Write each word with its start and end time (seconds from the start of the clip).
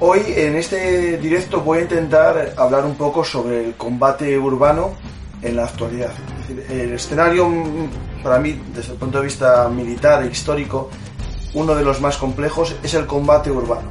Hoy 0.00 0.22
en 0.28 0.56
este 0.56 1.18
directo 1.18 1.60
voy 1.60 1.78
a 1.78 1.82
intentar 1.82 2.54
hablar 2.56 2.84
un 2.84 2.94
poco 2.94 3.22
sobre 3.22 3.66
el 3.66 3.74
combate 3.74 4.38
urbano 4.38 4.92
en 5.42 5.56
la 5.56 5.64
actualidad. 5.64 6.12
El 6.70 6.92
escenario 6.94 7.48
mm, 7.48 8.22
para 8.22 8.38
mí 8.38 8.58
desde 8.74 8.92
el 8.92 8.98
punto 8.98 9.18
de 9.18 9.24
vista 9.24 9.68
militar 9.68 10.22
e 10.22 10.28
histórico, 10.28 10.88
uno 11.54 11.74
de 11.74 11.84
los 11.84 12.00
más 12.00 12.16
complejos 12.16 12.74
es 12.82 12.94
el 12.94 13.06
combate 13.06 13.50
urbano. 13.50 13.88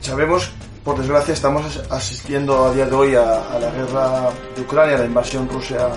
Sabemos, 0.00 0.52
por 0.84 0.96
desgracia, 0.98 1.34
estamos 1.34 1.64
as- 1.66 1.90
asistiendo 1.90 2.66
a 2.66 2.72
día 2.72 2.86
de 2.86 2.94
hoy 2.94 3.14
a, 3.16 3.58
la 3.60 3.70
guerra 3.72 4.30
de 4.54 4.62
Ucrania, 4.62 4.98
la 4.98 5.06
invasión 5.06 5.48
rusa 5.48 5.88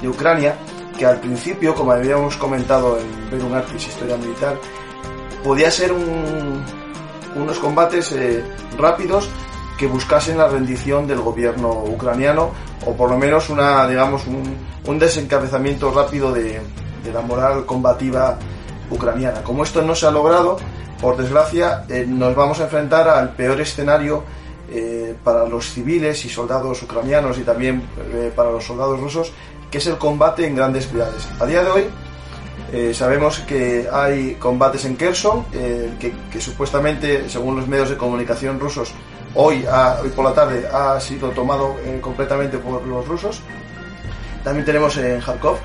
de 0.00 0.08
Ucrania, 0.08 0.54
que 0.96 1.04
al 1.04 1.18
principio, 1.18 1.74
como 1.74 1.92
habíamos 1.92 2.36
comentado 2.36 2.96
en 2.98 3.30
Ver 3.30 3.42
un 3.44 3.54
Artis 3.54 3.88
Historia 3.88 4.16
Militar, 4.16 4.56
podía 5.42 5.70
ser 5.70 5.92
un- 5.92 6.62
unos 7.40 7.58
combates 7.58 8.12
eh, 8.12 8.44
rápidos 8.78 9.28
que 9.78 9.86
buscasen 9.86 10.38
la 10.38 10.48
rendición 10.48 11.06
del 11.06 11.20
gobierno 11.20 11.70
ucraniano 11.84 12.50
o 12.86 12.94
por 12.94 13.10
lo 13.10 13.16
menos 13.16 13.48
una 13.48 13.86
digamos 13.88 14.26
un, 14.26 14.42
un 14.86 14.98
desencabezamiento 14.98 15.90
rápido 15.92 16.32
de, 16.32 16.60
la 17.12 17.20
moral 17.22 17.64
combativa 17.64 18.38
ucraniana. 18.90 19.42
Como 19.42 19.62
esto 19.62 19.82
no 19.82 19.94
se 19.94 20.06
ha 20.06 20.10
logrado, 20.10 20.58
por 21.00 21.16
desgracia, 21.16 21.84
eh, 21.88 22.04
nos 22.06 22.34
vamos 22.34 22.60
a 22.60 22.64
enfrentar 22.64 23.08
al 23.08 23.34
peor 23.34 23.60
escenario 23.60 24.22
eh, 24.70 25.14
para 25.24 25.46
los 25.46 25.70
civiles 25.70 26.24
y 26.24 26.28
soldados 26.28 26.82
ucranianos 26.82 27.38
y 27.38 27.42
también 27.42 27.82
eh, 28.12 28.30
para 28.34 28.50
los 28.50 28.64
soldados 28.64 29.00
rusos, 29.00 29.32
que 29.70 29.78
es 29.78 29.86
el 29.86 29.96
combate 29.96 30.46
en 30.46 30.54
grandes 30.54 30.88
ciudades. 30.88 31.26
A 31.40 31.46
día 31.46 31.62
de 31.62 31.70
hoy, 31.70 31.84
eh, 32.72 32.94
sabemos 32.94 33.40
que 33.40 33.88
hay 33.92 34.34
combates 34.34 34.84
en 34.84 34.96
Kherson, 34.96 35.44
eh, 35.52 35.90
que, 36.30 36.40
supuestamente, 36.40 37.28
según 37.28 37.56
los 37.56 37.66
medios 37.66 37.90
de 37.90 37.96
comunicación 37.96 38.60
rusos, 38.60 38.92
hoy, 39.34 39.64
hoy 40.02 40.08
por 40.10 40.24
la 40.24 40.32
tarde 40.32 40.68
ha 40.72 41.00
sido 41.00 41.30
tomado 41.30 41.76
eh, 41.84 41.98
completamente 42.00 42.58
por 42.58 42.86
los 42.86 43.06
rusos. 43.08 43.40
También 44.44 44.64
tenemos 44.64 44.96
en 44.96 45.20
Kharkov 45.20 45.58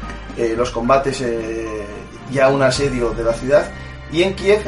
los 0.57 0.69
combates, 0.71 1.23
ya 2.29 2.49
un 2.49 2.61
asedio 2.61 3.11
de 3.11 3.23
la 3.23 3.31
ciudad. 3.31 3.65
Y 4.11 4.21
en 4.23 4.35
Kiev 4.35 4.61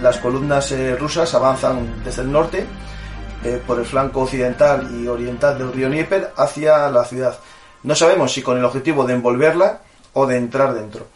las 0.00 0.18
columnas 0.18 0.72
rusas 0.96 1.34
avanzan 1.34 2.04
desde 2.04 2.22
el 2.22 2.30
norte, 2.30 2.64
por 3.66 3.80
el 3.80 3.84
flanco 3.84 4.20
occidental 4.20 4.88
y 4.94 5.08
oriental 5.08 5.58
del 5.58 5.72
río 5.72 5.88
Dnieper, 5.88 6.32
hacia 6.36 6.88
la 6.88 7.04
ciudad. 7.04 7.36
No 7.82 7.96
sabemos 7.96 8.32
si 8.32 8.42
con 8.42 8.58
el 8.58 8.64
objetivo 8.64 9.04
de 9.04 9.14
envolverla 9.14 9.80
o 10.12 10.24
de 10.24 10.36
entrar 10.36 10.72
dentro. 10.72 11.08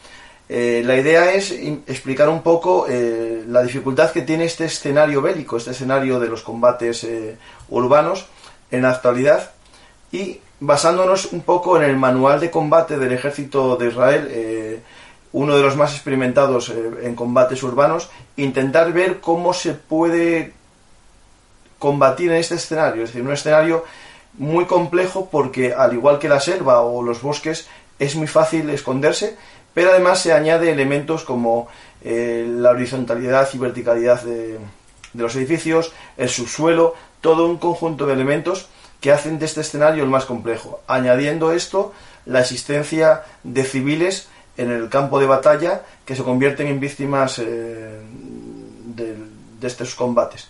Eh, 0.49 0.83
la 0.85 0.97
idea 0.97 1.33
es 1.33 1.51
explicar 1.51 2.29
un 2.29 2.43
poco 2.43 2.87
eh, 2.89 3.45
la 3.49 3.63
dificultad 3.63 4.13
que 4.13 4.23
tiene 4.23 4.45
este 4.45 4.67
escenario 4.67 5.21
bélico, 5.21 5.57
este 5.57 5.73
escenario 5.73 6.21
de 6.21 6.29
los 6.29 6.43
combates 6.43 7.03
eh, 7.03 7.37
urbanos 7.69 8.27
en 8.71 8.83
la 8.83 8.91
actualidad 8.91 9.51
y 10.13 10.41
basándonos 10.61 11.33
un 11.33 11.41
poco 11.41 11.77
en 11.77 11.83
el 11.83 11.97
manual 11.97 12.39
de 12.39 12.51
combate 12.51 12.97
del 12.97 13.13
ejército 13.13 13.77
de 13.77 13.89
Israel, 13.89 14.83
uno 15.33 15.55
de 15.55 15.63
los 15.63 15.77
más 15.77 15.93
experimentados 15.93 16.73
en 17.03 17.15
combates 17.15 17.63
urbanos, 17.63 18.09
intentar 18.37 18.91
ver 18.93 19.21
cómo 19.21 19.53
se 19.53 19.75
puede 19.75 20.55
combatir 21.79 22.31
en 22.31 22.39
este 22.39 22.55
escenario, 22.55 23.03
es 23.03 23.11
decir, 23.11 23.23
un 23.23 23.35
escenario 23.35 23.85
muy 24.39 24.65
complejo 24.65 25.29
porque 25.31 25.75
al 25.75 25.93
igual 25.93 26.19
que 26.19 26.29
la 26.29 26.41
selva 26.41 26.81
o 26.81 27.03
los 27.03 27.21
bosques 27.21 27.69
es 27.99 28.15
muy 28.15 28.27
fácil 28.27 28.69
esconderse, 28.71 29.37
pero 29.77 29.91
además 29.91 30.21
se 30.21 30.33
añade 30.33 30.73
elementos 30.73 31.23
como 31.23 31.69
eh, 32.01 32.47
la 32.49 32.71
horizontalidad 32.71 33.47
y 33.53 33.59
verticalidad 33.59 34.23
de, 34.23 34.59
los 35.13 35.37
edificios, 35.37 35.93
el 36.17 36.31
subsuelo, 36.31 36.95
todo 37.21 37.45
un 37.45 37.59
conjunto 37.59 38.07
de 38.07 38.15
elementos 38.15 38.71
que 39.03 39.13
hacen 39.13 39.39
de 39.39 39.45
este 39.45 39.61
escenario 39.61 40.03
el 40.03 40.09
más 40.09 40.25
complejo, 40.25 40.81
añadiendo 40.87 41.53
esto 41.53 41.93
la 42.25 42.41
existencia 42.41 43.25
de 43.43 43.65
civiles 43.65 44.29
en 44.57 44.71
el 44.71 44.89
campo 44.89 45.21
de 45.21 45.27
batalla 45.27 45.83
que 46.07 46.17
se 46.17 46.23
convierten 46.23 46.69
en 46.69 46.81
víctimas 46.81 47.39
eh, 47.39 48.01
de, 48.95 49.15
de 49.61 49.67
estos 49.67 49.95
combates. 49.95 50.49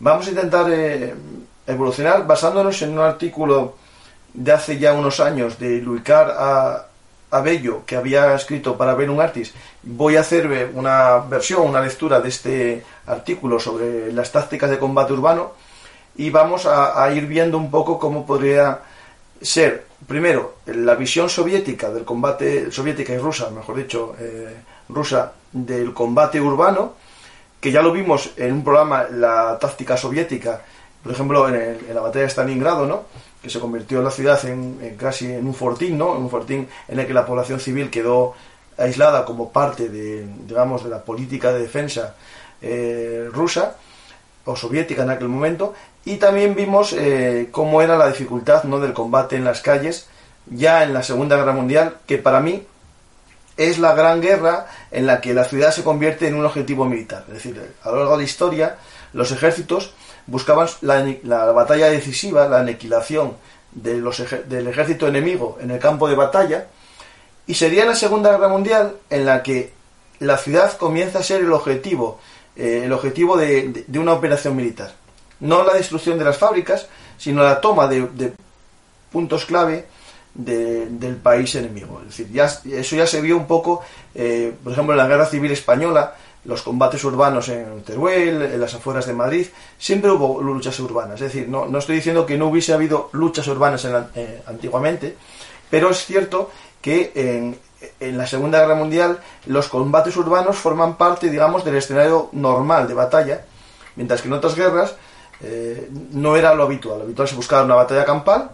Vamos 0.00 0.26
a 0.26 0.30
intentar 0.30 0.68
eh, 0.68 1.14
evolucionar 1.64 2.26
basándonos 2.26 2.82
en 2.82 2.90
un 2.90 3.04
artículo 3.04 3.76
de 4.34 4.50
hace 4.50 4.80
ya 4.80 4.94
unos 4.94 5.20
años 5.20 5.60
de 5.60 5.78
Luicar 5.78 6.34
a, 6.36 6.87
Abello 7.30 7.82
que 7.86 7.96
había 7.96 8.34
escrito 8.34 8.76
para 8.76 8.94
ver 8.94 9.10
un 9.10 9.20
artist. 9.20 9.54
Voy 9.82 10.16
a 10.16 10.20
hacer 10.20 10.70
una 10.74 11.18
versión, 11.18 11.62
una 11.66 11.80
lectura 11.80 12.20
de 12.20 12.28
este 12.28 12.84
artículo 13.06 13.58
sobre 13.60 14.12
las 14.12 14.32
tácticas 14.32 14.70
de 14.70 14.78
combate 14.78 15.12
urbano 15.12 15.52
y 16.16 16.30
vamos 16.30 16.66
a, 16.66 17.02
a 17.02 17.12
ir 17.12 17.26
viendo 17.26 17.58
un 17.58 17.70
poco 17.70 17.98
cómo 17.98 18.26
podría 18.26 18.80
ser, 19.40 19.86
primero, 20.06 20.56
la 20.66 20.94
visión 20.96 21.28
soviética 21.28 21.90
del 21.90 22.04
combate, 22.04 22.72
soviética 22.72 23.12
y 23.12 23.18
rusa, 23.18 23.50
mejor 23.50 23.76
dicho, 23.76 24.16
eh, 24.18 24.56
rusa, 24.88 25.32
del 25.52 25.94
combate 25.94 26.40
urbano, 26.40 26.94
que 27.60 27.70
ya 27.70 27.82
lo 27.82 27.92
vimos 27.92 28.30
en 28.36 28.52
un 28.52 28.64
programa, 28.64 29.04
la 29.10 29.58
táctica 29.60 29.96
soviética, 29.96 30.60
por 31.02 31.12
ejemplo, 31.12 31.48
en, 31.48 31.54
el- 31.54 31.86
en 31.88 31.94
la 31.94 32.00
batalla 32.00 32.24
de 32.24 32.30
Stalingrado, 32.30 32.86
¿no? 32.86 33.04
Se 33.48 33.60
convirtió 33.60 34.02
la 34.02 34.10
ciudad 34.10 34.44
en, 34.46 34.78
en 34.82 34.96
casi 34.96 35.32
en 35.32 35.46
un 35.46 35.54
fortín, 35.54 35.98
¿no? 35.98 36.16
En 36.16 36.22
un 36.22 36.30
fortín 36.30 36.68
en 36.88 36.98
el 36.98 37.06
que 37.06 37.14
la 37.14 37.26
población 37.26 37.60
civil 37.60 37.90
quedó 37.90 38.34
aislada 38.78 39.24
como 39.24 39.50
parte 39.50 39.88
de, 39.88 40.26
digamos, 40.46 40.84
de 40.84 40.90
la 40.90 41.02
política 41.02 41.52
de 41.52 41.60
defensa 41.60 42.14
eh, 42.62 43.28
rusa 43.32 43.76
o 44.44 44.56
soviética 44.56 45.02
en 45.02 45.10
aquel 45.10 45.28
momento. 45.28 45.74
Y 46.04 46.16
también 46.16 46.54
vimos 46.54 46.92
eh, 46.92 47.48
cómo 47.50 47.82
era 47.82 47.98
la 47.98 48.08
dificultad 48.08 48.64
¿no? 48.64 48.80
del 48.80 48.92
combate 48.92 49.36
en 49.36 49.44
las 49.44 49.60
calles 49.60 50.08
ya 50.46 50.82
en 50.82 50.94
la 50.94 51.02
Segunda 51.02 51.36
Guerra 51.36 51.52
Mundial, 51.52 51.98
que 52.06 52.16
para 52.16 52.40
mí 52.40 52.66
es 53.58 53.78
la 53.78 53.94
gran 53.94 54.22
guerra 54.22 54.66
en 54.90 55.06
la 55.06 55.20
que 55.20 55.34
la 55.34 55.44
ciudad 55.44 55.72
se 55.72 55.82
convierte 55.82 56.26
en 56.26 56.36
un 56.36 56.46
objetivo 56.46 56.86
militar. 56.86 57.24
Es 57.28 57.34
decir, 57.34 57.74
a 57.82 57.90
lo 57.90 57.96
largo 57.96 58.12
de 58.12 58.18
la 58.18 58.24
historia, 58.24 58.78
los 59.12 59.30
ejércitos 59.32 59.92
buscaban 60.28 60.68
la, 60.82 61.04
la 61.24 61.44
batalla 61.52 61.88
decisiva, 61.90 62.48
la 62.48 62.60
aniquilación 62.60 63.36
de 63.72 63.96
los 63.96 64.24
del 64.46 64.68
ejército 64.68 65.08
enemigo 65.08 65.58
en 65.60 65.72
el 65.72 65.80
campo 65.80 66.08
de 66.08 66.14
batalla, 66.14 66.68
y 67.46 67.54
sería 67.54 67.84
la 67.84 67.96
Segunda 67.96 68.30
Guerra 68.30 68.48
Mundial 68.48 68.94
en 69.10 69.26
la 69.26 69.42
que 69.42 69.72
la 70.20 70.38
ciudad 70.38 70.76
comienza 70.76 71.18
a 71.18 71.22
ser 71.22 71.40
el 71.40 71.52
objetivo 71.52 72.20
eh, 72.58 72.82
el 72.84 72.92
objetivo 72.92 73.36
de, 73.36 73.84
una 73.96 74.12
operación 74.12 74.56
militar. 74.56 74.92
No 75.38 75.62
la 75.62 75.74
destrucción 75.74 76.18
de 76.18 76.24
las 76.24 76.36
fábricas, 76.36 76.88
sino 77.16 77.44
la 77.44 77.60
toma 77.60 77.86
de, 77.86 78.32
puntos 79.12 79.44
clave 79.44 79.86
del 80.34 81.16
país 81.22 81.54
enemigo. 81.54 82.00
Es 82.02 82.16
decir, 82.16 82.72
eso 82.74 82.96
ya 82.96 83.06
se 83.06 83.20
vio 83.20 83.36
un 83.36 83.46
poco, 83.46 83.82
eh, 84.12 84.52
por 84.62 84.72
ejemplo, 84.72 84.92
en 84.92 84.98
la 84.98 85.06
Guerra 85.06 85.26
Civil 85.26 85.52
Española, 85.52 86.16
los 86.44 86.62
combates 86.62 87.04
urbanos 87.04 87.48
en 87.48 87.82
Teruel, 87.82 88.42
en 88.42 88.60
las 88.60 88.74
afueras 88.74 89.06
de 89.06 89.12
Madrid, 89.12 89.46
siempre 89.78 90.10
hubo 90.10 90.40
luchas 90.42 90.78
urbanas. 90.80 91.20
Es 91.20 91.32
decir, 91.32 91.48
no, 91.48 91.66
no 91.66 91.78
estoy 91.78 91.96
diciendo 91.96 92.24
que 92.24 92.38
no 92.38 92.46
hubiese 92.46 92.72
habido 92.72 93.10
luchas 93.12 93.46
urbanas 93.48 93.86
eh, 94.14 94.42
antiguamente, 94.46 95.16
pero 95.70 95.90
es 95.90 96.04
cierto 96.04 96.50
que 96.80 97.12
en, 97.14 97.58
en 98.00 98.18
la 98.18 98.26
Segunda 98.26 98.60
Guerra 98.60 98.74
Mundial 98.74 99.18
los 99.46 99.68
combates 99.68 100.16
urbanos 100.16 100.56
forman 100.56 100.96
parte, 100.96 101.30
digamos, 101.30 101.64
del 101.64 101.76
escenario 101.76 102.30
normal 102.32 102.88
de 102.88 102.94
batalla, 102.94 103.44
mientras 103.96 104.22
que 104.22 104.28
en 104.28 104.34
otras 104.34 104.54
guerras 104.54 104.94
eh, 105.40 105.88
no 106.12 106.36
era 106.36 106.54
lo 106.54 106.64
habitual. 106.64 106.98
Lo 106.98 107.04
habitual 107.04 107.28
es 107.28 107.34
buscar 107.34 107.64
una 107.64 107.74
batalla 107.74 108.04
campal, 108.04 108.50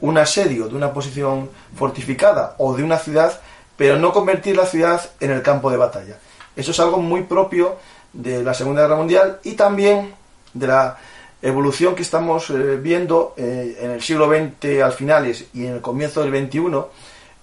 un 0.00 0.18
asedio 0.18 0.68
de 0.68 0.74
una 0.74 0.92
posición 0.92 1.50
fortificada 1.76 2.54
o 2.58 2.74
de 2.74 2.82
una 2.82 2.98
ciudad, 2.98 3.40
pero 3.76 3.98
no 3.98 4.12
convertir 4.12 4.56
la 4.56 4.66
ciudad 4.66 5.00
en 5.20 5.30
el 5.30 5.42
campo 5.42 5.70
de 5.70 5.76
batalla. 5.76 6.18
Eso 6.56 6.70
es 6.70 6.80
algo 6.80 6.98
muy 6.98 7.22
propio 7.22 7.76
de 8.12 8.42
la 8.42 8.54
Segunda 8.54 8.82
Guerra 8.82 8.96
Mundial 8.96 9.40
y 9.44 9.52
también 9.52 10.14
de 10.54 10.66
la 10.66 10.96
evolución 11.42 11.94
que 11.94 12.02
estamos 12.02 12.50
eh, 12.50 12.76
viendo 12.76 13.34
eh, 13.36 13.76
en 13.80 13.90
el 13.92 14.02
siglo 14.02 14.26
XX 14.26 14.80
al 14.82 14.92
finales 14.92 15.46
y 15.52 15.66
en 15.66 15.74
el 15.74 15.80
comienzo 15.80 16.22
del 16.22 16.48
XXI 16.48 16.62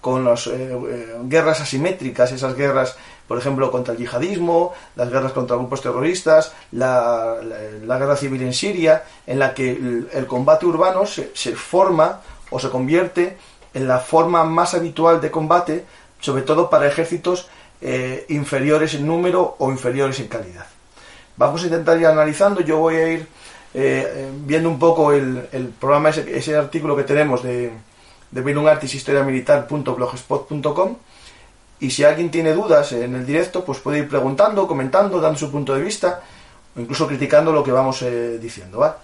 con 0.01 0.25
las 0.25 0.47
eh, 0.47 1.15
guerras 1.23 1.61
asimétricas, 1.61 2.29
esas 2.33 2.57
guerras, 2.57 2.97
por 3.25 3.37
ejemplo, 3.37 3.71
contra 3.71 3.93
el 3.93 3.99
yihadismo, 3.99 4.73
las 4.97 5.09
guerras 5.09 5.31
contra 5.31 5.55
grupos 5.55 5.81
terroristas, 5.81 6.51
la, 6.73 7.37
guerra 7.87 8.17
civil 8.17 8.41
en 8.41 8.53
Siria, 8.53 9.05
en 9.25 9.39
la 9.39 9.53
que 9.53 9.71
el, 9.71 10.27
combate 10.27 10.65
urbano 10.65 11.05
se, 11.05 11.55
forma 11.55 12.19
o 12.49 12.59
se 12.59 12.69
convierte 12.69 13.37
en 13.73 13.87
la 13.87 13.99
forma 13.99 14.43
más 14.43 14.73
habitual 14.73 15.21
de 15.21 15.31
combate, 15.31 15.85
sobre 16.19 16.41
todo 16.41 16.69
para 16.69 16.85
ejércitos 16.85 17.47
eh, 17.83 18.25
inferiores 18.29 18.95
en 18.95 19.05
número 19.05 19.55
o 19.59 19.69
inferiores 19.69 20.19
en 20.19 20.27
calidad. 20.27 20.65
Vamos 21.37 21.61
a 21.61 21.65
intentar 21.65 21.99
ir 21.99 22.07
analizando, 22.07 22.61
yo 22.61 22.77
voy 22.79 22.95
a 22.95 23.11
ir 23.11 23.27
viendo 24.45 24.69
un 24.69 24.77
poco 24.77 25.11
el, 25.11 25.73
programa, 25.79 26.09
ese 26.09 26.55
artículo 26.55 26.95
que 26.95 27.03
tenemos 27.03 27.41
de 27.41 27.71
de 28.33 29.23
Militar.blogspot.com 29.23 30.97
y 31.79 31.91
si 31.91 32.03
alguien 32.03 32.31
tiene 32.31 32.53
dudas 32.53 32.91
en 32.93 33.15
el 33.15 33.25
directo, 33.25 33.63
pues 33.63 33.79
puede 33.79 33.99
ir 33.99 34.09
preguntando, 34.09 34.67
comentando, 34.67 35.19
dando 35.19 35.37
su 35.37 35.51
punto 35.51 35.75
de 35.75 35.81
vista 35.81 36.21
o 36.75 36.79
incluso 36.79 37.07
criticando 37.07 37.51
lo 37.51 37.63
que 37.63 37.71
vamos 37.71 38.01
eh, 38.01 38.39
diciendo. 38.41 38.95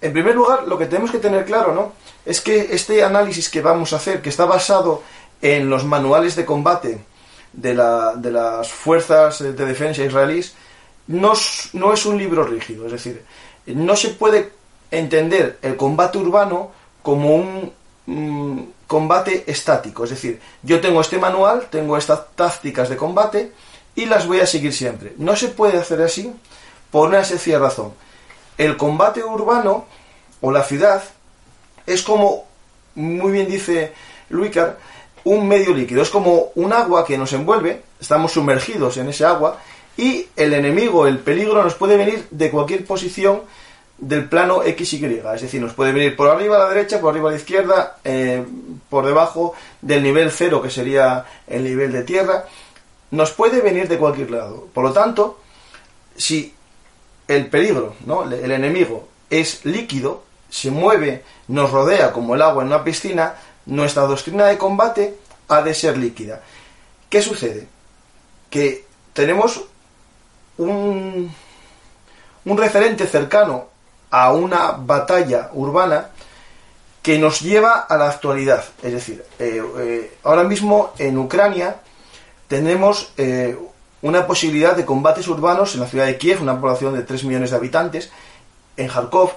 En 0.00 0.12
primer 0.12 0.34
lugar, 0.34 0.66
lo 0.66 0.76
que 0.76 0.86
tenemos 0.86 1.10
que 1.10 1.18
tener 1.18 1.44
claro 1.44 1.72
¿no? 1.72 1.92
es 2.26 2.40
que 2.40 2.74
este 2.74 3.04
análisis 3.04 3.48
que 3.48 3.60
vamos 3.60 3.92
a 3.92 3.96
hacer, 3.96 4.20
que 4.20 4.30
está 4.30 4.44
basado 4.46 5.02
en 5.44 5.68
los 5.68 5.84
manuales 5.84 6.36
de 6.36 6.46
combate 6.46 7.04
de, 7.52 7.74
la, 7.74 8.14
de 8.16 8.32
las 8.32 8.66
fuerzas 8.72 9.40
de 9.40 9.52
defensa 9.52 10.02
israelíes, 10.02 10.54
no, 11.06 11.34
es 11.34 12.06
un 12.06 12.16
libro 12.16 12.44
rígido, 12.44 12.86
es 12.86 12.92
decir, 12.92 13.22
no 13.66 13.94
se 13.94 14.08
puede 14.08 14.52
entender 14.90 15.58
el 15.60 15.76
combate 15.76 16.16
urbano 16.16 16.70
como 17.02 17.36
un 17.36 17.72
mm, 18.06 18.60
combate 18.86 19.44
estático. 19.46 20.04
Es 20.04 20.10
decir, 20.10 20.40
yo 20.62 20.80
tengo 20.80 21.02
este 21.02 21.18
manual, 21.18 21.66
tengo 21.70 21.98
estas 21.98 22.34
tácticas 22.34 22.88
de 22.88 22.96
combate 22.96 23.52
y 23.94 24.06
las 24.06 24.26
voy 24.26 24.40
a 24.40 24.46
seguir 24.46 24.72
siempre. 24.72 25.12
No 25.18 25.36
se 25.36 25.48
puede 25.48 25.76
hacer 25.76 26.00
así 26.00 26.32
por 26.90 27.10
una 27.10 27.22
sencilla 27.22 27.58
razón. 27.58 27.92
El 28.56 28.78
combate 28.78 29.22
urbano 29.22 29.84
o 30.40 30.50
la 30.50 30.62
ciudad 30.62 31.04
es 31.84 32.02
como, 32.02 32.46
muy 32.94 33.30
bien 33.30 33.46
dice 33.46 33.92
Luicar, 34.30 34.78
un 35.24 35.48
medio 35.48 35.74
líquido. 35.74 36.02
Es 36.02 36.10
como 36.10 36.52
un 36.54 36.72
agua 36.72 37.04
que 37.04 37.18
nos 37.18 37.32
envuelve, 37.32 37.82
estamos 38.00 38.32
sumergidos 38.32 38.96
en 38.96 39.08
ese 39.08 39.24
agua 39.24 39.58
y 39.96 40.26
el 40.36 40.52
enemigo, 40.52 41.06
el 41.06 41.18
peligro 41.18 41.62
nos 41.62 41.74
puede 41.74 41.96
venir 41.96 42.26
de 42.30 42.50
cualquier 42.50 42.84
posición 42.84 43.42
del 43.96 44.28
plano 44.28 44.62
XY, 44.62 45.22
es 45.34 45.42
decir, 45.42 45.60
nos 45.60 45.72
puede 45.72 45.92
venir 45.92 46.16
por 46.16 46.28
arriba 46.28 46.56
a 46.56 46.58
la 46.60 46.68
derecha, 46.68 47.00
por 47.00 47.12
arriba 47.12 47.28
a 47.28 47.32
la 47.32 47.38
izquierda, 47.38 47.98
eh, 48.02 48.44
por 48.90 49.06
debajo 49.06 49.54
del 49.80 50.02
nivel 50.02 50.30
cero, 50.32 50.60
que 50.60 50.70
sería 50.70 51.24
el 51.46 51.62
nivel 51.62 51.92
de 51.92 52.02
tierra, 52.02 52.44
nos 53.12 53.30
puede 53.30 53.60
venir 53.60 53.88
de 53.88 53.96
cualquier 53.96 54.32
lado. 54.32 54.66
Por 54.74 54.84
lo 54.84 54.92
tanto, 54.92 55.38
si 56.16 56.52
el 57.28 57.46
peligro, 57.46 57.94
¿no? 58.04 58.24
el 58.24 58.50
enemigo, 58.50 59.08
es 59.30 59.64
líquido, 59.64 60.24
se 60.50 60.70
mueve, 60.70 61.22
nos 61.48 61.70
rodea 61.70 62.12
como 62.12 62.34
el 62.34 62.42
agua 62.42 62.62
en 62.62 62.68
una 62.68 62.84
piscina, 62.84 63.34
nuestra 63.66 64.02
doctrina 64.02 64.46
de 64.46 64.58
combate 64.58 65.16
ha 65.48 65.62
de 65.62 65.74
ser 65.74 65.96
líquida. 65.96 66.40
¿Qué 67.08 67.22
sucede? 67.22 67.66
Que 68.50 68.84
tenemos 69.12 69.64
un, 70.58 71.32
un 72.44 72.58
referente 72.58 73.06
cercano 73.06 73.66
a 74.10 74.32
una 74.32 74.72
batalla 74.72 75.50
urbana 75.54 76.10
que 77.04 77.18
nos 77.18 77.40
lleva 77.40 77.80
a 77.80 77.96
la 77.98 78.08
actualidad. 78.08 78.64
Es 78.82 78.92
decir, 78.92 79.22
eh, 79.38 79.62
eh, 79.78 80.16
ahora 80.22 80.44
mismo 80.44 80.92
en 80.98 81.18
Ucrania 81.18 81.76
tenemos 82.48 83.12
eh, 83.18 83.58
una 84.00 84.26
posibilidad 84.26 84.74
de 84.74 84.86
combates 84.86 85.28
urbanos 85.28 85.74
en 85.74 85.80
la 85.80 85.86
ciudad 85.86 86.06
de 86.06 86.16
Kiev, 86.16 86.40
una 86.40 86.58
población 86.58 86.94
de 86.94 87.02
3 87.02 87.24
millones 87.24 87.50
de 87.50 87.56
habitantes. 87.56 88.10
En 88.76 88.88
Kharkov 88.88 89.32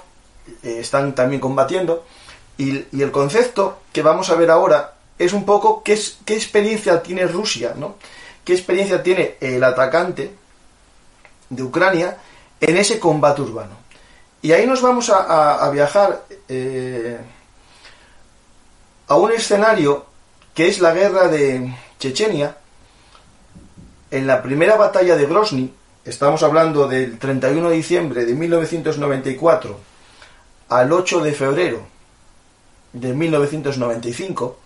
están 0.62 1.14
también 1.14 1.42
combatiendo. 1.42 2.04
Y, 2.58 3.00
el 3.00 3.12
concepto 3.12 3.82
que 3.92 4.02
vamos 4.02 4.28
a 4.30 4.34
ver 4.34 4.50
ahora 4.50 4.94
es 5.16 5.32
un 5.32 5.44
poco 5.44 5.82
qué, 5.82 5.92
experiencia 5.92 7.02
tiene 7.02 7.26
Rusia, 7.26 7.74
¿no? 7.76 7.94
qué 8.44 8.52
experiencia 8.52 9.02
tiene 9.02 9.36
el 9.40 9.62
atacante 9.62 10.32
de 11.48 11.62
Ucrania 11.62 12.18
en 12.60 12.76
ese 12.76 12.98
combate 12.98 13.42
urbano. 13.42 13.76
Y 14.42 14.52
ahí 14.52 14.66
nos 14.66 14.82
vamos 14.82 15.10
a, 15.10 15.68
viajar 15.70 16.24
eh, 16.48 17.18
a 19.06 19.16
un 19.16 19.32
escenario 19.32 20.06
que 20.54 20.68
es 20.68 20.80
la 20.80 20.92
guerra 20.92 21.28
de 21.28 21.72
Chechenia. 21.98 22.56
En 24.10 24.26
la 24.26 24.42
primera 24.42 24.76
batalla 24.76 25.16
de 25.16 25.26
Grozny, 25.26 25.72
estamos 26.04 26.42
hablando 26.42 26.88
del 26.88 27.18
31 27.18 27.70
de 27.70 27.76
diciembre 27.76 28.24
de 28.24 28.34
1994 28.34 29.78
al 30.68 30.92
8 30.92 31.20
de 31.20 31.32
febrero 31.32 31.97
de 33.00 33.14
1995, 33.14 34.58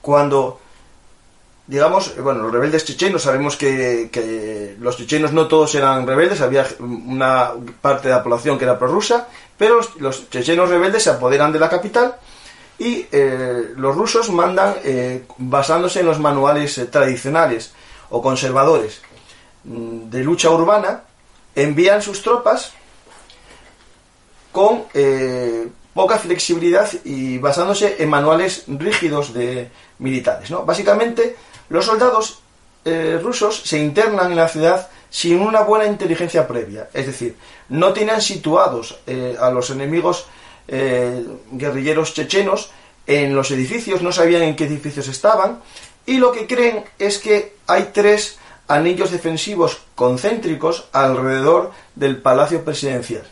cuando 0.00 0.60
digamos, 1.66 2.14
bueno, 2.22 2.42
los 2.42 2.52
rebeldes 2.52 2.84
chechenos, 2.84 3.22
sabemos 3.22 3.56
que, 3.56 4.76
los 4.80 4.96
chechenos 4.96 5.32
no 5.32 5.48
todos 5.48 5.74
eran 5.74 6.06
rebeldes, 6.06 6.40
había 6.40 6.66
una 6.78 7.52
parte 7.80 8.08
de 8.08 8.14
la 8.14 8.22
población 8.22 8.58
que 8.58 8.64
era 8.64 8.78
prorrusa, 8.78 9.28
pero 9.56 9.80
los, 9.98 10.30
chechenos 10.30 10.68
rebeldes 10.68 11.04
se 11.04 11.10
apoderan 11.10 11.52
de 11.52 11.58
la 11.58 11.70
capital 11.70 12.16
y 12.78 13.06
eh, 13.12 13.72
los 13.76 13.96
rusos 13.96 14.30
mandan, 14.30 14.74
eh, 14.84 15.24
basándose 15.38 16.00
en 16.00 16.06
los 16.06 16.18
manuales 16.18 16.76
eh, 16.78 16.86
tradicionales 16.86 17.72
o 18.10 18.20
conservadores 18.20 19.00
mm, 19.64 20.10
de 20.10 20.24
lucha 20.24 20.50
urbana, 20.50 21.04
envían 21.54 22.02
sus 22.02 22.22
tropas 22.22 22.72
con 24.52 24.84
poca 25.94 26.18
flexibilidad 26.18 26.90
y 27.04 27.38
basándose 27.38 27.96
en 27.98 28.08
manuales 28.10 28.64
rígidos 28.66 29.32
de 29.32 29.70
militares. 29.98 30.50
Básicamente, 30.64 31.36
los 31.68 31.86
soldados 31.86 32.40
eh, 32.84 33.18
rusos 33.22 33.62
se 33.64 33.78
internan 33.78 34.32
en 34.32 34.36
la 34.36 34.48
ciudad 34.48 34.90
sin 35.08 35.40
una 35.40 35.60
buena 35.60 35.86
inteligencia 35.86 36.46
previa, 36.46 36.90
es 36.92 37.06
decir, 37.06 37.36
no 37.68 37.92
tenían 37.92 38.20
situados 38.20 38.98
eh, 39.06 39.36
a 39.40 39.48
los 39.50 39.70
enemigos 39.70 40.26
eh, 40.66 41.24
guerrilleros 41.52 42.12
chechenos 42.12 42.70
en 43.06 43.34
los 43.34 43.50
edificios, 43.52 44.02
no 44.02 44.12
sabían 44.12 44.42
en 44.42 44.56
qué 44.56 44.64
edificios 44.64 45.08
estaban, 45.08 45.62
y 46.04 46.18
lo 46.18 46.32
que 46.32 46.46
creen 46.46 46.84
es 46.98 47.18
que 47.18 47.54
hay 47.66 47.90
tres 47.92 48.38
anillos 48.68 49.10
defensivos 49.10 49.82
concéntricos 49.94 50.88
alrededor 50.92 51.72
del 51.94 52.20
palacio 52.20 52.64
presidencial. 52.64 53.24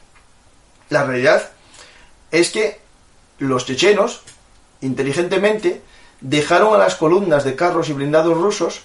La 0.91 1.05
realidad 1.05 1.51
es 2.31 2.51
que 2.51 2.81
los 3.39 3.67
chechenos, 3.67 4.23
inteligentemente, 4.81 5.83
dejaron 6.21 6.75
a 6.75 6.79
las 6.79 6.97
columnas 6.97 7.45
de 7.45 7.57
carros 7.57 7.89
y 7.89 7.93
blindados 7.93 8.37
rusos 8.37 8.83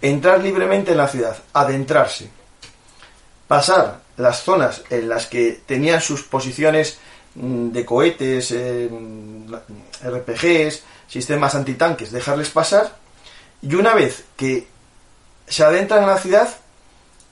entrar 0.00 0.42
libremente 0.42 0.92
en 0.92 0.98
la 0.98 1.08
ciudad, 1.08 1.36
adentrarse, 1.52 2.30
pasar 3.48 4.00
las 4.16 4.42
zonas 4.42 4.82
en 4.90 5.08
las 5.08 5.26
que 5.26 5.60
tenían 5.66 6.00
sus 6.00 6.22
posiciones 6.22 6.98
mm, 7.34 7.70
de 7.70 7.84
cohetes, 7.84 8.50
eh, 8.52 8.88
RPGs, 10.04 10.82
sistemas 11.08 11.54
antitanques, 11.54 12.12
dejarles 12.12 12.50
pasar. 12.50 12.96
Y 13.62 13.74
una 13.74 13.94
vez 13.94 14.24
que 14.36 14.66
se 15.48 15.64
adentran 15.64 16.02
en 16.02 16.08
la 16.08 16.18
ciudad, 16.18 16.48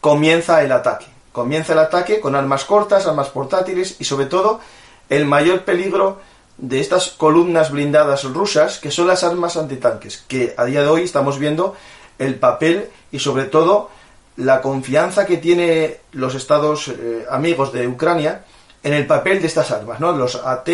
comienza 0.00 0.62
el 0.62 0.72
ataque. 0.72 1.06
Comienza 1.32 1.74
el 1.74 1.80
ataque 1.80 2.20
con 2.20 2.34
armas 2.34 2.64
cortas, 2.64 3.06
armas 3.06 3.28
portátiles 3.28 3.96
y 3.98 4.04
sobre 4.04 4.26
todo 4.26 4.60
el 5.08 5.26
mayor 5.26 5.64
peligro 5.64 6.18
de 6.58 6.80
estas 6.80 7.10
columnas 7.10 7.70
blindadas 7.70 8.24
rusas, 8.24 8.78
que 8.78 8.90
son 8.90 9.06
las 9.06 9.22
armas 9.22 9.56
antitanques, 9.56 10.24
que 10.26 10.54
a 10.56 10.64
día 10.64 10.82
de 10.82 10.88
hoy 10.88 11.02
estamos 11.02 11.38
viendo 11.38 11.76
el 12.18 12.36
papel 12.36 12.88
y 13.12 13.18
sobre 13.18 13.44
todo 13.44 13.90
la 14.36 14.62
confianza 14.62 15.26
que 15.26 15.36
tiene 15.36 15.98
los 16.12 16.34
estados 16.34 16.88
eh, 16.88 17.26
amigos 17.30 17.72
de 17.72 17.86
Ucrania 17.86 18.44
en 18.82 18.94
el 18.94 19.06
papel 19.06 19.40
de 19.40 19.48
estas 19.48 19.70
armas, 19.70 20.00
¿no? 20.00 20.12
Los 20.12 20.36
AT, 20.36 20.68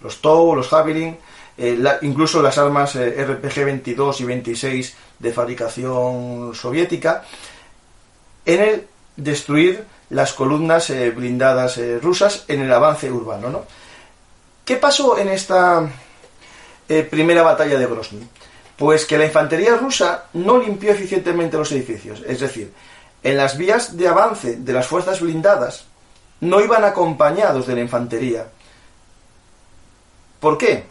los 0.00 0.20
TOW, 0.20 0.54
los 0.54 0.68
Javelin, 0.68 1.18
eh, 1.58 1.78
incluso 2.02 2.42
las 2.42 2.58
armas 2.58 2.96
eh, 2.96 3.24
RPG 3.24 3.64
22 3.64 4.20
y 4.20 4.24
26 4.24 4.96
de 5.18 5.32
fabricación 5.32 6.52
soviética, 6.54 7.24
en 8.44 8.60
el 8.60 8.86
destruir 9.16 9.84
las 10.10 10.32
columnas 10.34 10.92
blindadas 11.16 11.80
rusas 12.00 12.44
en 12.46 12.60
el 12.60 12.72
avance 12.72 13.10
urbano, 13.10 13.50
¿no? 13.50 13.64
¿Qué 14.64 14.76
pasó 14.76 15.18
en 15.18 15.28
esta 15.28 15.88
primera 17.10 17.42
batalla 17.42 17.76
de 17.76 17.86
Grozny? 17.86 18.28
Pues 18.76 19.04
que 19.04 19.18
la 19.18 19.24
infantería 19.24 19.76
rusa 19.76 20.26
no 20.34 20.58
limpió 20.58 20.92
eficientemente 20.92 21.56
los 21.56 21.72
edificios, 21.72 22.22
es 22.24 22.38
decir, 22.38 22.72
en 23.22 23.36
las 23.36 23.58
vías 23.58 23.96
de 23.96 24.06
avance 24.06 24.56
de 24.58 24.72
las 24.72 24.86
fuerzas 24.86 25.20
blindadas 25.20 25.86
no 26.40 26.60
iban 26.60 26.84
acompañados 26.84 27.66
de 27.66 27.74
la 27.74 27.80
infantería. 27.80 28.46
¿Por 30.40 30.58
qué? 30.58 30.84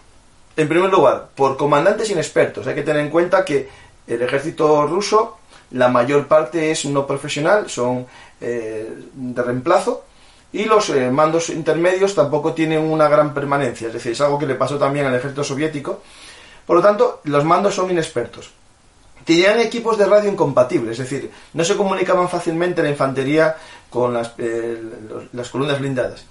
En 0.57 0.69
primer 0.69 0.89
lugar, 0.89 1.29
por 1.35 1.57
comandantes 1.57 2.09
inexpertos. 2.09 2.65
Hay 2.67 2.75
que 2.75 2.83
tener 2.83 3.01
en 3.01 3.09
cuenta 3.09 3.43
que 3.43 3.67
el 4.07 4.21
ejército 4.21 4.87
ruso, 4.87 5.37
la 5.71 5.89
mayor 5.89 6.27
parte 6.27 6.71
es 6.71 6.85
no 6.85 7.05
profesional, 7.05 7.69
son 7.69 8.05
eh, 8.39 8.89
de 9.13 9.41
reemplazo, 9.43 10.05
y 10.53 10.63
los 10.65 10.89
eh, 10.89 11.11
mandos 11.11 11.49
intermedios 11.49 12.15
tampoco 12.15 12.53
tienen 12.53 12.79
una 12.79 13.09
gran 13.09 13.33
permanencia. 13.33 13.87
Es 13.87 13.93
decir, 13.93 14.13
es 14.13 14.21
algo 14.21 14.39
que 14.39 14.45
le 14.45 14.55
pasó 14.55 14.77
también 14.77 15.05
al 15.05 15.15
ejército 15.15 15.43
soviético. 15.43 16.01
Por 16.65 16.77
lo 16.77 16.81
tanto, 16.81 17.19
los 17.25 17.43
mandos 17.43 17.75
son 17.75 17.91
inexpertos 17.91 18.51
tenían 19.25 19.59
equipos 19.59 19.97
de 19.97 20.05
radio 20.05 20.31
incompatibles, 20.31 20.99
es 20.99 21.09
decir, 21.09 21.31
no 21.53 21.65
se 21.65 21.75
comunicaban 21.75 22.29
fácilmente 22.29 22.83
la 22.83 22.89
infantería 22.89 23.57
con 23.89 24.13
las, 24.13 24.33
eh, 24.37 24.79
las 25.33 25.49
columnas 25.49 25.79
blindadas. 25.79 26.23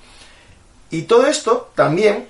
Y 0.90 1.02
todo 1.02 1.26
esto 1.26 1.72
también 1.74 2.28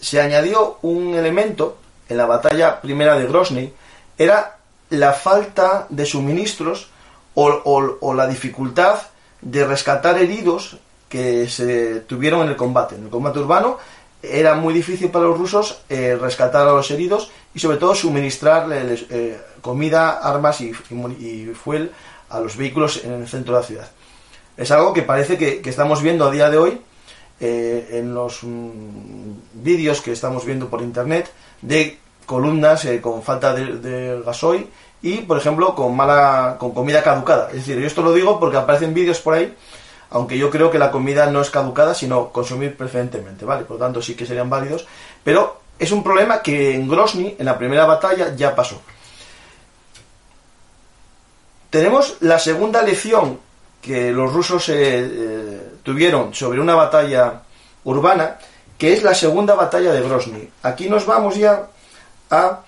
se 0.00 0.20
añadió 0.20 0.78
un 0.82 1.14
elemento 1.14 1.78
en 2.08 2.16
la 2.16 2.26
batalla 2.26 2.80
primera 2.80 3.16
de 3.16 3.26
Grozny, 3.26 3.72
era 4.18 4.58
la 4.90 5.12
falta 5.12 5.86
de 5.88 6.04
suministros 6.04 6.88
o, 7.34 8.14
la 8.14 8.26
dificultad 8.26 8.98
de 9.40 9.66
rescatar 9.66 10.18
heridos 10.18 10.76
que 11.08 11.48
se 11.48 12.00
tuvieron 12.00 12.42
en 12.42 12.48
el 12.48 12.56
combate. 12.56 12.96
En 12.96 13.04
el 13.04 13.10
combate 13.10 13.38
urbano 13.38 13.78
era 14.22 14.54
muy 14.54 14.74
difícil 14.74 15.10
para 15.10 15.24
los 15.24 15.38
rusos 15.38 15.80
eh, 15.88 16.18
rescatar 16.20 16.68
a 16.68 16.72
los 16.72 16.90
heridos 16.90 17.30
y 17.54 17.58
sobre 17.58 17.78
todo 17.78 17.94
suministrar 17.94 18.66
eh, 18.70 19.40
comida, 19.60 20.18
armas 20.18 20.60
y, 20.60 20.72
fuel 21.54 21.90
a 22.28 22.40
los 22.40 22.56
vehículos 22.56 23.02
en 23.04 23.12
el 23.12 23.28
centro 23.28 23.54
de 23.54 23.60
la 23.60 23.66
ciudad. 23.66 23.90
Es 24.56 24.70
algo 24.70 24.92
que 24.92 25.02
parece 25.02 25.38
que, 25.38 25.62
estamos 25.64 26.02
viendo 26.02 26.26
a 26.26 26.30
día 26.30 26.50
de 26.50 26.58
hoy 26.58 26.80
eh, 27.40 27.88
en 27.92 28.14
los 28.14 28.42
mm, 28.42 29.32
vídeos 29.54 30.00
que 30.00 30.12
estamos 30.12 30.44
viendo 30.44 30.68
por 30.68 30.82
internet 30.82 31.30
de 31.62 31.98
columnas 32.26 32.86
con 33.00 33.22
falta 33.22 33.54
de, 33.54 34.22
gasoil 34.24 34.68
y, 35.02 35.18
por 35.22 35.38
ejemplo, 35.38 35.74
con 35.74 35.96
mala 35.96 36.56
con 36.58 36.72
comida 36.72 37.02
caducada. 37.02 37.48
Es 37.48 37.56
decir, 37.56 37.78
yo 37.78 37.86
esto 37.86 38.02
lo 38.02 38.12
digo 38.12 38.38
porque 38.38 38.58
aparecen 38.58 38.94
vídeos 38.94 39.20
por 39.20 39.34
ahí 39.34 39.54
aunque 40.10 40.36
yo 40.36 40.50
creo 40.50 40.70
que 40.70 40.78
la 40.78 40.90
comida 40.90 41.30
no 41.30 41.40
es 41.40 41.50
caducada, 41.50 41.94
sino 41.94 42.30
consumir 42.30 42.76
preferentemente, 42.76 43.44
¿vale? 43.44 43.64
Por 43.64 43.78
lo 43.78 43.84
tanto, 43.84 44.02
sí 44.02 44.14
que 44.14 44.26
serían 44.26 44.50
válidos, 44.50 44.86
pero 45.22 45.60
es 45.78 45.92
un 45.92 46.02
problema 46.02 46.42
que 46.42 46.74
en 46.74 46.88
Grozny, 46.88 47.36
en 47.38 47.46
la 47.46 47.56
primera 47.56 47.86
batalla, 47.86 48.34
ya 48.34 48.54
pasó. 48.54 48.80
Tenemos 51.70 52.16
la 52.20 52.38
segunda 52.38 52.82
lección 52.82 53.38
que 53.80 54.10
los 54.10 54.32
rusos 54.32 54.68
eh, 54.68 54.74
eh, 54.76 55.59
tuvieron 55.90 56.32
sobre 56.32 56.60
una 56.60 56.76
batalla 56.76 57.42
urbana, 57.82 58.38
que 58.78 58.92
es 58.92 59.02
la 59.02 59.12
segunda 59.12 59.56
batalla 59.56 59.92
de 59.92 60.00
Grozny. 60.00 60.48
Aquí 60.62 60.88
nos 60.88 61.04
vamos 61.04 61.34
ya 61.36 61.66
a 62.30 62.60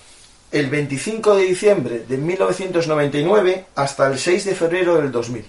el 0.51 0.69
25 0.69 1.37
de 1.37 1.45
diciembre 1.45 2.05
de 2.09 2.17
1999 2.17 3.67
hasta 3.77 4.09
el 4.09 4.19
6 4.19 4.45
de 4.45 4.55
febrero 4.57 4.97
del 4.97 5.13
2000. 5.13 5.45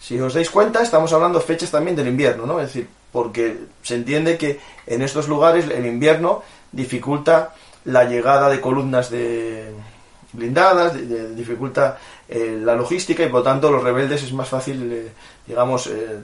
Si 0.00 0.18
os 0.18 0.34
dais 0.34 0.50
cuenta, 0.50 0.82
estamos 0.82 1.12
hablando 1.12 1.40
fechas 1.40 1.70
también 1.70 1.94
del 1.94 2.08
invierno, 2.08 2.44
¿no? 2.44 2.58
Es 2.58 2.66
decir, 2.66 2.88
porque 3.12 3.58
se 3.82 3.94
entiende 3.94 4.36
que 4.36 4.58
en 4.86 5.02
estos 5.02 5.28
lugares 5.28 5.66
el 5.70 5.86
invierno 5.86 6.42
dificulta 6.72 7.54
la 7.84 8.02
llegada 8.02 8.48
de 8.48 8.60
columnas 8.60 9.10
de 9.10 9.72
blindadas, 10.32 10.94
dificulta 11.36 11.98
eh, 12.28 12.58
la 12.60 12.74
logística 12.74 13.22
y 13.22 13.28
por 13.28 13.44
tanto 13.44 13.70
los 13.70 13.82
rebeldes 13.82 14.24
es 14.24 14.32
más 14.32 14.48
fácil, 14.48 14.92
eh, 14.92 15.12
digamos, 15.46 15.86
eh, 15.86 16.18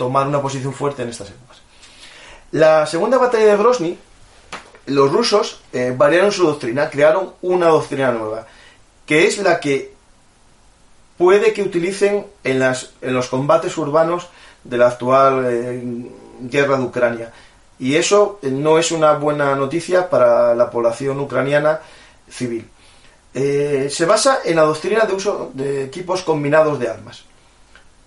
tomar 0.00 0.26
una 0.26 0.40
posición 0.40 0.72
fuerte 0.72 1.02
en 1.02 1.10
estas 1.10 1.28
épocas. 1.28 1.58
La 2.52 2.86
segunda 2.86 3.18
batalla 3.18 3.44
de 3.44 3.56
Grozny, 3.58 3.98
los 4.86 5.12
rusos 5.12 5.60
variaron 5.96 6.32
su 6.32 6.46
doctrina, 6.46 6.88
crearon 6.88 7.34
una 7.42 7.66
doctrina 7.66 8.10
nueva, 8.10 8.46
que 9.04 9.26
es 9.26 9.36
la 9.38 9.60
que 9.60 9.92
puede 11.20 11.52
que 11.52 11.62
utilicen 11.62 12.26
en, 12.44 12.58
las, 12.58 12.92
en 13.02 13.12
los 13.12 13.28
combates 13.28 13.76
urbanos 13.76 14.28
de 14.64 14.78
la 14.78 14.86
actual 14.86 15.44
eh, 15.46 16.08
guerra 16.40 16.78
de 16.78 16.84
Ucrania. 16.84 17.30
Y 17.78 17.96
eso 17.96 18.38
eh, 18.42 18.50
no 18.50 18.78
es 18.78 18.90
una 18.90 19.12
buena 19.12 19.54
noticia 19.54 20.08
para 20.08 20.54
la 20.54 20.70
población 20.70 21.20
ucraniana 21.20 21.80
civil. 22.26 22.66
Eh, 23.34 23.88
se 23.90 24.06
basa 24.06 24.38
en 24.46 24.56
la 24.56 24.62
doctrina 24.62 25.04
de 25.04 25.12
uso 25.12 25.50
de 25.52 25.84
equipos 25.84 26.22
combinados 26.22 26.78
de 26.78 26.88
armas. 26.88 27.24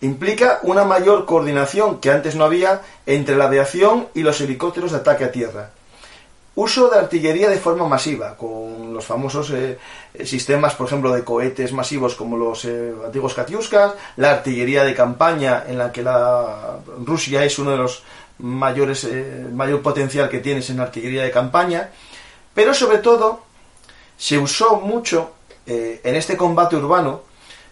Implica 0.03 0.59
una 0.63 0.83
mayor 0.83 1.25
coordinación 1.25 2.01
que 2.01 2.11
antes 2.11 2.35
no 2.35 2.43
había 2.43 2.81
entre 3.05 3.37
la 3.37 3.45
aviación 3.45 4.09
y 4.13 4.21
los 4.21 4.41
helicópteros 4.41 4.91
de 4.91 4.97
ataque 4.97 5.23
a 5.23 5.31
tierra. 5.31 5.69
Uso 6.55 6.89
de 6.89 6.99
artillería 6.99 7.47
de 7.47 7.57
forma 7.57 7.87
masiva, 7.87 8.35
con 8.35 8.93
los 8.93 9.05
famosos 9.05 9.51
eh, 9.51 9.77
sistemas, 10.25 10.75
por 10.75 10.87
ejemplo, 10.87 11.13
de 11.13 11.23
cohetes 11.23 11.71
masivos 11.71 12.15
como 12.15 12.35
los 12.35 12.65
eh, 12.65 12.93
antiguos 13.05 13.33
Katyuskas, 13.33 13.93
la 14.17 14.31
artillería 14.31 14.83
de 14.83 14.93
campaña, 14.93 15.63
en 15.69 15.77
la 15.77 15.93
que 15.93 16.03
la 16.03 16.79
Rusia 17.05 17.45
es 17.45 17.57
uno 17.57 17.71
de 17.71 17.77
los 17.77 18.03
mayores, 18.39 19.05
eh, 19.05 19.47
mayor 19.53 19.81
potencial 19.81 20.27
que 20.27 20.39
tienes 20.39 20.69
en 20.69 20.81
artillería 20.81 21.23
de 21.23 21.31
campaña, 21.31 21.91
pero 22.53 22.73
sobre 22.73 22.97
todo 22.97 23.39
se 24.17 24.37
usó 24.37 24.81
mucho 24.81 25.31
en 25.65 26.15
este 26.15 26.35
combate 26.35 26.75
urbano 26.75 27.21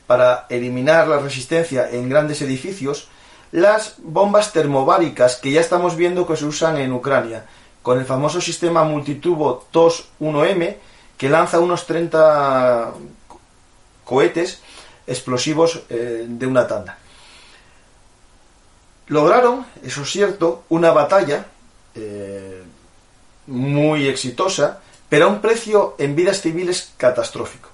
para 0.08 0.46
eliminar 0.50 1.08
la 1.08 1.20
resistencia 1.20 1.89
en 1.89 2.10
grandes 2.10 2.41
edificios 2.41 3.08
las 3.51 3.96
bombas 3.98 4.53
termobáricas 4.53 5.36
que 5.36 5.51
ya 5.51 5.62
estamos 5.62 5.96
viendo 5.96 6.25
que 6.25 6.38
se 6.38 6.46
usan 6.46 6.77
en 6.77 6.93
Ucrania 6.93 7.46
con 7.81 8.00
el 8.00 8.05
famoso 8.05 8.39
sistema 8.39 8.84
multitubo 8.84 9.65
TOS-1M 9.72 10.77
que 11.17 11.29
lanza 11.29 11.60
unos 11.60 11.86
30 11.86 12.93
cohetes 14.05 14.62
explosivos 15.05 15.81
eh, 15.89 16.25
de 16.27 16.48
una 16.48 16.67
tanda. 16.67 16.98
Lograron, 19.08 19.65
eso 19.84 20.03
es 20.03 20.10
cierto, 20.10 20.63
una 20.70 20.91
batalla 20.91 21.46
eh, 21.96 22.63
muy 23.48 24.08
exitosa, 24.08 24.79
pero 25.10 25.25
a 25.25 25.27
un 25.27 25.41
precio 25.41 25.96
en 25.98 26.15
vidas 26.15 26.41
civiles 26.41 26.93
catastrófico. 26.98 27.70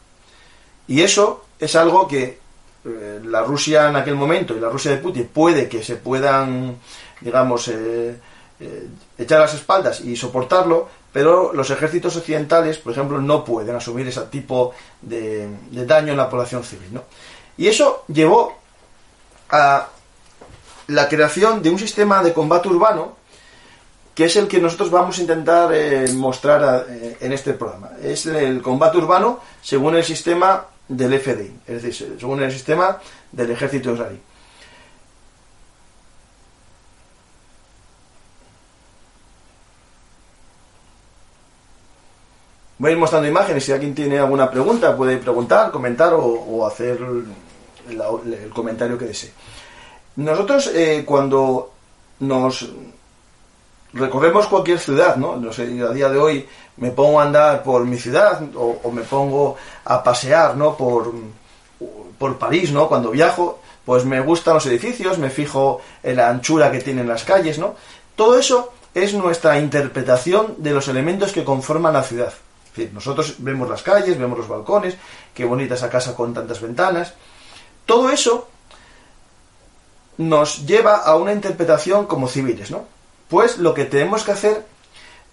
Y 0.87 1.01
eso 1.01 1.45
es 1.59 1.75
algo 1.75 2.07
que 2.07 2.39
eh, 2.85 3.21
la 3.23 3.43
Rusia 3.43 3.89
en 3.89 3.95
aquel 3.95 4.15
momento 4.15 4.55
y 4.55 4.59
la 4.59 4.69
Rusia 4.69 4.91
de 4.91 4.97
Putin 4.97 5.29
puede 5.33 5.67
que 5.67 5.83
se 5.83 5.97
puedan, 5.97 6.77
digamos, 7.21 7.67
eh, 7.67 8.15
echar 9.17 9.39
las 9.39 9.53
espaldas 9.53 10.01
y 10.01 10.15
soportarlo, 10.15 10.89
pero 11.11 11.53
los 11.53 11.69
ejércitos 11.69 12.15
occidentales, 12.15 12.77
por 12.77 12.91
ejemplo, 12.91 13.19
no 13.19 13.43
pueden 13.43 13.75
asumir 13.75 14.07
ese 14.07 14.21
tipo 14.23 14.73
de, 15.01 15.49
daño 15.71 16.11
en 16.11 16.17
la 16.17 16.29
población 16.29 16.63
civil. 16.63 16.89
¿no? 16.91 17.03
Y 17.57 17.67
eso 17.67 18.03
llevó 18.07 18.57
a 19.49 19.87
la 20.87 21.09
creación 21.09 21.61
de 21.61 21.69
un 21.69 21.79
sistema 21.79 22.23
de 22.23 22.33
combate 22.33 22.69
urbano 22.69 23.17
que 24.13 24.25
es 24.25 24.35
el 24.35 24.47
que 24.47 24.59
nosotros 24.59 24.89
vamos 24.89 25.17
a 25.19 25.21
intentar 25.21 25.71
eh, 25.73 26.11
mostrar 26.13 26.87
eh, 26.89 27.17
en 27.21 27.33
este 27.33 27.53
programa. 27.53 27.91
Es 28.01 28.25
el 28.25 28.63
combate 28.63 28.97
urbano 28.97 29.39
según 29.61 29.95
el 29.95 30.03
sistema 30.03 30.65
del 30.87 31.19
FDI, 31.19 31.59
es 31.67 31.83
decir, 31.83 32.17
según 32.19 32.41
el 32.41 32.51
sistema 32.51 32.97
del 33.31 33.51
ejército 33.51 33.93
israelí. 33.93 34.19
Voy 42.79 42.89
a 42.89 42.93
ir 42.93 42.99
mostrando 42.99 43.27
imágenes. 43.27 43.63
Si 43.63 43.71
alguien 43.71 43.95
tiene 43.95 44.19
alguna 44.19 44.51
pregunta, 44.51 44.95
puede 44.95 45.17
preguntar, 45.17 45.71
comentar 45.71 46.13
o, 46.13 46.65
hacer 46.65 46.99
el, 47.89 48.49
comentario 48.53 48.97
que 48.97 49.05
desee. 49.05 49.31
Nosotros, 50.17 50.71
eh, 50.75 51.03
cuando 51.05 51.71
nos 52.19 52.69
recorremos 53.93 54.47
cualquier 54.47 54.79
ciudad, 54.79 55.15
¿no? 55.15 55.37
no 55.37 55.51
sé, 55.51 55.63
a 55.81 55.91
día 55.91 56.09
de 56.09 56.17
hoy 56.17 56.47
me 56.77 56.91
pongo 56.91 57.19
a 57.19 57.23
andar 57.23 57.63
por 57.63 57.85
mi 57.85 57.97
ciudad 57.97 58.41
o, 58.55 58.91
me 58.91 59.01
pongo 59.01 59.57
a 59.85 60.03
pasear, 60.03 60.55
¿no? 60.55 60.77
Por, 60.77 61.13
por 62.17 62.37
París, 62.37 62.71
¿no? 62.71 62.87
Cuando 62.87 63.11
viajo, 63.11 63.59
pues 63.85 64.05
me 64.05 64.19
gustan 64.21 64.55
los 64.55 64.65
edificios, 64.65 65.17
me 65.17 65.29
fijo 65.29 65.81
en 66.03 66.17
la 66.17 66.29
anchura 66.29 66.71
que 66.71 66.79
tienen 66.79 67.07
las 67.07 67.23
calles, 67.23 67.57
¿no? 67.57 67.75
Todo 68.15 68.37
eso 68.37 68.73
es 68.93 69.13
nuestra 69.13 69.59
interpretación 69.59 70.55
de 70.57 70.71
los 70.71 70.87
elementos 70.87 71.31
que 71.31 71.43
conforman 71.43 71.93
la 71.93 72.03
ciudad. 72.03 72.33
Es 72.65 72.75
decir, 72.75 72.93
nosotros 72.93 73.35
vemos 73.39 73.69
las 73.69 73.83
calles, 73.83 74.17
vemos 74.17 74.37
los 74.37 74.47
balcones, 74.47 74.95
qué 75.33 75.45
bonita 75.45 75.75
esa 75.75 75.89
casa 75.89 76.15
con 76.15 76.33
tantas 76.33 76.61
ventanas. 76.61 77.13
Todo 77.85 78.09
eso 78.09 78.47
nos 80.17 80.65
lleva 80.65 80.97
a 80.97 81.15
una 81.15 81.31
interpretación 81.31 82.05
como 82.07 82.27
civiles, 82.27 82.71
¿no? 82.71 82.85
Pues 83.29 83.57
lo 83.57 83.73
que 83.73 83.85
tenemos 83.85 84.23
que 84.23 84.31
hacer 84.31 84.65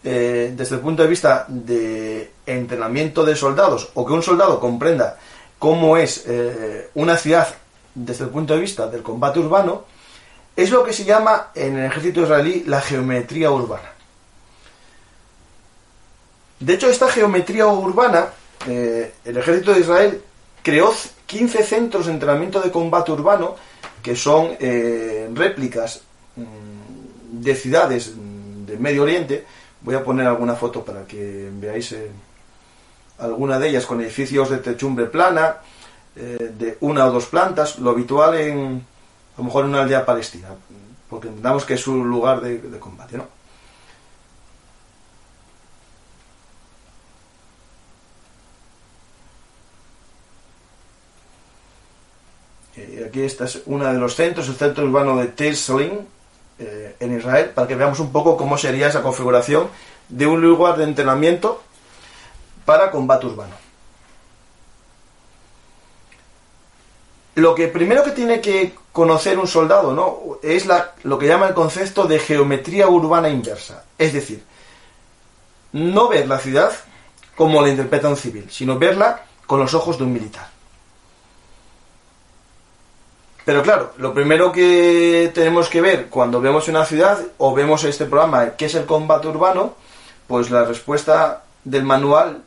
eh, 0.06 0.52
desde 0.54 0.74
el 0.74 0.82
punto 0.82 1.02
de 1.02 1.08
vista 1.08 1.46
de 1.48 2.30
entrenamiento 2.44 3.24
de 3.24 3.34
soldados 3.34 3.88
o 3.94 4.04
que 4.04 4.12
un 4.12 4.22
soldado 4.22 4.60
comprenda 4.60 5.16
cómo 5.58 5.96
es 5.96 6.24
eh, 6.26 6.90
una 6.92 7.16
ciudad 7.16 7.48
desde 7.94 8.24
el 8.24 8.30
punto 8.30 8.52
de 8.52 8.60
vista 8.60 8.86
del 8.86 9.02
combate 9.02 9.38
urbano, 9.38 9.84
es 10.54 10.70
lo 10.70 10.84
que 10.84 10.92
se 10.92 11.06
llama 11.06 11.52
en 11.54 11.78
el 11.78 11.86
ejército 11.86 12.20
israelí 12.20 12.64
la 12.66 12.82
geometría 12.82 13.50
urbana. 13.50 13.92
De 16.60 16.74
hecho, 16.74 16.90
esta 16.90 17.08
geometría 17.08 17.66
urbana, 17.66 18.26
eh, 18.68 19.14
el 19.24 19.36
ejército 19.38 19.72
de 19.72 19.80
Israel 19.80 20.22
creó 20.62 20.94
15 21.24 21.64
centros 21.64 22.06
de 22.06 22.12
entrenamiento 22.12 22.60
de 22.60 22.70
combate 22.70 23.10
urbano 23.10 23.56
que 24.02 24.14
son 24.16 24.54
réplicas 25.34 26.02
mm, 26.36 27.40
de 27.40 27.54
ciudades 27.54 28.12
del 28.66 28.78
Medio 28.78 29.04
Oriente 29.04 29.46
Voy 29.84 29.94
a 29.94 30.02
poner 30.02 30.26
alguna 30.26 30.54
foto 30.54 30.82
para 30.82 31.04
que 31.04 31.50
veáis 31.52 31.92
eh, 31.92 32.10
alguna 33.18 33.58
de 33.58 33.68
ellas 33.68 33.84
con 33.84 34.00
edificios 34.00 34.48
de 34.48 34.58
techumbre 34.58 35.06
plana, 35.06 35.58
eh, 36.16 36.52
de 36.56 36.78
una 36.80 37.06
o 37.06 37.12
dos 37.12 37.26
plantas, 37.26 37.78
lo 37.78 37.90
habitual 37.90 38.34
en, 38.34 38.84
a 39.36 39.38
lo 39.38 39.44
mejor 39.44 39.64
en 39.64 39.70
una 39.70 39.82
aldea 39.82 40.06
palestina, 40.06 40.48
porque 41.10 41.28
entendamos 41.28 41.66
que 41.66 41.74
es 41.74 41.86
un 41.86 42.08
lugar 42.08 42.40
de, 42.40 42.78
combate, 42.78 43.18
¿no? 43.18 43.26
Eh, 52.76 53.04
aquí 53.06 53.20
está 53.20 53.44
es 53.44 53.62
uno 53.66 53.84
de 53.84 53.98
los 53.98 54.16
centros, 54.16 54.48
el 54.48 54.56
centro 54.56 54.84
urbano 54.84 55.16
de 55.18 55.26
Tesling, 55.28 56.13
eh, 56.58 56.96
en 57.00 57.16
Israel 57.16 57.50
para 57.54 57.66
que 57.66 57.74
veamos 57.74 57.98
un 58.00 58.12
poco 58.12 58.36
cómo 58.36 58.56
sería 58.56 58.88
esa 58.88 59.02
configuración 59.02 59.68
de 60.08 60.26
un 60.26 60.40
lugar 60.40 60.76
de 60.76 60.84
entrenamiento 60.84 61.62
para 62.64 62.90
combate 62.90 63.26
urbano. 63.26 63.54
Lo 67.36 67.54
que 67.54 67.66
primero 67.66 68.04
que 68.04 68.12
tiene 68.12 68.40
que 68.40 68.74
conocer 68.92 69.38
un 69.38 69.48
soldado 69.48 69.92
¿no? 69.92 70.38
es 70.42 70.66
la, 70.66 70.92
lo 71.02 71.18
que 71.18 71.26
llama 71.26 71.48
el 71.48 71.54
concepto 71.54 72.06
de 72.06 72.20
geometría 72.20 72.88
urbana 72.88 73.28
inversa. 73.28 73.84
Es 73.98 74.12
decir, 74.12 74.44
no 75.72 76.08
ver 76.08 76.28
la 76.28 76.38
ciudad 76.38 76.72
como 77.34 77.60
la 77.60 77.70
interpreta 77.70 78.08
un 78.08 78.16
civil, 78.16 78.46
sino 78.48 78.78
verla 78.78 79.24
con 79.46 79.58
los 79.58 79.74
ojos 79.74 79.98
de 79.98 80.04
un 80.04 80.12
militar. 80.12 80.53
Pero 83.44 83.62
claro, 83.62 83.92
lo 83.98 84.14
primero 84.14 84.52
que 84.52 85.30
tenemos 85.34 85.68
que 85.68 85.82
ver 85.82 86.08
cuando 86.08 86.40
vemos 86.40 86.68
una 86.68 86.84
ciudad 86.84 87.18
o 87.36 87.54
vemos 87.54 87.84
este 87.84 88.06
programa, 88.06 88.56
que 88.56 88.66
es 88.66 88.74
el 88.74 88.86
combate 88.86 89.28
urbano, 89.28 89.74
pues 90.26 90.50
la 90.50 90.64
respuesta 90.64 91.44
del 91.62 91.84
manual 91.84 92.42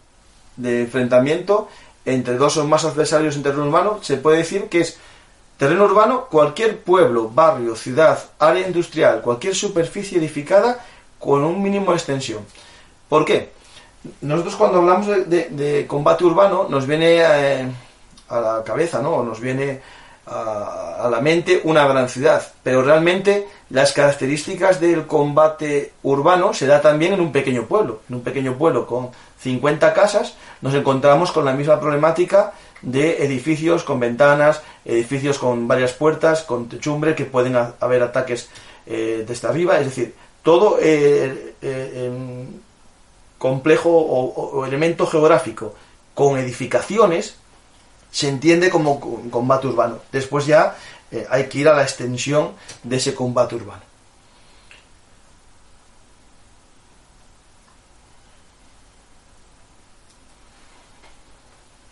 de 0.55 0.81
enfrentamiento 0.81 1.67
entre 2.05 2.37
dos 2.37 2.57
o 2.57 2.65
más 2.65 2.83
adversarios 2.85 3.35
en 3.35 3.43
terreno 3.43 3.65
urbano 3.65 3.99
se 4.01 4.17
puede 4.17 4.37
decir 4.37 4.69
que 4.69 4.79
es 4.79 4.97
terreno 5.57 5.85
urbano 5.85 6.25
cualquier 6.25 6.79
pueblo, 6.79 7.29
barrio, 7.29 7.75
ciudad, 7.75 8.17
área 8.39 8.65
industrial, 8.65 9.21
cualquier 9.21 9.53
superficie 9.53 10.17
edificada 10.17 10.83
con 11.19 11.43
un 11.43 11.61
mínimo 11.61 11.91
de 11.91 11.97
extensión. 11.97 12.43
¿Por 13.09 13.25
qué? 13.25 13.51
Nosotros 14.21 14.55
cuando 14.55 14.79
hablamos 14.79 15.07
de, 15.07 15.85
combate 15.87 16.23
urbano 16.23 16.67
nos 16.69 16.87
viene 16.87 17.17
eh, 17.17 17.67
a 18.29 18.39
la 18.39 18.63
cabeza, 18.63 19.01
¿no? 19.01 19.23
Nos 19.23 19.39
viene 19.39 19.81
a, 20.27 21.07
la 21.09 21.21
mente 21.21 21.61
una 21.63 21.87
gran 21.87 22.09
ciudad, 22.09 22.45
pero 22.63 22.83
realmente 22.83 23.47
las 23.69 23.93
características 23.93 24.79
del 24.79 25.07
combate 25.07 25.93
urbano 26.03 26.53
se 26.53 26.67
da 26.67 26.81
también 26.81 27.13
en 27.13 27.21
un 27.21 27.31
pequeño 27.31 27.65
pueblo. 27.65 28.01
En 28.09 28.15
un 28.15 28.21
pequeño 28.21 28.57
pueblo 28.57 28.85
con 28.85 29.09
50 29.39 29.93
casas 29.93 30.35
nos 30.61 30.73
encontramos 30.73 31.31
con 31.31 31.45
la 31.45 31.53
misma 31.53 31.79
problemática 31.79 32.53
de 32.81 33.23
edificios 33.23 33.83
con 33.83 33.99
ventanas, 33.99 34.61
edificios 34.85 35.39
con 35.39 35.67
varias 35.67 35.93
puertas, 35.93 36.43
con 36.43 36.67
techumbre, 36.67 37.15
que 37.15 37.25
pueden 37.25 37.55
haber 37.55 38.03
ataques 38.03 38.49
eh, 38.85 39.23
desde 39.27 39.47
arriba, 39.47 39.79
es 39.79 39.85
decir, 39.85 40.13
todo 40.43 40.77
eh, 40.81 41.55
eh, 41.61 42.11
complejo 43.37 43.89
o 43.89 44.65
elemento 44.65 45.05
geográfico 45.05 45.73
con 46.13 46.37
edificaciones 46.37 47.37
se 48.11 48.29
entiende 48.29 48.69
como 48.69 48.99
combate 49.29 49.67
urbano. 49.67 49.99
Después 50.11 50.45
ya 50.45 50.75
eh, 51.11 51.25
hay 51.29 51.47
que 51.47 51.59
ir 51.59 51.69
a 51.69 51.75
la 51.75 51.83
extensión 51.83 52.51
de 52.83 52.97
ese 52.97 53.13
combate 53.13 53.55
urbano. 53.55 53.81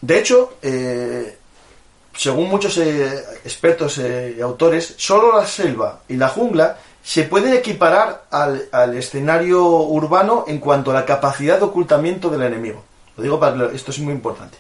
De 0.02 0.20
hecho, 0.20 0.58
eh, 0.62 1.38
según 2.16 2.48
muchos 2.50 2.78
eh, 2.78 3.24
expertos 3.44 3.98
y 3.98 4.40
autores, 4.40 4.94
solo 4.98 5.36
la 5.36 5.48
selva 5.48 6.02
y 6.08 6.16
la 6.16 6.28
jungla 6.30 6.78
se 7.02 7.24
pueden 7.24 7.54
equiparar 7.54 8.26
al, 8.32 8.68
al, 8.72 8.96
escenario 8.96 9.64
urbano 9.64 10.46
en 10.48 10.60
cuanto 10.60 10.92
a 10.92 10.94
la 10.94 11.06
capacidad 11.06 11.58
de 11.58 11.66
ocultamiento 11.66 12.30
del 12.30 12.44
enemigo. 12.44 12.84
Lo 13.18 13.24
digo 13.24 13.40
para 13.40 13.72
esto 13.72 13.92
es 13.92 14.00
muy 14.00 14.14
importante. 14.14 14.58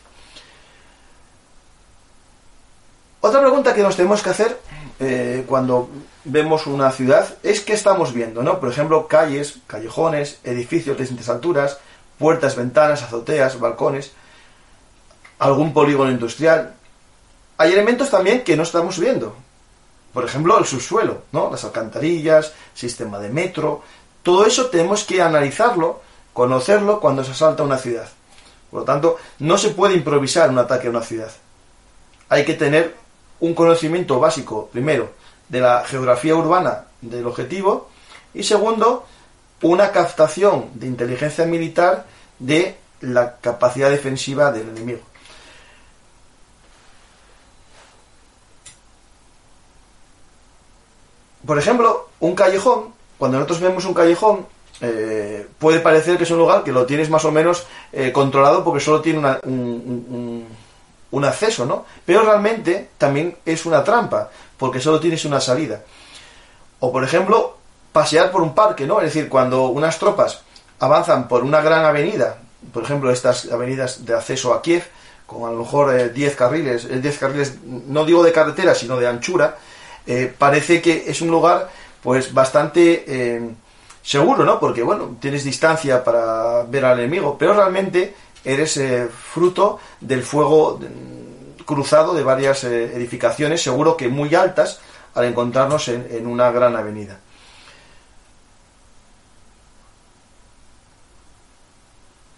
Otra 3.26 3.42
pregunta 3.42 3.74
que 3.74 3.82
nos 3.82 3.96
tenemos 3.96 4.22
que 4.22 4.30
hacer 4.30 4.60
eh, 5.00 5.46
cuando 5.48 5.90
vemos 6.26 6.68
una 6.68 6.92
ciudad 6.92 7.28
es 7.42 7.60
qué 7.62 7.74
estamos 7.74 8.14
viendo, 8.14 8.44
¿no? 8.44 8.60
Por 8.60 8.70
ejemplo, 8.70 9.08
calles, 9.08 9.58
callejones, 9.66 10.38
edificios 10.44 10.96
de 10.96 11.02
distintas 11.02 11.30
alturas, 11.30 11.80
puertas, 12.20 12.56
ventanas, 12.56 13.02
azoteas, 13.02 13.60
balcones, 13.60 14.12
algún 15.40 15.74
polígono 15.74 16.12
industrial. 16.12 16.76
Hay 17.58 17.74
elementos 17.74 18.12
también 18.12 18.44
que 18.44 18.56
no 18.56 18.62
estamos 18.62 19.00
viendo. 19.00 19.36
Por 20.14 20.24
ejemplo, 20.24 20.60
el 20.60 20.66
subsuelo, 20.66 21.24
¿no? 21.32 21.50
Las 21.50 21.64
alcantarillas, 21.64 22.54
sistema 22.76 23.18
de 23.18 23.30
metro. 23.30 23.82
Todo 24.22 24.46
eso 24.46 24.68
tenemos 24.68 25.04
que 25.04 25.24
analizarlo, 25.24 26.04
conocerlo 26.32 27.00
cuando 27.00 27.24
se 27.24 27.32
asalta 27.32 27.64
una 27.64 27.80
ciudad. 27.80 28.08
Por 28.70 28.82
lo 28.82 28.86
tanto, 28.86 29.18
no 29.40 29.58
se 29.58 29.70
puede 29.70 29.96
improvisar 29.96 30.52
un 30.52 30.60
ataque 30.60 30.86
a 30.86 30.92
una 30.92 31.02
ciudad. 31.02 31.32
Hay 32.30 32.46
que 32.46 32.54
tener 32.54 33.05
un 33.39 33.54
conocimiento 33.54 34.19
básico, 34.19 34.69
primero, 34.71 35.10
de 35.50 35.60
la 35.60 35.84
geografía 35.86 36.36
urbana 36.36 36.86
del 37.02 37.26
objetivo 37.28 37.89
y 38.34 38.43
segundo, 38.43 39.06
una 39.62 39.91
captación 39.91 40.69
de 40.74 40.88
inteligencia 40.88 41.45
militar 41.45 42.06
de 42.39 42.76
la 43.02 43.38
capacidad 43.38 43.89
defensiva 43.89 44.52
del 44.52 44.69
enemigo. 44.69 45.00
Por 51.45 51.60
ejemplo, 51.60 52.10
un 52.19 52.34
callejón, 52.34 52.93
cuando 53.17 53.38
nosotros 53.38 53.62
vemos 53.62 53.86
un 53.86 53.93
callejón, 53.93 54.48
eh, 54.82 55.48
puede 55.60 55.80
parecer 55.80 56.17
que 56.17 56.24
es 56.24 56.32
un 56.32 56.39
lugar 56.39 56.63
que 56.63 56.71
lo 56.71 56.86
tienes 56.86 57.10
más 57.10 57.24
o 57.24 57.32
menos 57.32 57.65
eh, 57.93 58.12
controlado 58.12 58.63
porque 58.63 58.84
solo 58.84 59.02
tiene 59.02 59.19
un 59.19 59.26
un 59.45 60.48
acceso, 61.24 61.65
¿no? 61.65 61.86
Pero 62.06 62.24
realmente 62.24 62.89
también 62.98 63.38
es 63.46 63.65
una 63.65 63.84
trampa, 63.84 64.30
porque 64.58 64.80
solo 64.80 65.00
tienes 65.00 65.24
una 65.26 65.39
salida. 65.39 65.82
O 66.80 66.91
por 66.91 67.04
ejemplo, 67.04 67.58
pasear 67.91 68.32
por 68.32 68.41
un 68.41 68.54
parque, 68.54 68.86
¿no? 68.86 69.00
Es 69.00 69.13
decir, 69.13 69.30
cuando 69.30 69.68
unas 69.68 69.98
tropas 69.98 70.41
avanzan 70.80 71.28
por 71.28 71.44
una 71.44 71.62
gran 71.62 71.86
avenida, 71.86 72.38
por 72.74 72.84
ejemplo, 72.84 73.12
estas 73.12 73.52
avenidas 73.52 74.06
de 74.06 74.13
acceso 74.13 74.54
a 74.54 74.62
Kiev, 74.62 74.84
con 75.26 75.48
a 75.48 75.52
lo 75.52 75.60
mejor 75.60 76.12
10 76.13 76.34
eh, 76.34 76.36
carriles, 76.36 77.02
10 77.02 77.18
carriles, 77.18 77.56
no 77.63 78.06
digo 78.06 78.24
de 78.24 78.32
carretera, 78.32 78.76
sino 78.76 78.98
de 78.98 79.08
anchura, 79.08 79.58
eh, 80.06 80.34
parece 80.38 80.82
que 80.82 81.06
es 81.08 81.22
un 81.22 81.30
lugar 81.30 81.70
pues 82.04 82.34
bastante 82.34 83.04
eh, 83.08 83.50
seguro, 84.04 84.46
¿no? 84.46 84.60
Porque, 84.60 84.84
bueno, 84.84 85.18
tienes 85.20 85.44
distancia 85.44 86.04
para 86.04 86.63
ver 86.63 86.86
al 86.86 87.00
enemigo, 87.00 87.36
pero 87.38 87.54
realmente 87.54 88.13
eres 88.45 88.79
fruto 89.34 89.79
del 89.99 90.23
fuego 90.23 90.79
cruzado 91.65 92.13
de 92.13 92.23
varias 92.23 92.63
eh, 92.63 92.95
edificaciones, 92.95 93.62
seguro 93.62 93.97
que 93.97 94.08
muy 94.08 94.34
altas, 94.36 94.79
al 95.15 95.25
encontrarnos 95.25 95.88
en, 95.88 96.27
una 96.27 96.51
gran 96.51 96.75
avenida. 96.75 97.19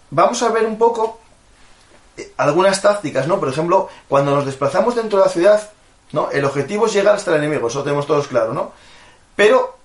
Vamos 0.09 0.41
a 0.41 0.49
ver 0.49 0.65
un 0.65 0.77
poco 0.77 1.19
eh, 2.15 2.31
algunas 2.37 2.81
tácticas, 2.81 3.27
¿no? 3.27 3.39
Por 3.39 3.49
ejemplo, 3.49 3.89
cuando 4.07 4.33
nos 4.33 4.45
desplazamos 4.45 4.95
dentro 4.95 5.19
de 5.19 5.25
la 5.25 5.31
ciudad, 5.31 5.71
¿no? 6.13 6.31
El 6.31 6.45
objetivo 6.45 6.85
es 6.85 6.93
llegar 6.93 7.15
hasta 7.15 7.31
el 7.31 7.43
enemigo, 7.43 7.67
eso 7.67 7.83
tenemos 7.83 8.07
todos 8.07 8.27
claro, 8.27 8.53
¿no? 8.53 8.71
Pero 9.35 9.77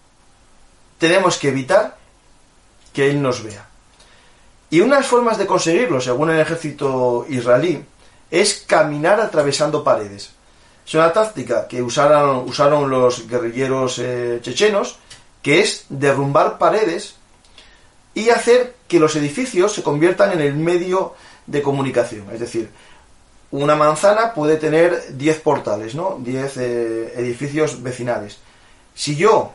tenemos 0.98 1.38
que 1.38 1.48
evitar 1.48 1.96
que 2.92 3.11
él 3.11 3.20
nos 3.20 3.42
vea. 3.42 3.71
Y 4.72 4.80
unas 4.80 5.06
formas 5.06 5.37
de 5.37 5.46
conseguirlo, 5.46 6.00
según 6.00 6.30
el 6.30 6.40
ejército 6.40 7.26
israelí, 7.28 7.85
es 8.30 8.64
caminar 8.66 9.20
atravesando 9.20 9.85
paredes. 9.85 10.30
Es 10.87 10.94
una 10.94 11.12
táctica 11.12 11.68
que 11.68 11.82
usaron, 11.82 12.88
los 12.88 13.28
guerrilleros 13.28 13.98
eh, 13.98 14.38
chechenos, 14.40 14.98
que 15.42 15.61
es 15.61 15.85
derrumbar 15.90 16.56
paredes 16.56 17.16
y 18.14 18.30
hacer 18.30 18.74
que 18.88 18.98
los 18.98 19.14
edificios 19.14 19.74
se 19.74 19.82
conviertan 19.82 20.32
en 20.32 20.40
el 20.40 20.54
medio 20.54 21.12
de 21.46 21.61
comunicación. 21.61 22.30
Es 22.32 22.40
decir, 22.40 22.70
una 23.50 23.76
manzana 23.76 24.32
puede 24.32 24.56
tener 24.56 25.18
10 25.18 25.40
portales, 25.40 25.94
¿no? 25.94 26.16
10 26.18 26.56
eh, 26.56 27.12
edificios 27.16 27.82
vecinales. 27.82 28.38
Si 28.94 29.16
yo 29.16 29.52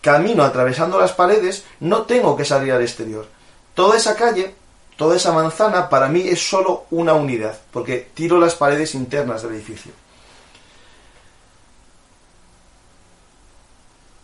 camino 0.00 0.42
atravesando 0.42 0.98
las 0.98 1.12
paredes, 1.12 1.64
no 1.78 2.02
tengo 2.02 2.36
que 2.36 2.44
salir 2.44 2.72
al 2.72 2.82
exterior. 2.82 3.37
Toda 3.78 3.96
esa 3.96 4.16
calle, 4.16 4.56
toda 4.96 5.14
esa 5.14 5.30
manzana, 5.30 5.88
para 5.88 6.08
mí 6.08 6.26
es 6.26 6.48
solo 6.48 6.86
una 6.90 7.14
unidad, 7.14 7.56
porque 7.70 8.10
tiro 8.12 8.36
las 8.40 8.56
paredes 8.56 8.92
internas 8.96 9.42
del 9.42 9.52
edificio. 9.52 9.92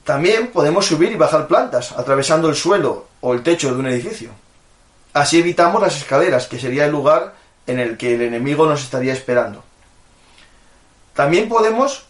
También 0.03 0.49
podemos 0.49 0.87
subir 0.87 1.13
y 1.13 1.15
bajar 1.15 1.47
plantas, 1.47 1.93
atravesando 1.93 2.49
el 2.49 2.57
suelo 2.57 3.07
o 3.21 3.33
el 3.33 3.45
techo 3.45 3.73
de 3.73 3.79
un 3.79 3.87
edificio. 3.87 4.31
Así 5.13 5.39
evitamos 5.39 5.81
las 5.81 5.99
escaleras, 5.99 6.49
que 6.49 6.59
sería 6.59 6.87
el 6.87 6.91
lugar 6.91 7.37
en 7.69 7.79
el 7.79 7.97
que 7.97 8.17
el 8.17 8.23
enemigo 8.23 8.67
nos 8.67 8.83
estaría 8.83 9.13
esperando. 9.13 9.63
También 11.15 11.49
podemos 11.49 12.07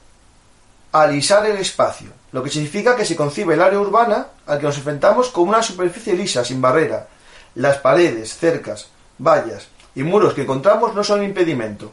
alisar 0.92 1.44
el 1.44 1.58
espacio, 1.58 2.08
lo 2.32 2.42
que 2.42 2.48
significa 2.48 2.96
que 2.96 3.04
se 3.04 3.16
concibe 3.16 3.52
el 3.52 3.60
área 3.60 3.80
urbana 3.80 4.28
al 4.46 4.60
que 4.60 4.64
nos 4.64 4.78
enfrentamos 4.78 5.28
como 5.28 5.50
una 5.50 5.62
superficie 5.62 6.14
lisa, 6.14 6.42
sin 6.42 6.62
barrera. 6.62 7.08
Las 7.54 7.78
paredes, 7.78 8.36
cercas, 8.36 8.88
vallas 9.18 9.68
y 9.94 10.02
muros 10.02 10.34
que 10.34 10.42
encontramos 10.42 10.94
no 10.94 11.04
son 11.04 11.22
impedimento, 11.22 11.90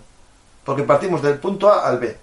porque 0.63 0.84
partimos 0.84 1.21
del 1.21 1.38
punto 1.38 1.71
A 1.71 1.88
al 1.88 2.00
B, 2.00 2.17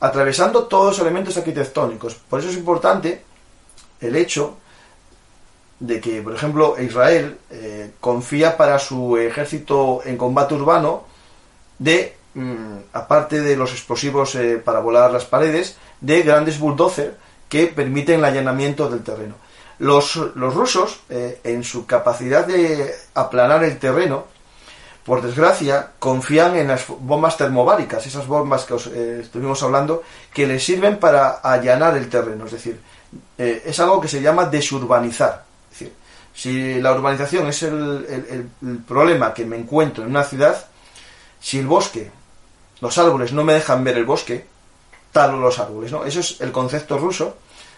atravesando 0.00 0.64
todos 0.64 0.90
los 0.90 0.98
elementos 1.00 1.36
arquitectónicos. 1.36 2.14
Por 2.14 2.40
eso 2.40 2.48
es 2.48 2.56
importante 2.56 3.22
el 4.00 4.16
hecho 4.16 4.56
de 5.78 6.00
que, 6.00 6.22
por 6.22 6.34
ejemplo, 6.34 6.76
Israel 6.80 7.38
eh, 7.50 7.92
confía 8.00 8.56
para 8.56 8.78
su 8.78 9.16
ejército 9.18 10.00
en 10.04 10.16
combate 10.16 10.54
urbano 10.54 11.04
de, 11.78 12.16
mm, 12.34 12.76
aparte 12.94 13.40
de 13.42 13.56
los 13.56 13.72
explosivos 13.72 14.34
eh, 14.36 14.56
para 14.56 14.80
volar 14.80 15.10
las 15.10 15.26
paredes, 15.26 15.76
de 16.00 16.22
grandes 16.22 16.58
bulldozers 16.58 17.14
que 17.48 17.66
permiten 17.66 18.20
el 18.20 18.24
allanamiento 18.24 18.88
del 18.88 19.02
terreno. 19.02 19.34
Los, 19.78 20.16
los 20.34 20.54
rusos, 20.54 21.00
eh, 21.10 21.40
en 21.44 21.62
su 21.62 21.86
capacidad 21.86 22.46
de 22.46 22.94
aplanar 23.14 23.62
el 23.64 23.78
terreno, 23.78 24.24
por 25.04 25.22
desgracia, 25.22 25.92
confían 25.98 26.56
en 26.56 26.68
las 26.68 26.86
bombas 26.88 27.36
termobáricas, 27.36 28.06
esas 28.06 28.26
bombas 28.26 28.64
que 28.64 28.74
os, 28.74 28.86
eh, 28.88 29.20
estuvimos 29.22 29.62
hablando, 29.62 30.02
que 30.32 30.46
les 30.46 30.64
sirven 30.64 30.98
para 30.98 31.40
allanar 31.42 31.96
el 31.96 32.08
terreno. 32.08 32.46
Es 32.46 32.52
decir, 32.52 32.80
eh, 33.38 33.62
es 33.64 33.78
algo 33.78 34.00
que 34.00 34.08
se 34.08 34.20
llama 34.20 34.46
desurbanizar. 34.46 35.44
Si 36.34 36.82
la 36.82 36.92
urbanización 36.92 37.46
es 37.46 37.62
el, 37.62 38.50
el 38.60 38.78
problema 38.86 39.32
que 39.32 39.46
me 39.46 39.56
encuentro 39.56 40.04
en 40.04 40.10
una 40.10 40.22
ciudad, 40.22 40.66
si 41.40 41.58
el 41.58 41.66
bosque, 41.66 42.10
los 42.82 42.98
árboles 42.98 43.32
no 43.32 43.42
me 43.42 43.54
dejan 43.54 43.82
ver 43.82 43.96
el 43.96 44.04
bosque, 44.04 44.44
talo 45.12 45.38
los 45.38 45.58
árboles. 45.58 45.92
¿no? 45.92 46.04
Eso 46.04 46.20
es 46.20 46.40
el 46.40 46.52
concepto 46.52 46.98
ruso 46.98 47.36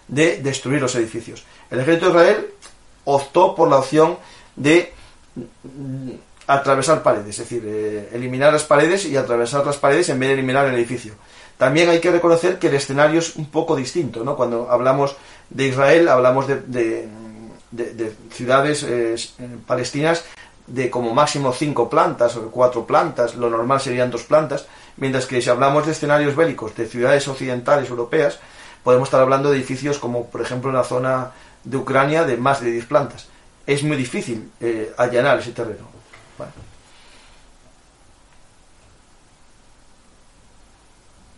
de 0.09 0.39
destruir 0.43 0.81
los 0.81 0.95
edificios. 0.95 1.45
El 1.71 1.81
ejército 1.81 2.07
de 2.07 2.13
Israel 2.13 2.47
optó 3.05 3.55
por 3.55 3.69
la 3.69 3.77
opción 3.77 4.19
de 4.57 4.93
mm, 5.37 6.11
atravesar 6.47 7.03
paredes, 7.03 7.39
es 7.39 7.49
decir, 7.49 7.63
eh, 7.67 8.09
eliminar 8.13 8.53
las 8.53 8.65
paredes 8.65 9.05
y 9.05 9.17
atravesar 9.17 9.65
las 9.65 9.77
paredes 9.77 10.09
en 10.09 10.19
vez 10.19 10.31
de 10.31 10.35
eliminar 10.35 10.67
el 10.67 10.75
edificio. 10.75 11.15
También 11.59 11.89
hay 11.89 12.01
que 12.01 12.11
reconocer 12.11 12.59
que 12.59 12.69
el 12.69 12.75
escenario 12.75 13.19
es 13.19 13.37
un 13.37 13.47
poco 13.47 13.77
distinto, 13.77 14.25
¿no? 14.25 14.37
Cuando 14.37 14.71
hablamos 14.71 15.17
de 15.51 15.67
Israel, 15.67 16.09
hablamos 16.09 16.47
de, 16.47 17.09
ciudades 18.31 18.85
eh, 18.85 19.17
palestinas 19.67 20.25
de 20.67 20.89
como 20.89 21.13
máximo 21.13 21.53
cinco 21.53 21.89
plantas 21.91 22.37
o 22.37 22.51
cuatro 22.51 22.87
plantas, 22.87 23.35
lo 23.35 23.51
normal 23.51 23.81
serían 23.81 24.11
dos 24.11 24.23
plantas, 24.23 24.67
mientras 24.97 25.27
que 25.27 25.43
si 25.43 25.51
hablamos 25.51 25.87
de 25.87 25.93
escenarios 25.93 26.37
bélicos 26.37 26.77
de 26.77 26.87
ciudades 26.87 27.27
occidentales 27.27 27.91
europeas, 27.91 28.39
podemos 28.83 29.09
estar 29.09 29.21
hablando 29.21 29.51
de 29.51 29.57
edificios 29.57 29.99
como 29.99 30.27
por 30.27 30.41
ejemplo 30.41 30.71
en 30.71 30.77
la 30.77 30.85
zona 30.85 31.33
de 31.65 31.77
Ucrania 31.77 32.25
de 32.25 32.37
más 32.37 32.61
de 32.61 32.71
10 32.73 32.87
plantas. 32.87 33.27
Es 33.67 33.83
muy 33.83 33.97
difícil 33.97 34.51
eh, 34.61 34.93
allanar 34.97 35.39
ese 35.39 35.53
terreno. 35.53 35.89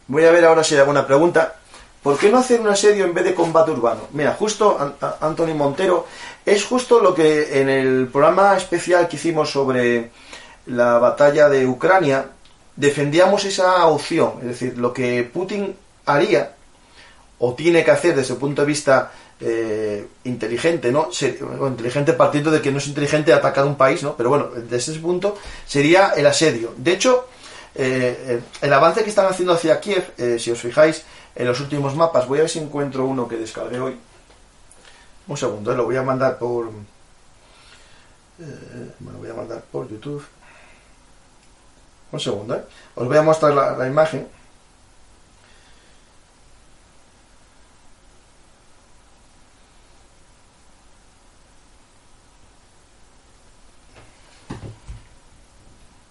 Voy 0.06 0.24
a 0.24 0.30
ver 0.32 0.44
ahora 0.44 0.64
si 0.64 0.74
hay 0.74 0.80
alguna 0.80 1.06
pregunta. 1.06 1.54
¿Por 2.02 2.18
qué 2.18 2.30
no 2.30 2.38
hacer 2.38 2.60
un 2.60 2.68
asedio 2.68 3.04
en 3.04 3.14
vez 3.14 3.24
de 3.24 3.34
combate 3.34 3.70
urbano? 3.70 4.08
Mira, 4.12 4.34
justo 4.34 4.96
Anthony 5.20 5.54
Montero, 5.54 6.06
es 6.46 6.64
justo 6.64 7.00
lo 7.00 7.14
que 7.14 7.60
en 7.60 7.68
el 7.68 8.08
programa 8.08 8.56
especial 8.56 9.06
que 9.06 9.16
hicimos 9.16 9.50
sobre 9.50 10.10
la 10.66 10.98
batalla 10.98 11.48
de 11.48 11.66
Ucrania, 11.66 12.26
defendíamos 12.74 13.44
esa 13.44 13.86
opción. 13.86 14.34
Es 14.40 14.46
decir, 14.46 14.78
lo 14.78 14.92
que 14.92 15.22
Putin 15.24 15.76
haría 16.06 16.54
o 17.40 17.54
tiene 17.54 17.82
que 17.82 17.90
hacer 17.90 18.14
desde 18.14 18.34
el 18.34 18.38
punto 18.38 18.62
de 18.62 18.66
vista 18.66 19.10
eh, 19.40 20.06
inteligente, 20.24 20.92
¿no? 20.92 21.08
inteligente 21.66 22.12
partiendo 22.12 22.50
de 22.50 22.60
que 22.60 22.70
no 22.70 22.76
es 22.76 22.86
inteligente 22.86 23.32
atacar 23.32 23.64
un 23.64 23.76
país, 23.76 24.02
¿no? 24.02 24.14
Pero 24.14 24.28
bueno, 24.28 24.48
desde 24.54 24.92
ese 24.92 25.00
punto 25.00 25.38
sería 25.66 26.10
el 26.10 26.26
asedio. 26.26 26.74
De 26.76 26.92
hecho, 26.92 27.28
eh, 27.74 28.24
eh, 28.26 28.40
el 28.60 28.72
avance 28.72 29.02
que 29.02 29.08
están 29.08 29.24
haciendo 29.24 29.54
hacia 29.54 29.80
Kiev, 29.80 30.12
si 30.38 30.50
os 30.50 30.60
fijáis 30.60 31.02
en 31.34 31.46
los 31.46 31.58
últimos 31.60 31.96
mapas, 31.96 32.28
voy 32.28 32.38
a 32.38 32.42
ver 32.42 32.50
si 32.50 32.58
encuentro 32.58 33.06
uno 33.06 33.26
que 33.26 33.36
descargué 33.36 33.80
hoy. 33.80 33.96
Un 35.26 35.36
segundo, 35.36 35.74
lo 35.74 35.84
voy 35.84 35.96
a 35.96 36.02
mandar 36.02 36.38
por. 36.38 36.70
voy 38.98 39.30
a 39.30 39.34
mandar 39.34 39.62
por 39.72 39.88
YouTube. 39.88 40.22
Un 42.12 42.20
segundo, 42.20 42.66
Os 42.96 43.06
voy 43.06 43.16
a 43.16 43.22
mostrar 43.22 43.54
la 43.54 43.86
imagen. 43.86 44.28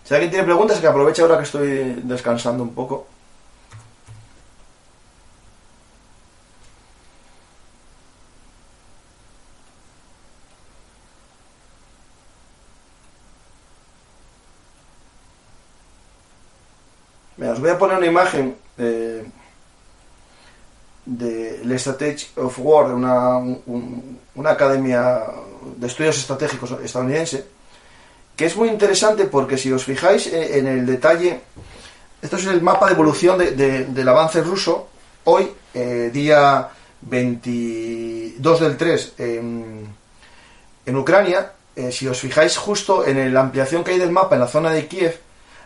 Si 0.09 0.15
alguien 0.15 0.31
tiene 0.31 0.45
preguntas, 0.45 0.79
que 0.79 0.87
aproveche 0.87 1.21
ahora 1.21 1.37
que 1.37 1.43
estoy 1.43 2.01
descansando 2.03 2.63
un 2.63 2.73
poco. 2.73 3.05
os 17.37 17.59
voy 17.59 17.69
a 17.69 17.77
poner 17.77 17.97
una 17.97 18.07
imagen 18.07 18.55
de, 18.77 19.29
de 21.05 21.61
la 21.63 21.77
Strategy 21.77 22.29
of 22.37 22.57
War, 22.57 22.95
una, 22.95 23.37
una 24.33 24.49
academia 24.49 25.23
de 25.77 25.85
estudios 25.85 26.17
estratégicos 26.17 26.71
estadounidense, 26.83 27.58
que 28.39 28.45
es 28.45 28.55
muy 28.55 28.69
interesante 28.69 29.25
porque 29.25 29.57
si 29.57 29.69
os 29.69 29.83
fijáis 29.83 30.31
en 30.31 30.65
el 30.65 30.85
detalle, 30.85 31.41
esto 32.21 32.37
es 32.37 32.45
el 32.45 32.61
mapa 32.61 32.85
de 32.85 32.93
evolución 32.93 33.37
del 33.37 34.07
avance 34.07 34.41
ruso, 34.41 34.87
hoy, 35.25 35.51
eh, 35.73 36.09
día 36.13 36.69
22 37.01 38.59
del 38.61 38.77
3, 38.77 39.13
en, 39.17 40.95
Ucrania, 40.95 41.51
eh, 41.75 41.91
si 41.91 42.07
os 42.07 42.17
fijáis 42.17 42.55
justo 42.55 43.05
en 43.05 43.33
la 43.33 43.41
ampliación 43.41 43.83
que 43.83 43.91
hay 43.91 43.99
del 43.99 44.13
mapa 44.13 44.35
en 44.35 44.41
la 44.41 44.47
zona 44.47 44.69
de 44.69 44.87
Kiev, 44.87 45.19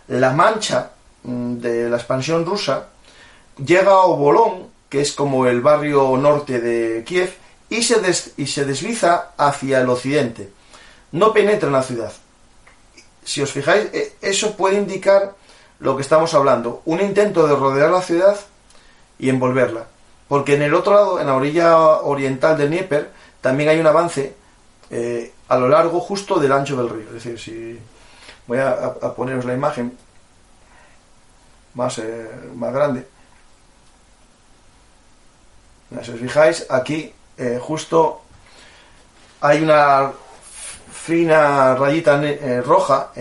la 0.08 0.32
mancha 0.32 0.94
mm, 1.22 1.58
de 1.58 1.90
la 1.92 1.98
expansión 1.98 2.44
rusa 2.44 2.88
llega 3.64 3.92
a 3.92 4.06
Obolón, 4.06 4.70
que 4.90 5.02
es 5.02 5.12
como 5.12 5.46
el 5.46 5.62
barrio 5.62 6.18
norte 6.18 6.60
de 6.60 7.04
Kiev, 7.04 7.36
y 7.70 7.84
se, 7.84 8.02
y 8.38 8.48
se 8.48 8.66
desliza 8.66 9.34
hacia 9.38 9.80
el 9.80 9.90
occidente. 9.90 10.50
No 11.12 11.32
penetra 11.32 11.68
en 11.68 11.74
la 11.74 11.84
ciudad 11.84 12.14
si 13.26 13.42
os 13.42 13.52
fijáis, 13.52 13.86
eh, 13.94 14.14
eso 14.22 14.56
puede 14.56 14.76
indicar 14.76 15.36
lo 15.80 15.96
que 15.96 16.02
estamos 16.02 16.34
hablando, 16.34 16.82
un 16.86 17.02
intento 17.02 17.48
de 17.48 17.56
rodear 17.56 17.92
la 17.92 18.02
ciudad 18.02 18.38
y 19.20 19.30
envolverla. 19.30 19.86
Porque 20.28 20.56
en 20.56 20.62
el 20.62 20.74
otro 20.74 20.94
lado, 20.94 21.20
en 21.20 21.28
la 21.28 21.36
orilla 21.36 21.78
oriental 22.02 22.58
del 22.58 22.70
Dnieper, 22.70 23.12
también 23.42 23.70
hay 23.70 23.80
un 23.80 23.88
avance 23.88 24.36
eh, 24.90 25.34
a 25.50 25.58
lo 25.58 25.68
largo 25.68 26.00
justo 26.00 26.40
del 26.40 26.52
ancho 26.52 26.76
del 26.78 26.90
río. 26.90 27.08
Es 27.08 27.24
decir, 27.24 27.40
si 27.40 27.80
voy 28.48 28.60
a, 28.60 28.94
poneros 29.16 29.46
la 29.46 29.54
imagen 29.54 29.98
más, 31.74 31.98
eh, 32.00 32.30
más 32.56 32.74
grande. 32.74 33.08
Si 36.02 36.12
os 36.12 36.20
fijáis, 36.20 36.66
aquí 36.70 37.14
eh, 37.38 37.60
justo 37.62 38.22
hay 39.42 39.62
una 39.62 40.12
fina 41.04 41.76
rayita 41.76 42.22
roja 42.63 43.12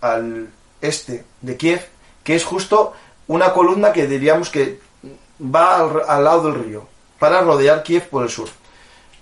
al 0.00 0.48
este 0.80 1.24
de 1.40 1.56
Kiev, 1.56 1.80
que 2.22 2.36
es 2.36 2.44
justo 2.44 2.92
una 3.26 3.52
columna 3.52 3.92
que 3.92 4.06
diríamos 4.06 4.50
que 4.50 4.80
va 5.42 5.80
al, 5.80 6.24
lado 6.24 6.44
del 6.44 6.62
río, 6.62 6.86
para 7.18 7.40
rodear 7.40 7.82
Kiev 7.82 8.08
por 8.08 8.22
el 8.22 8.30
sur. 8.30 8.48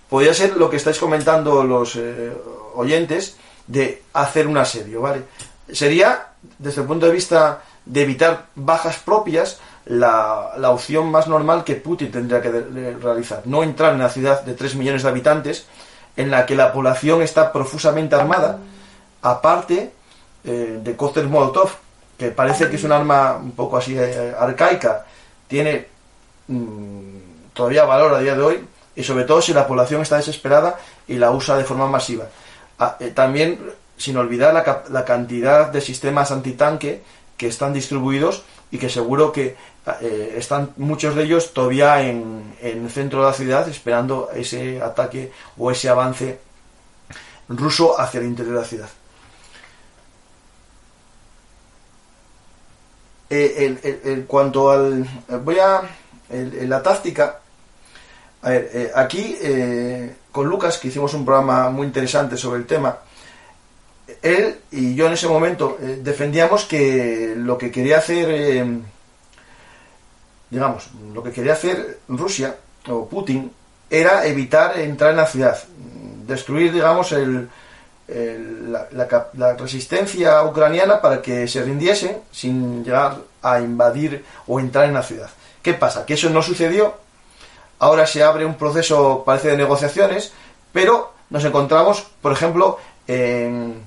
Podría 0.09 0.35
ser 0.35 0.57
lo 0.57 0.68
que 0.68 0.76
estáis 0.76 0.98
comentando 0.98 1.62
los 1.64 1.96
eh, 1.96 2.33
oyentes 2.74 3.37
de 3.66 4.03
hacer 4.12 4.46
un 4.46 4.57
asedio, 4.57 5.00
¿vale? 5.00 5.22
Sería, 5.70 6.33
desde 6.59 6.81
el 6.81 6.87
punto 6.87 7.07
de 7.07 7.12
vista 7.12 7.62
de 7.87 8.03
evitar 8.03 8.46
bajas 8.55 8.98
propias, 8.98 9.61
la, 9.87 10.53
la 10.59 10.70
opción 10.70 11.11
más 11.11 11.29
normal 11.29 11.64
que 11.64 11.76
Putin 11.76 12.11
tendría 12.11 12.42
que 12.42 12.50
realizar. 13.00 13.42
No 13.46 13.62
entrar 13.62 13.90
en 13.90 13.96
una 14.00 14.09
ciudad 14.09 14.42
de 14.42 14.55
3 14.55 14.74
millones 14.74 15.05
de 15.05 15.09
habitantes 15.09 15.66
en 16.20 16.30
la 16.30 16.44
que 16.44 16.54
la 16.54 16.70
población 16.70 17.22
está 17.22 17.50
profusamente 17.50 18.14
armada, 18.14 18.59
aparte 19.22 19.90
eh, 20.44 20.78
de 20.83 20.96
cóctel 20.96 21.28
Molotov, 21.28 21.70
que 22.18 22.30
parece 22.30 22.68
que 22.68 22.76
es 22.76 22.85
un 22.85 22.92
arma 22.92 23.37
un 23.37 23.52
poco 23.52 23.78
así 23.78 23.96
eh, 23.98 24.35
arcaica, 24.38 25.06
tiene 25.48 25.87
mm, 26.46 27.52
todavía 27.54 27.85
valor 27.85 28.14
a 28.14 28.20
día 28.20 28.35
de 28.35 28.42
hoy, 28.42 28.66
y 28.94 29.02
sobre 29.02 29.24
todo 29.24 29.40
si 29.40 29.54
la 29.54 29.66
población 29.66 30.02
está 30.02 30.16
desesperada 30.16 30.78
y 31.09 31.14
la 31.14 31.30
usa 31.30 31.56
de 31.56 31.64
forma 31.64 31.87
masiva. 31.87 32.26
Ah, 32.78 32.96
eh, 33.00 33.12
también, 33.14 33.59
sin 33.96 34.18
olvidar 34.18 34.52
la, 34.52 35.04
cantidad 35.06 35.68
de 35.68 35.80
sistemas 35.80 36.30
antitanque 36.30 37.02
que 37.38 37.46
están 37.46 37.72
distribuidos 37.72 38.42
y 38.70 38.78
que 38.78 38.88
seguro 38.88 39.33
que 39.33 39.56
están 40.37 40.72
muchos 40.76 41.16
de 41.16 41.24
ellos 41.24 41.52
todavía 41.52 42.02
en, 42.02 42.54
en, 42.61 42.85
el 42.85 42.90
centro 42.90 43.20
de 43.20 43.26
la 43.26 43.33
ciudad 43.33 43.68
esperando 43.68 44.30
ese 44.35 44.80
ataque 44.80 45.33
o 45.59 45.70
ese 45.70 45.88
avance 45.88 46.38
ruso 47.48 47.98
hacia 48.00 48.20
el 48.20 48.26
interior 48.26 48.54
de 48.54 48.61
la 48.61 48.66
ciudad. 48.66 48.88
Eh, 53.33 54.00
en 54.04 54.22
cuanto 54.24 54.72
al. 54.72 55.06
Voy 55.44 55.59
a. 55.61 55.83
la 56.28 56.83
táctica. 56.83 57.38
A 58.42 58.50
ver, 58.50 58.70
eh, 58.72 58.90
aquí 58.94 59.37
eh, 59.40 60.16
con 60.33 60.48
Lucas, 60.48 60.78
que 60.78 60.88
hicimos 60.88 61.14
un 61.14 61.24
programa 61.24 61.70
muy 61.70 61.87
interesante 61.87 62.37
sobre 62.37 62.59
el 62.59 62.66
tema, 62.66 62.98
él 64.23 64.57
y 64.70 64.94
yo 64.94 65.07
en 65.07 65.12
ese 65.12 65.29
momento 65.29 65.79
defendíamos 65.81 66.64
que 66.64 67.35
lo 67.37 67.57
que 67.59 67.70
quería 67.70 67.99
hacer, 67.99 68.66
digamos, 70.51 70.88
lo 71.12 71.23
que 71.23 71.33
quería 71.33 71.55
hacer 71.55 71.99
Rusia 72.09 72.57
o 72.88 73.09
Putin 73.09 73.51
era 73.88 74.27
evitar 74.27 74.79
entrar 74.79 75.11
en 75.11 75.16
la 75.16 75.27
ciudad, 75.27 75.59
destruir, 76.27 76.73
digamos, 76.73 77.12
el, 77.12 77.49
la, 78.12 79.57
resistencia 79.57 80.42
ucraniana 80.44 81.01
para 81.01 81.23
que 81.23 81.46
se 81.46 81.62
rindiesen 81.62 82.18
sin 82.33 82.85
llegar 82.85 83.18
a 83.42 83.61
invadir 83.61 84.25
o 84.46 84.59
entrar 84.61 84.87
en 84.87 84.94
la 84.94 85.03
ciudad. 85.03 85.31
¿Qué 85.62 85.75
pasa? 85.75 86.05
Que 86.07 86.14
eso 86.14 86.31
no 86.31 86.42
sucedió. 86.42 86.94
Ahora 87.79 88.07
se 88.07 88.23
abre 88.23 88.44
un 88.44 88.55
proceso, 88.55 89.23
parece, 89.25 89.49
de 89.49 89.57
negociaciones, 89.57 90.33
pero 90.73 91.12
nos 91.31 91.44
encontramos, 91.44 92.07
por 92.20 92.33
ejemplo, 92.33 92.79
en, 93.07 93.83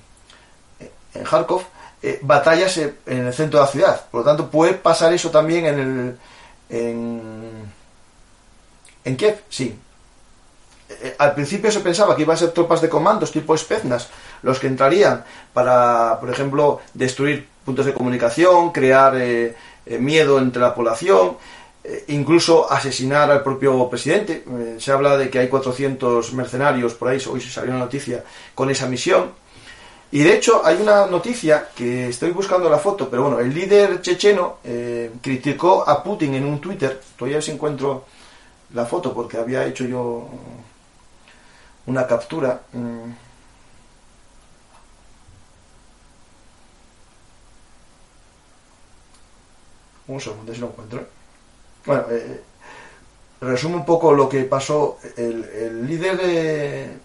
en 1.13 1.23
Kharkov, 1.23 1.63
eh, 2.01 2.19
batallas 2.21 2.77
en 2.77 2.95
el 3.05 3.33
centro 3.33 3.59
de 3.59 3.65
la 3.65 3.71
ciudad. 3.71 4.05
Por 4.09 4.21
lo 4.21 4.25
tanto, 4.25 4.49
puede 4.49 4.73
pasar 4.73 5.13
eso 5.13 5.29
también 5.29 5.65
en 5.65 5.79
el. 5.79 6.17
en, 9.05 9.15
Kiev, 9.15 9.41
sí, 9.49 9.77
eh, 11.01 11.15
al 11.17 11.33
principio 11.33 11.71
se 11.71 11.79
pensaba 11.79 12.15
que 12.15 12.21
iban 12.21 12.35
a 12.35 12.39
ser 12.39 12.51
tropas 12.51 12.81
de 12.81 12.89
comandos 12.89 13.31
tipo 13.31 13.55
Spetsnaz 13.57 14.09
los 14.41 14.59
que 14.59 14.67
entrarían 14.67 15.23
para, 15.53 16.17
por 16.19 16.29
ejemplo, 16.29 16.81
destruir 16.93 17.47
puntos 17.65 17.85
de 17.85 17.93
comunicación, 17.93 18.71
crear 18.71 19.15
eh, 19.15 19.55
eh, 19.85 19.97
miedo 19.97 20.39
entre 20.39 20.61
la 20.61 20.75
población, 20.75 21.37
incluso 22.07 22.71
asesinar 22.71 23.29
al 23.29 23.43
propio 23.43 23.89
presidente. 23.89 24.45
se 24.79 24.91
habla 24.93 25.17
de 25.17 25.29
que 25.29 25.39
hay 25.39 25.49
400 25.49 26.31
mercenarios 26.31 26.93
por 26.93 27.09
ahí, 27.09 27.21
hoy 27.29 27.41
se 27.41 27.49
salió 27.49 27.71
una 27.71 27.81
noticia 27.81 28.23
con 28.55 28.69
esa 28.69 28.87
misión. 28.87 29.31
Y 30.13 30.21
de 30.21 30.35
hecho 30.35 30.63
hay 30.63 30.79
una 30.79 31.07
noticia 31.07 31.69
que 31.75 32.09
estoy 32.09 32.29
buscando 32.29 32.69
la 32.69 32.77
foto, 32.77 33.09
pero 33.09 33.23
bueno, 33.23 33.39
el 33.39 33.51
líder 33.51 33.99
checheno 33.99 34.57
criticó 35.23 35.89
a 35.89 36.03
Putin 36.03 36.35
en 36.35 36.45
un 36.45 36.61
Twitter, 36.61 37.01
todavía 37.17 37.41
si 37.41 37.49
encuentro 37.49 38.05
la 38.75 38.85
foto 38.85 39.11
porque 39.11 39.37
había 39.37 39.65
hecho 39.65 39.85
yo 39.85 40.29
una 41.87 42.05
captura. 42.05 42.61
Mm. 42.73 43.11
Un 50.05 50.21
segundo, 50.21 50.53
si 50.53 50.59
lo 50.59 50.67
encuentro. 50.67 51.07
Bueno, 51.87 52.03
eh, 52.11 52.41
resume 53.41 53.77
un 53.77 53.85
poco 53.85 54.13
lo 54.13 54.29
que 54.29 54.43
pasó. 54.43 54.99
El, 55.17 55.87
líder 55.87 56.17
de 56.17 56.97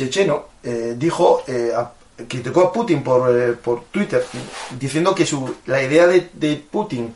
checheno 0.00 0.46
eh, 0.62 0.94
dijo, 0.96 1.42
eh, 1.46 1.72
criticó 2.28 2.62
a 2.62 2.72
Putin 2.72 3.02
por, 3.02 3.56
por 3.58 3.84
Twitter, 3.84 4.24
diciendo 4.78 5.14
que 5.14 5.26
su, 5.26 5.56
la 5.66 5.82
idea 5.82 6.06
de, 6.06 6.30
de 6.32 6.56
Putin 6.56 7.14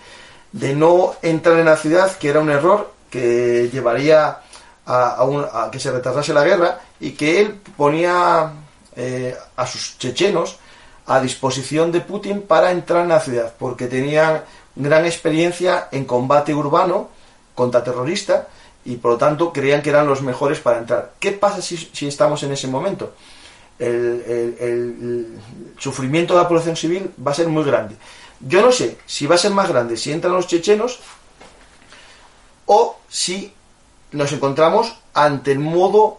de 0.53 0.75
no 0.75 1.15
entrar 1.23 1.59
en 1.59 1.67
la 1.67 1.77
ciudad, 1.77 2.17
que 2.17 2.29
era 2.29 2.41
un 2.41 2.51
error 2.51 2.93
que 3.11 3.69
llevaría 3.73 4.39
a, 4.87 5.69
que 5.73 5.81
se 5.81 5.91
retrasase 5.91 6.35
la 6.35 6.45
guerra 6.45 6.81
y 7.01 7.13
que 7.13 7.41
él 7.41 7.61
ponía 7.77 8.53
eh, 8.97 9.35
a 9.57 9.67
sus 9.67 9.99
chechenos 9.99 10.59
a 11.07 11.21
disposición 11.21 11.91
de 11.93 12.01
Putin 12.01 12.43
para 12.43 12.71
entrar 12.71 13.03
en 13.03 13.09
la 13.09 13.21
ciudad, 13.21 13.53
porque 13.59 13.87
tenían 13.87 14.43
gran 14.77 15.05
experiencia 15.05 15.89
en 15.91 16.05
combate 16.05 16.55
urbano 16.55 17.09
contra 17.55 17.85
terroristas 17.85 18.47
y 18.85 18.97
por 18.97 19.13
lo 19.13 19.19
tanto 19.19 19.53
creían 19.53 19.83
que 19.83 19.91
eran 19.91 20.07
los 20.07 20.23
mejores 20.23 20.61
para 20.61 20.79
entrar. 20.79 21.13
¿Qué 21.19 21.33
pasa 21.33 21.63
si, 21.63 22.07
estamos 22.07 22.43
en 22.43 22.53
ese 22.53 22.69
momento? 22.69 23.15
El, 23.79 25.39
sufrimiento 25.79 26.35
de 26.35 26.43
la 26.43 26.49
población 26.49 26.77
civil 26.77 27.11
va 27.25 27.33
a 27.33 27.35
ser 27.35 27.49
muy 27.49 27.65
grande. 27.65 27.97
Yo 28.41 28.63
no 28.63 28.73
sé 28.73 28.99
si 29.07 29.27
va 29.27 29.37
a 29.37 29.39
ser 29.39 29.53
más 29.53 29.69
grande 29.69 29.97
si 29.97 30.13
entran 30.13 30.35
los 30.35 30.47
chechenos 30.47 31.01
o 32.67 32.99
si 33.09 33.53
nos 34.13 34.33
encontramos 34.33 34.95
ante 35.13 35.53
el 35.53 35.59
modo 35.59 36.19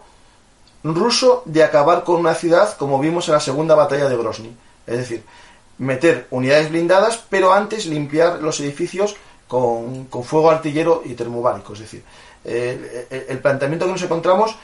ruso 0.82 1.42
de 1.46 1.64
acabar 1.64 2.04
con 2.04 2.16
una 2.16 2.34
ciudad 2.34 2.76
como 2.76 2.98
vimos 2.98 3.28
en 3.28 3.34
la 3.34 3.40
segunda 3.40 3.74
batalla 3.74 4.08
de 4.08 4.16
Grozny. 4.16 4.56
Es 4.86 4.98
decir, 4.98 5.24
meter 5.78 6.26
unidades 6.30 6.70
blindadas, 6.70 7.22
pero 7.28 7.52
antes 7.52 7.86
limpiar 7.86 8.40
los 8.42 8.60
edificios 8.60 9.16
con, 9.48 10.08
fuego 10.24 10.50
artillero 10.50 11.02
y 11.04 11.14
termobárico. 11.14 11.72
Es 11.74 11.80
decir, 11.80 12.02
el, 12.46 13.38
planteamiento 13.40 13.86
que 13.86 13.92
nos 13.92 14.02
encontramos, 14.02 14.56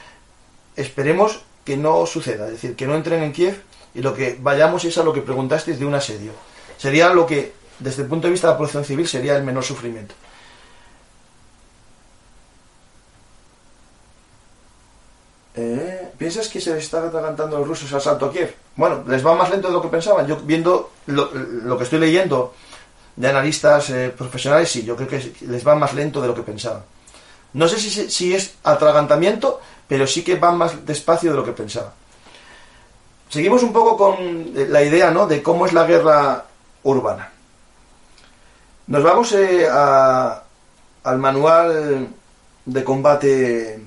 esperemos 0.75 1.41
que 1.65 1.77
no 1.77 2.05
suceda. 2.05 2.45
Es 2.45 2.53
decir, 2.53 2.75
que 2.75 2.87
no 2.87 2.95
entren 2.95 3.23
en 3.23 3.33
Kiev 3.33 3.61
y 3.93 4.01
lo 4.01 4.13
que 4.13 4.37
vayamos 4.39 4.85
es 4.85 4.97
a 4.97 5.03
lo 5.03 5.13
que 5.13 5.21
preguntasteis 5.21 5.79
de 5.79 5.85
un 5.85 5.93
asedio. 5.93 6.31
Sería 6.77 7.13
lo 7.13 7.25
que, 7.25 7.53
desde 7.79 8.03
el 8.03 8.07
punto 8.07 8.27
de 8.27 8.31
vista 8.31 8.47
de 8.47 8.53
la 8.53 8.57
población 8.57 8.85
civil, 8.85 9.07
sería 9.07 9.35
el 9.35 9.43
menor 9.43 9.63
sufrimiento. 9.63 10.15
Eh, 15.55 16.11
¿Piensas 16.17 16.47
que 16.47 16.59
se 16.59 16.73
les 16.73 16.85
está 16.85 17.05
atragantando 17.05 17.59
los 17.59 17.67
rusos 17.67 17.91
al 17.91 17.99
asalto 17.99 18.25
a 18.25 18.31
Kiev? 18.31 18.55
Bueno, 18.75 19.03
les 19.07 19.25
va 19.25 19.35
más 19.35 19.51
lento 19.51 19.67
de 19.67 19.73
lo 19.73 19.81
que 19.81 19.89
pensaban. 19.89 20.25
Yo 20.25 20.37
viendo 20.37 20.91
lo, 21.07 21.77
que 21.77 21.83
estoy 21.83 21.99
leyendo 21.99 22.53
de 23.15 23.27
analistas 23.27 23.89
eh, 23.91 24.11
profesionales, 24.17 24.71
sí, 24.71 24.83
yo 24.83 24.95
creo 24.95 25.07
que 25.07 25.33
les 25.41 25.67
va 25.67 25.75
más 25.75 25.93
lento 25.93 26.21
de 26.21 26.27
lo 26.27 26.33
que 26.33 26.41
pensaban. 26.41 26.81
No 27.53 27.67
sé 27.67 27.79
si, 27.79 28.33
es 28.33 28.55
atragantamiento, 28.63 29.61
pero 29.87 30.07
sí 30.07 30.23
que 30.23 30.35
van 30.35 30.57
más 30.57 30.85
despacio 30.85 31.31
de 31.31 31.37
lo 31.37 31.45
que 31.45 31.51
pensaban. 31.51 31.91
Seguimos 33.29 33.63
un 33.63 33.73
poco 33.73 33.97
con 33.97 34.15
eh, 34.55 34.67
la 34.69 34.83
idea 34.83 35.11
¿no? 35.11 35.27
de 35.27 35.41
cómo 35.41 35.65
es 35.65 35.73
la 35.73 35.85
guerra 35.85 36.45
urbana. 36.83 37.31
Nos 38.87 39.03
vamos 39.03 39.33
al 39.33 41.17
manual 41.17 42.09
de 42.65 42.83
combate 42.83 43.79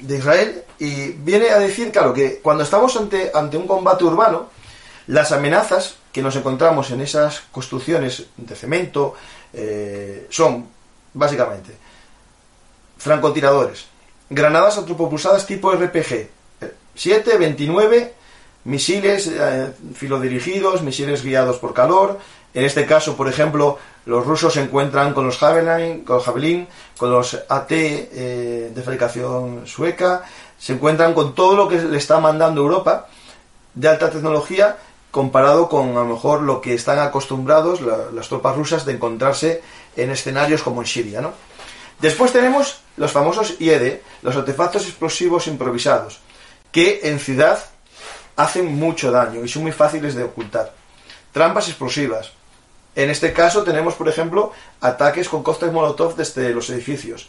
de 0.00 0.16
Israel 0.18 0.64
Y 0.78 1.12
viene 1.12 1.50
a 1.50 1.58
decir, 1.58 1.90
claro, 1.90 2.12
que 2.12 2.40
cuando 2.40 2.64
estamos 2.64 2.96
ante, 2.96 3.30
ante 3.32 3.56
un 3.56 3.66
combate 3.66 4.04
urbano, 4.04 4.48
las 5.06 5.32
amenazas 5.32 5.96
que 6.12 6.22
nos 6.22 6.36
encontramos 6.36 6.90
en 6.90 7.00
esas 7.00 7.40
construcciones 7.52 8.26
de 8.36 8.54
cemento 8.54 9.14
eh, 9.52 10.26
son, 10.30 10.66
básicamente, 11.14 11.76
francotiradores, 12.96 13.86
granadas 14.30 14.78
antropopulsadas 14.78 15.46
tipo 15.46 15.72
RPG, 15.72 16.28
7, 16.94 17.36
29, 17.36 18.14
misiles 18.64 19.28
eh, 19.28 19.72
filodirigidos, 19.94 20.82
misiles 20.82 21.22
guiados 21.22 21.58
por 21.58 21.74
calor. 21.74 22.18
En 22.54 22.64
este 22.64 22.86
caso, 22.86 23.16
por 23.16 23.28
ejemplo, 23.28 23.78
los 24.06 24.26
rusos 24.26 24.54
se 24.54 24.62
encuentran 24.62 25.12
con 25.12 25.26
los 25.26 25.36
Javelin, 25.36 26.04
con 26.04 26.20
Javelin, 26.20 26.66
con 26.96 27.10
los 27.10 27.38
AT 27.48 27.70
eh, 27.70 28.72
de 28.74 28.82
fabricación 28.82 29.66
sueca, 29.66 30.22
se 30.58 30.72
encuentran 30.72 31.12
con 31.12 31.34
todo 31.34 31.54
lo 31.54 31.68
que 31.68 31.76
le 31.76 31.98
está 31.98 32.18
mandando 32.18 32.62
Europa 32.62 33.08
de 33.74 33.88
alta 33.88 34.10
tecnología 34.10 34.76
comparado 35.10 35.68
con 35.68 35.90
a 35.90 36.00
lo 36.00 36.06
mejor 36.06 36.42
lo 36.42 36.60
que 36.60 36.74
están 36.74 36.98
acostumbrados 36.98 37.80
las 37.80 38.28
tropas 38.28 38.56
rusas 38.56 38.84
de 38.84 38.92
encontrarse 38.92 39.62
en 39.96 40.10
escenarios 40.10 40.62
como 40.62 40.82
en 40.82 40.86
Siria. 40.86 41.20
¿no? 41.20 41.32
Después 42.00 42.32
tenemos 42.32 42.80
los 42.96 43.12
famosos 43.12 43.54
IED, 43.58 44.00
los 44.22 44.36
artefactos 44.36 44.86
explosivos 44.86 45.46
improvisados, 45.46 46.20
que 46.72 47.00
en 47.04 47.18
ciudad 47.18 47.58
hacen 48.36 48.74
mucho 48.74 49.10
daño 49.10 49.44
y 49.44 49.48
son 49.48 49.62
muy 49.62 49.72
fáciles 49.72 50.14
de 50.14 50.24
ocultar. 50.24 50.72
Trampas 51.32 51.68
explosivas. 51.68 52.32
En 52.94 53.10
este 53.10 53.32
caso 53.32 53.62
tenemos, 53.62 53.94
por 53.94 54.08
ejemplo, 54.08 54.52
ataques 54.80 55.28
con 55.28 55.42
costes 55.42 55.72
molotov 55.72 56.16
desde 56.16 56.50
los 56.50 56.70
edificios. 56.70 57.28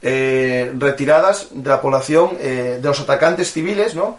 Eh, 0.00 0.72
retiradas 0.78 1.48
de 1.50 1.68
la 1.68 1.80
población 1.80 2.36
eh, 2.40 2.78
de 2.80 2.88
los 2.88 3.00
atacantes 3.00 3.52
civiles, 3.52 3.94
¿no? 3.94 4.18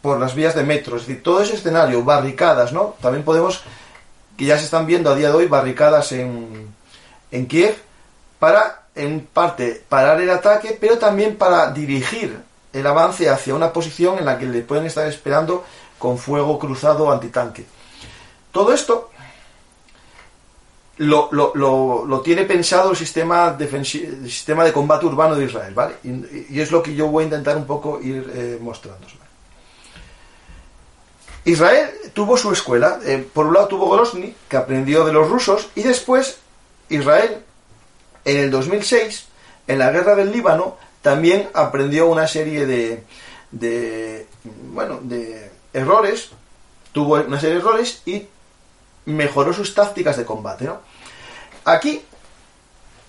Por 0.00 0.18
las 0.18 0.34
vías 0.34 0.54
de 0.54 0.64
metro. 0.64 0.96
Es 0.96 1.06
decir, 1.06 1.22
todo 1.22 1.42
ese 1.42 1.54
escenario, 1.54 2.02
barricadas, 2.02 2.72
¿no? 2.72 2.96
También 3.00 3.24
podemos, 3.24 3.62
que 4.36 4.46
ya 4.46 4.58
se 4.58 4.64
están 4.64 4.86
viendo 4.86 5.10
a 5.10 5.14
día 5.14 5.28
de 5.28 5.34
hoy, 5.34 5.46
barricadas 5.46 6.12
en, 6.12 6.74
en 7.30 7.46
Kiev, 7.46 7.76
para, 8.38 8.81
en 8.94 9.26
parte, 9.26 9.82
parar 9.88 10.20
el 10.20 10.30
ataque, 10.30 10.76
pero 10.80 10.98
también 10.98 11.36
para 11.36 11.70
dirigir 11.70 12.38
el 12.72 12.86
avance 12.86 13.28
hacia 13.28 13.54
una 13.54 13.72
posición 13.72 14.18
en 14.18 14.24
la 14.24 14.38
que 14.38 14.46
le 14.46 14.62
pueden 14.62 14.86
estar 14.86 15.06
esperando 15.06 15.64
con 15.98 16.18
fuego 16.18 16.58
cruzado 16.58 17.10
antitanque. 17.10 17.64
Todo 18.50 18.72
esto 18.72 19.10
lo, 20.98 21.30
lo, 21.32 22.20
tiene 22.20 22.44
pensado 22.44 22.90
el 22.90 22.96
sistema, 22.96 23.56
sistema 24.26 24.64
de 24.64 24.72
combate 24.72 25.06
urbano 25.06 25.34
de 25.34 25.46
Israel, 25.46 25.74
¿vale? 25.74 25.94
Y, 26.04 26.60
es 26.60 26.70
lo 26.70 26.82
que 26.82 26.94
yo 26.94 27.08
voy 27.08 27.22
a 27.22 27.26
intentar 27.26 27.56
un 27.56 27.66
poco 27.66 28.00
ir 28.00 28.30
eh. 28.34 28.60
Israel 31.44 31.90
tuvo 32.12 32.36
su 32.36 32.52
escuela. 32.52 33.00
Eh, 33.04 33.26
por 33.32 33.46
un 33.46 33.54
lado 33.54 33.68
tuvo 33.68 33.90
Grozny, 33.90 34.34
que 34.48 34.56
aprendió 34.56 35.04
de 35.04 35.12
los 35.12 35.28
rusos, 35.28 35.68
y 35.74 35.82
después 35.82 36.38
Israel, 36.88 37.42
en 38.24 38.36
el 38.36 38.50
2006, 38.50 39.26
en 39.66 39.78
la 39.78 39.90
guerra 39.90 40.14
del 40.14 40.32
Líbano, 40.32 40.76
también 41.02 41.48
aprendió 41.54 42.06
una 42.06 42.26
serie 42.26 42.66
de, 42.66 44.26
bueno, 44.72 45.00
de 45.02 45.50
errores, 45.72 46.30
tuvo 46.92 47.14
una 47.14 47.40
serie 47.40 47.56
de 47.56 47.60
errores 47.60 48.02
y 48.06 48.26
mejoró 49.06 49.52
sus 49.52 49.74
tácticas 49.74 50.16
de 50.16 50.24
combate. 50.24 50.64
¿no? 50.64 50.80
Aquí, 51.64 52.02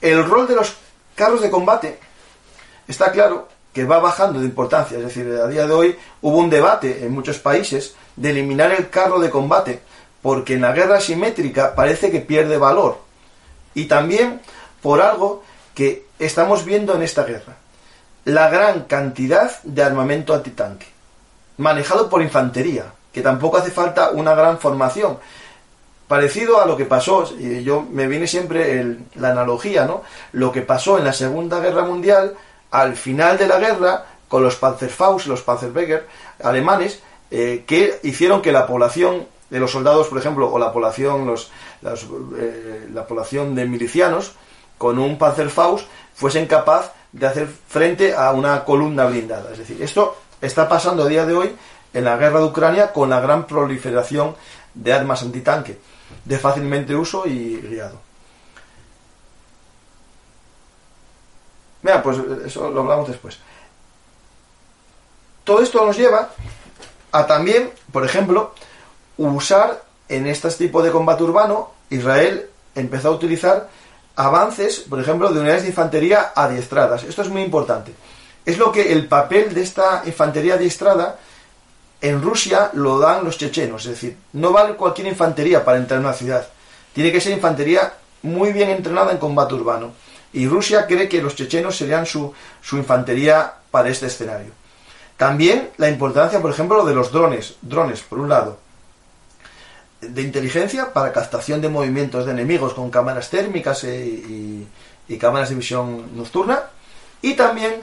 el 0.01 0.25
rol 0.25 0.47
de 0.47 0.55
los 0.55 0.75
carros 1.15 1.41
de 1.41 1.51
combate 1.51 1.99
está 2.87 3.11
claro 3.11 3.47
que 3.73 3.85
va 3.85 3.99
bajando 3.99 4.39
de 4.39 4.45
importancia. 4.45 4.97
Es 4.97 5.05
decir, 5.05 5.27
a 5.31 5.47
día 5.47 5.65
de 5.65 5.73
hoy 5.73 5.95
hubo 6.21 6.37
un 6.37 6.49
debate 6.49 7.05
en 7.05 7.11
muchos 7.11 7.39
países 7.39 7.95
de 8.15 8.29
eliminar 8.29 8.71
el 8.71 8.89
carro 8.89 9.19
de 9.19 9.29
combate, 9.29 9.81
porque 10.21 10.53
en 10.53 10.61
la 10.61 10.71
guerra 10.71 10.97
asimétrica 10.97 11.75
parece 11.75 12.11
que 12.11 12.19
pierde 12.19 12.57
valor. 12.57 12.99
Y 13.73 13.85
también 13.85 14.41
por 14.83 15.01
algo 15.01 15.43
que 15.73 16.05
estamos 16.19 16.63
viendo 16.65 16.93
en 16.93 17.01
esta 17.01 17.23
guerra. 17.23 17.55
La 18.25 18.49
gran 18.49 18.83
cantidad 18.83 19.51
de 19.63 19.81
armamento 19.81 20.35
antitanque, 20.35 20.85
manejado 21.57 22.09
por 22.09 22.21
infantería, 22.21 22.93
que 23.11 23.21
tampoco 23.21 23.57
hace 23.57 23.71
falta 23.71 24.11
una 24.11 24.35
gran 24.35 24.59
formación 24.59 25.17
parecido 26.07 26.61
a 26.61 26.65
lo 26.65 26.77
que 26.77 26.85
pasó, 26.85 27.33
y 27.39 27.63
yo 27.63 27.81
me 27.81 28.07
viene 28.07 28.27
siempre 28.27 28.97
la 29.15 29.29
analogía, 29.29 29.85
¿no? 29.85 30.03
Lo 30.33 30.51
que 30.51 30.61
pasó 30.61 30.99
en 30.99 31.05
la 31.05 31.13
Segunda 31.13 31.59
Guerra 31.59 31.85
Mundial, 31.85 32.35
al 32.69 32.95
final 32.95 33.37
de 33.37 33.47
la 33.47 33.57
guerra, 33.57 34.05
con 34.27 34.43
los 34.43 34.55
Panzerfaust, 34.57 35.27
los 35.27 35.41
Panzerweger 35.41 36.07
alemanes, 36.43 37.01
eh, 37.31 37.63
que 37.65 37.99
hicieron 38.03 38.41
que 38.41 38.51
la 38.51 38.67
población 38.67 39.25
de 39.49 39.59
los 39.59 39.71
soldados, 39.71 40.07
por 40.07 40.17
ejemplo, 40.17 40.51
o 40.51 40.59
la 40.59 40.73
población, 40.73 41.25
los, 41.25 41.51
eh, 41.83 42.89
la 42.93 43.07
población 43.07 43.55
de 43.55 43.65
milicianos, 43.65 44.33
con 44.83 44.99
un 44.99 45.17
Panzerfaust, 45.17 45.87
fuesen 46.13 46.45
capaz 46.45 46.91
de 47.13 47.25
hacer 47.25 47.47
frente 47.47 48.13
a 48.13 48.33
una 48.33 48.65
columna 48.65 49.05
blindada. 49.05 49.53
Es 49.53 49.59
decir, 49.59 49.81
esto 49.81 50.17
está 50.41 50.67
pasando 50.67 51.03
a 51.03 51.07
día 51.07 51.25
de 51.25 51.33
hoy 51.33 51.55
en 51.93 52.03
la 52.03 52.17
guerra 52.17 52.39
de 52.39 52.47
Ucrania 52.47 52.91
con 52.91 53.09
la 53.09 53.21
gran 53.21 53.47
proliferación 53.47 54.35
de 54.73 54.91
armas 54.91 55.21
antitanque 55.21 55.79
de 56.25 56.37
fácilmente 56.37 56.93
uso 56.93 57.25
y 57.25 57.61
guiado. 57.61 58.01
Mira, 61.83 62.03
pues 62.03 62.17
eso 62.45 62.69
lo 62.69 62.81
hablamos 62.81 63.07
después. 63.07 63.39
Todo 65.45 65.61
esto 65.61 65.85
nos 65.85 65.95
lleva 65.95 66.29
a 67.13 67.25
también, 67.25 67.71
por 67.93 68.03
ejemplo, 68.03 68.53
usar 69.15 69.81
en 70.09 70.27
este 70.27 70.49
tipo 70.49 70.83
de 70.83 70.91
combate 70.91 71.23
urbano, 71.23 71.71
Israel 71.89 72.49
empezó 72.75 73.07
a 73.07 73.11
utilizar 73.11 73.69
avances, 74.15 74.79
por 74.81 74.99
ejemplo, 74.99 75.31
de 75.31 75.39
unidades 75.39 75.63
de 75.63 75.69
infantería 75.69 76.31
adiestradas. 76.35 77.03
Esto 77.03 77.21
es 77.21 77.29
muy 77.29 77.41
importante. 77.41 77.93
Es 78.45 78.57
lo 78.57 78.71
que 78.71 78.91
el 78.91 79.07
papel 79.07 79.53
de 79.53 79.61
esta 79.61 80.03
infantería 80.05 80.55
adiestrada 80.55 81.17
en 82.01 82.21
Rusia 82.21 82.69
lo 82.73 82.99
dan 82.99 83.23
los 83.23 83.37
chechenos, 83.37 83.85
es 83.85 83.91
decir, 83.91 84.17
no 84.33 84.51
vale 84.51 84.75
cualquier 84.75 85.07
infantería 85.07 85.63
para 85.63 85.77
entrar 85.77 85.99
en 85.99 86.05
una 86.05 86.13
ciudad. 86.13 86.45
Tiene 86.91 87.11
que 87.11 87.21
ser 87.21 87.31
infantería 87.31 87.93
muy 88.23 88.51
bien 88.51 88.69
entrenada 88.69 89.11
en 89.11 89.17
combate 89.17 89.53
urbano. 89.53 89.93
Y 90.33 90.47
Rusia 90.47 90.85
cree 90.85 91.07
que 91.07 91.21
los 91.21 91.35
chechenos 91.35 91.77
serían 91.77 92.05
su, 92.05 92.33
su 92.61 92.77
infantería 92.77 93.53
para 93.71 93.89
este 93.89 94.07
escenario. 94.07 94.51
También 95.15 95.69
la 95.77 95.89
importancia, 95.89 96.41
por 96.41 96.51
ejemplo, 96.51 96.83
de 96.83 96.93
los 96.93 97.11
drones. 97.11 97.55
Drones, 97.61 98.01
por 98.01 98.19
un 98.19 98.29
lado, 98.29 98.57
de 100.09 100.21
inteligencia 100.21 100.93
para 100.93 101.13
captación 101.13 101.61
de 101.61 101.69
movimientos 101.69 102.25
de 102.25 102.31
enemigos 102.31 102.73
con 102.73 102.89
cámaras 102.89 103.29
térmicas 103.29 103.83
e, 103.83 104.67
y, 105.07 105.17
cámaras 105.17 105.49
de 105.49 105.55
visión 105.55 106.17
nocturna. 106.17 106.63
Y 107.21 107.35
también 107.35 107.81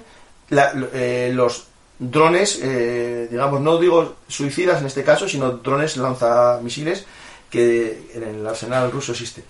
eh, 0.51 1.31
los 1.33 1.67
drones, 1.99 2.59
eh, 2.63 3.29
digamos, 3.31 3.61
no 3.61 3.79
digo 3.79 4.17
suicidas 4.27 4.81
en 4.81 4.87
este 4.87 5.05
caso, 5.05 5.29
sino 5.29 5.53
drones 5.53 5.97
lanzamisiles 5.97 7.05
que 7.51 8.11
en 8.15 8.23
el 8.23 8.47
arsenal 8.47 8.91
ruso 8.91 9.13
existe. 9.13 9.45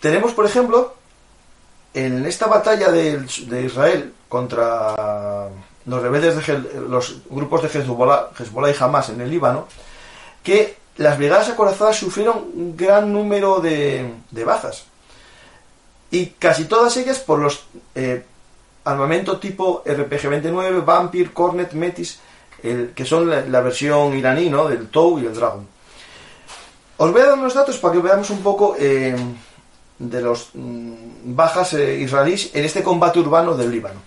Tenemos, 0.00 0.32
por 0.32 0.46
ejemplo, 0.46 0.94
en 1.94 2.26
esta 2.26 2.46
batalla 2.46 2.90
de, 2.90 3.24
Israel 3.64 4.12
contra 4.28 5.48
los 5.86 6.02
rebeldes 6.02 6.46
de 6.46 6.80
los 6.88 7.22
grupos 7.30 7.62
de 7.62 7.68
Hezbollah, 7.68 8.30
Hezbollah 8.38 8.70
y 8.70 8.74
Hamas 8.78 9.08
en 9.08 9.20
el 9.22 9.30
Líbano, 9.30 9.66
que 10.42 10.76
las 10.96 11.18
brigadas 11.18 11.48
acorazadas 11.48 11.96
sufrieron 11.96 12.38
un 12.54 12.76
gran 12.76 13.12
número 13.12 13.60
de, 13.60 14.12
de 14.30 14.44
bajas. 14.44 14.86
Y 16.10 16.26
casi 16.26 16.64
todas 16.64 16.96
ellas 16.96 17.18
por 17.18 17.38
los 17.38 17.66
eh, 17.94 18.24
armamento 18.84 19.38
tipo 19.38 19.82
RPG-29, 19.84 20.84
Vampir, 20.84 21.32
Cornet, 21.32 21.72
Metis, 21.72 22.20
que 22.62 23.04
son 23.04 23.28
la, 23.28 23.60
versión 23.60 24.16
iraní 24.16 24.48
¿no? 24.48 24.66
del 24.66 24.88
TOW 24.88 25.18
y 25.18 25.26
el 25.26 25.34
Dragon. 25.34 25.66
Os 26.96 27.12
voy 27.12 27.20
a 27.20 27.26
dar 27.26 27.38
unos 27.38 27.54
datos 27.54 27.76
para 27.78 27.94
que 27.94 28.00
veamos 28.00 28.30
un 28.30 28.42
poco 28.42 28.74
eh, 28.78 29.14
de 29.98 30.20
los 30.20 30.50
mm, 30.54 30.94
bajas 31.36 31.74
eh, 31.74 31.98
israelíes 32.00 32.54
en 32.54 32.64
este 32.64 32.82
combate 32.82 33.18
urbano 33.20 33.54
del 33.54 33.70
Líbano. 33.70 34.00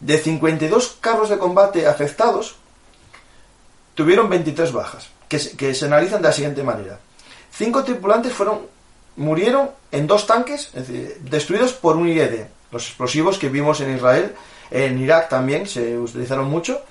De 0.00 0.18
52 0.18 0.98
carros 1.00 1.28
de 1.28 1.38
combate 1.38 1.86
afectados, 1.86 2.56
tuvieron 3.94 4.28
23 4.28 4.72
bajas, 4.72 5.08
que, 5.28 5.38
que 5.56 5.74
se 5.74 5.86
analizan 5.86 6.22
de 6.22 6.28
la 6.28 6.34
siguiente 6.34 6.62
manera. 6.62 6.98
Cinco 7.50 7.84
tripulantes 7.84 8.32
fueron 8.32 8.76
murieron 9.16 9.70
en 9.92 10.06
dos 10.06 10.26
tanques, 10.26 10.70
destruidos 11.20 11.72
por 11.72 11.96
un 11.96 12.08
IED, 12.08 12.46
los 12.70 12.86
explosivos 12.86 13.38
que 13.38 13.48
vimos 13.48 13.80
en 13.80 13.96
Israel, 13.96 14.34
en 14.70 14.98
Irak 14.98 15.28
también 15.28 15.66
se 15.66 15.98
utilizaron 15.98 16.48
mucho, 16.48 16.82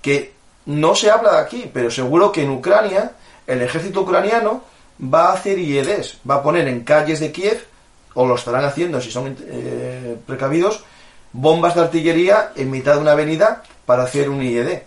que 0.00 0.32
no 0.66 0.94
se 0.94 1.10
habla 1.10 1.32
de 1.32 1.38
aquí, 1.40 1.70
pero 1.72 1.90
seguro 1.90 2.30
que 2.30 2.42
en 2.42 2.50
Ucrania 2.50 3.12
el 3.46 3.62
ejército 3.62 4.02
ucraniano 4.02 4.62
va 5.02 5.30
a 5.30 5.32
hacer 5.32 5.58
IEDs, 5.58 6.18
va 6.28 6.36
a 6.36 6.42
poner 6.42 6.68
en 6.68 6.84
calles 6.84 7.18
de 7.18 7.32
Kiev, 7.32 7.66
o 8.14 8.26
lo 8.26 8.36
estarán 8.36 8.64
haciendo 8.64 9.00
si 9.00 9.10
son 9.10 9.36
eh, 9.48 10.16
precavidos, 10.26 10.84
bombas 11.32 11.74
de 11.74 11.80
artillería 11.80 12.52
en 12.54 12.70
mitad 12.70 12.94
de 12.94 13.00
una 13.00 13.12
avenida 13.12 13.62
para 13.86 14.04
hacer 14.04 14.28
un 14.28 14.42
IED. 14.42 14.82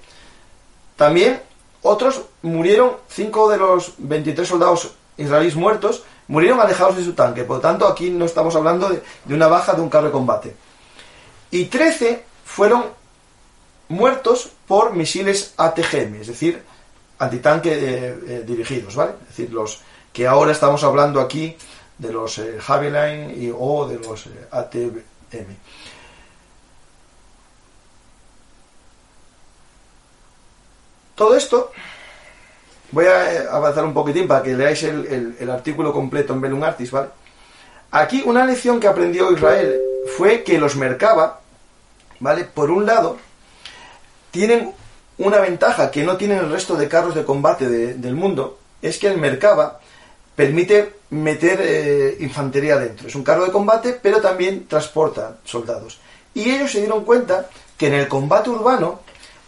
También 0.95 1.41
otros 1.86 2.24
murieron, 2.42 2.94
cinco 3.08 3.48
de 3.48 3.58
los 3.58 3.94
23 4.00 4.48
soldados 4.48 4.96
israelíes 5.18 5.56
muertos, 5.56 6.04
murieron 6.28 6.60
alejados 6.60 6.98
de 6.98 7.04
su 7.04 7.14
tanque. 7.14 7.44
Por 7.44 7.58
lo 7.58 7.62
tanto, 7.62 7.88
aquí 7.88 8.10
no 8.10 8.26
estamos 8.26 8.56
hablando 8.56 8.90
de, 8.90 9.04
una 9.34 9.48
baja 9.48 9.74
de 9.74 9.82
un 9.82 9.90
carro 9.90 10.08
de 10.08 10.12
combate. 10.12 10.56
Y 11.52 11.66
13 11.66 12.24
fueron 12.44 12.86
muertos 13.90 14.50
por 14.68 14.94
misiles 14.94 15.54
ATGM, 15.58 16.22
es 16.22 16.28
decir, 16.28 16.64
antitanque 17.20 17.72
eh, 17.72 18.20
eh, 18.28 18.44
dirigidos, 18.46 18.96
¿vale? 18.96 19.12
Es 19.22 19.38
decir, 19.38 19.54
los 19.54 19.82
que 20.12 20.26
ahora 20.26 20.54
estamos 20.54 20.84
hablando 20.84 21.22
aquí 21.22 21.56
de 22.00 22.12
los 22.12 22.40
eh, 22.40 22.58
Javelin 22.60 23.42
y, 23.42 23.54
o 23.56 23.88
de 23.88 24.00
los 24.00 24.26
ATM. 24.50 25.04
Todo 31.16 31.36
esto, 31.36 31.72
voy 32.91 33.05
a 33.05 33.53
avanzar 33.53 33.86
un 33.86 33.93
poquitín 33.93 34.28
para 34.28 34.43
que 34.43 34.53
leáis 34.53 34.84
el, 34.84 35.49
artículo 35.49 35.93
completo 35.93 36.34
en 36.34 36.41
Belum 36.41 36.63
Artis, 36.63 36.91
¿vale? 36.91 37.07
Aquí 37.91 38.22
una 38.26 38.45
lección 38.45 38.80
que 38.80 38.88
aprendió 38.88 39.32
Israel 39.32 39.80
fue 40.18 40.43
que 40.43 40.57
los 40.57 40.76
Merkaba, 40.76 41.39
¿vale? 42.20 42.43
Por 42.43 42.70
un 42.70 42.86
lado, 42.86 43.18
tienen 44.32 44.74
una 45.18 45.39
ventaja 45.39 45.89
que 45.89 46.03
no 46.03 46.18
tienen 46.18 46.39
el 46.39 46.51
resto 46.51 46.76
de 46.76 46.89
carros 46.89 47.16
de 47.16 47.24
combate 47.24 47.70
del 47.70 48.16
mundo, 48.16 48.59
es 48.82 48.99
que 48.99 49.07
el 49.07 49.18
Merkaba 49.18 49.80
permite 50.36 50.95
meter 51.11 51.59
eh, 51.61 52.18
infantería 52.20 52.78
dentro. 52.78 53.07
Es 53.07 53.16
un 53.16 53.24
carro 53.24 53.45
de 53.45 53.51
combate, 53.51 53.97
pero 54.01 54.20
también 54.20 54.68
transporta 54.68 55.38
soldados. 55.45 55.99
Y 56.34 56.51
ellos 56.51 56.74
se 56.74 56.80
dieron 56.80 57.05
cuenta 57.05 57.47
que 57.78 57.88
en 57.88 57.93
el 57.93 58.09
combate 58.09 58.49
urbano 58.49 58.99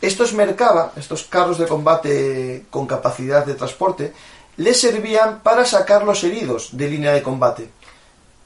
estos 0.02 0.34
Merkaba, 0.34 0.94
estos 0.96 1.24
carros 1.24 1.58
de 1.58 1.68
combate 1.68 2.66
con 2.70 2.86
capacidad 2.86 3.46
de 3.46 3.56
transporte, 3.56 4.14
les 4.58 4.80
servían 4.80 5.40
para 5.42 5.66
sacar 5.66 6.04
los 6.04 6.24
heridos 6.24 6.70
de 6.78 6.90
línea 6.90 7.14
de 7.14 7.24
combate, 7.24 7.70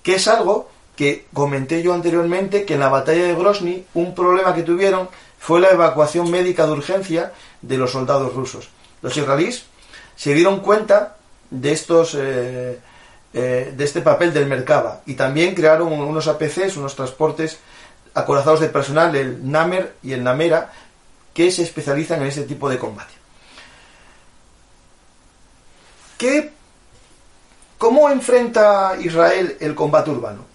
que 0.04 0.16
es 0.16 0.28
algo 0.28 0.70
que 0.95 1.26
comenté 1.34 1.82
yo 1.82 1.93
anteriormente, 1.93 2.66
que 2.66 2.76
en 2.76 2.82
la 2.82 2.89
batalla 2.89 3.24
de 3.24 3.36
Grozny 3.36 3.86
un 3.93 4.14
problema 4.14 4.54
que 4.54 4.64
tuvieron 4.64 5.10
fue 5.39 5.60
la 5.60 5.72
evacuación 5.72 6.30
médica 6.30 6.66
de 6.66 6.74
urgencia 6.74 7.34
de 7.62 7.78
los 7.78 7.91
soldados 7.91 8.34
rusos. 8.34 8.70
Los 9.02 9.16
israelíes 9.18 9.66
se 10.16 10.34
dieron 10.34 10.60
cuenta 10.60 11.16
de 11.49 11.72
estos 11.72 12.16
eh, 12.16 12.80
eh, 13.34 13.74
de 13.76 13.84
este 13.84 14.02
papel 14.02 14.34
del 14.34 14.45
Merkaba 14.45 15.02
y 15.06 15.16
también 15.16 15.56
crearon 15.56 15.91
unos 15.91 16.28
APCs, 16.28 16.78
unos 16.78 16.95
transportes 16.95 17.60
acorazados 18.14 18.60
de 18.60 18.68
personal, 18.68 19.16
el 19.16 19.49
Namer 19.49 19.95
y 20.04 20.12
el 20.14 20.24
Namera, 20.24 20.72
que 21.34 21.52
se 21.52 21.64
especializan 21.64 22.22
en 22.22 22.28
ese 22.28 22.44
tipo 22.44 22.70
de 22.70 22.78
combate. 22.78 23.14
¿Qué, 26.18 26.52
¿Cómo 27.78 28.10
enfrenta 28.10 28.96
Israel 29.00 29.58
el 29.60 29.74
combate 29.74 30.12
urbano? 30.12 30.46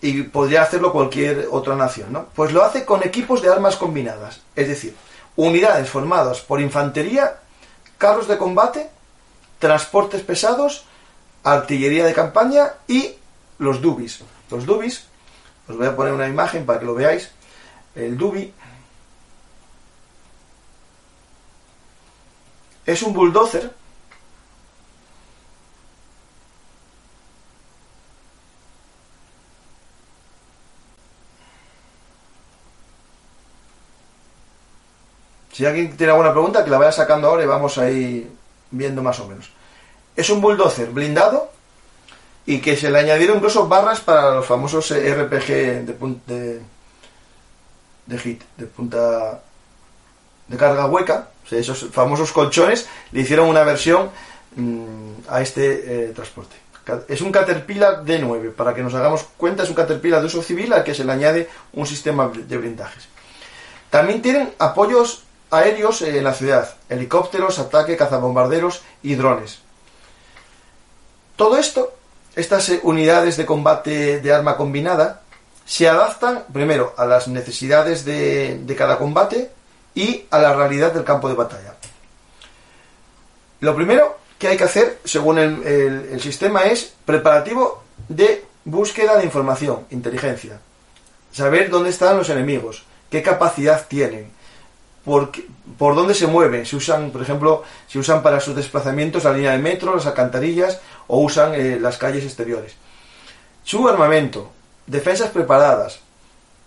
Y 0.00 0.22
podría 0.24 0.62
hacerlo 0.62 0.92
cualquier 0.92 1.46
otra 1.50 1.76
nación, 1.76 2.12
¿no? 2.12 2.26
Pues 2.34 2.52
lo 2.52 2.64
hace 2.64 2.84
con 2.84 3.04
equipos 3.04 3.40
de 3.40 3.50
armas 3.50 3.76
combinadas, 3.76 4.40
es 4.56 4.66
decir, 4.66 4.96
unidades 5.36 5.88
formadas 5.88 6.40
por 6.40 6.60
infantería, 6.60 7.36
carros 7.98 8.26
de 8.26 8.36
combate, 8.36 8.90
transportes 9.60 10.22
pesados, 10.22 10.84
artillería 11.44 12.04
de 12.04 12.14
campaña 12.14 12.72
y 12.88 13.14
los 13.58 13.80
dubis. 13.80 14.20
Los 14.50 14.66
dubis, 14.66 15.04
os 15.68 15.76
voy 15.76 15.86
a 15.86 15.94
poner 15.94 16.12
una 16.12 16.26
imagen 16.26 16.66
para 16.66 16.80
que 16.80 16.86
lo 16.86 16.94
veáis. 16.94 17.30
El 17.94 18.16
dubi 18.16 18.52
es 22.86 23.02
un 23.02 23.12
bulldozer 23.12 23.70
Si 35.52 35.66
alguien 35.66 35.94
tiene 35.96 36.12
alguna 36.12 36.32
pregunta, 36.32 36.64
que 36.64 36.70
la 36.70 36.78
vaya 36.78 36.92
sacando 36.92 37.28
ahora 37.28 37.44
y 37.44 37.46
vamos 37.46 37.76
a 37.76 37.90
ir 37.90 38.28
viendo 38.70 39.02
más 39.02 39.20
o 39.20 39.28
menos. 39.28 39.50
Es 40.16 40.30
un 40.30 40.40
bulldozer 40.40 40.90
blindado 40.90 41.50
y 42.46 42.60
que 42.60 42.76
se 42.76 42.90
le 42.90 42.98
añadieron 42.98 43.36
incluso 43.36 43.68
barras 43.68 44.00
para 44.00 44.34
los 44.34 44.46
famosos 44.46 44.90
RPG 44.90 45.46
de, 45.46 45.96
de, 46.26 46.62
de 48.06 48.18
hit, 48.18 48.42
de 48.56 48.66
punta 48.66 49.42
de 50.52 50.58
carga 50.58 50.84
hueca, 50.86 51.28
esos 51.50 51.86
famosos 51.90 52.30
colchones, 52.30 52.86
le 53.10 53.22
hicieron 53.22 53.48
una 53.48 53.64
versión 53.64 54.10
mm, 54.54 55.28
a 55.28 55.40
este 55.40 56.08
eh, 56.08 56.08
transporte. 56.08 56.56
Es 57.08 57.20
un 57.22 57.32
Caterpillar 57.32 58.04
D9, 58.04 58.52
para 58.52 58.74
que 58.74 58.82
nos 58.82 58.94
hagamos 58.94 59.24
cuenta, 59.36 59.62
es 59.62 59.70
un 59.70 59.74
Caterpillar 59.74 60.20
de 60.20 60.26
uso 60.26 60.42
civil 60.42 60.72
al 60.72 60.84
que 60.84 60.94
se 60.94 61.04
le 61.04 61.12
añade 61.12 61.48
un 61.72 61.86
sistema 61.86 62.30
de 62.34 62.56
blindajes. 62.58 63.08
También 63.88 64.20
tienen 64.20 64.52
apoyos 64.58 65.24
aéreos 65.50 66.02
en 66.02 66.22
la 66.22 66.34
ciudad, 66.34 66.74
helicópteros, 66.88 67.58
ataque, 67.58 67.96
cazabombarderos 67.96 68.82
y 69.02 69.14
drones. 69.14 69.60
Todo 71.36 71.56
esto, 71.56 71.94
estas 72.36 72.68
eh, 72.68 72.80
unidades 72.82 73.38
de 73.38 73.46
combate 73.46 74.20
de 74.20 74.32
arma 74.34 74.56
combinada, 74.58 75.22
se 75.64 75.88
adaptan 75.88 76.44
primero 76.52 76.92
a 76.98 77.06
las 77.06 77.28
necesidades 77.28 78.04
de, 78.04 78.60
de 78.62 78.76
cada 78.76 78.98
combate 78.98 79.50
y 79.94 80.24
a 80.30 80.38
la 80.38 80.54
realidad 80.54 80.92
del 80.92 81.04
campo 81.04 81.28
de 81.28 81.34
batalla. 81.34 81.74
Lo 83.60 83.74
primero 83.74 84.18
que 84.38 84.48
hay 84.48 84.56
que 84.56 84.64
hacer, 84.64 84.98
según 85.04 85.38
el, 85.38 86.20
sistema, 86.20 86.64
es 86.64 86.94
preparativo 87.04 87.84
de 88.08 88.44
búsqueda 88.64 89.16
de 89.16 89.24
información, 89.24 89.86
inteligencia. 89.90 90.58
Saber 91.30 91.70
dónde 91.70 91.90
están 91.90 92.16
los 92.16 92.28
enemigos, 92.28 92.84
qué 93.08 93.22
capacidad 93.22 93.86
tienen, 93.86 94.30
por, 95.04 95.30
por 95.78 95.94
dónde 95.94 96.14
se 96.14 96.26
mueven, 96.26 96.66
si 96.66 96.76
usan, 96.76 97.10
por 97.10 97.22
ejemplo, 97.22 97.62
si 97.86 97.98
usan 97.98 98.22
para 98.22 98.40
sus 98.40 98.56
desplazamientos 98.56 99.24
la 99.24 99.32
línea 99.32 99.52
de 99.52 99.58
metro, 99.58 99.94
las 99.94 100.06
alcantarillas 100.06 100.80
o 101.06 101.20
usan 101.20 101.54
eh, 101.54 101.78
las 101.80 101.98
calles 101.98 102.24
exteriores. 102.24 102.74
Su 103.62 103.88
armamento, 103.88 104.50
defensas 104.86 105.30
preparadas, 105.30 106.00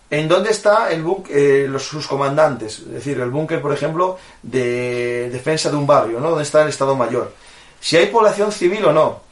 en 0.10 0.28
dónde 0.28 0.52
está 0.52 0.92
el 0.92 1.04
eh, 1.30 1.66
los, 1.70 1.84
sus 1.84 2.08
comandantes, 2.08 2.80
es 2.80 2.92
decir, 2.92 3.20
el 3.20 3.30
búnker, 3.30 3.62
por 3.62 3.74
ejemplo, 3.74 4.18
de 4.44 5.30
defensa 5.32 5.70
de 5.70 5.78
un 5.78 5.88
barrio, 5.88 6.20
¿no? 6.20 6.30
¿Dónde 6.30 6.44
está 6.44 6.62
el 6.62 6.70
Estado 6.70 6.96
Mayor? 6.96 7.34
Si 7.80 7.98
hay 7.98 8.08
población 8.08 8.52
civil 8.52 8.86
o 8.86 8.94
no. 8.94 9.26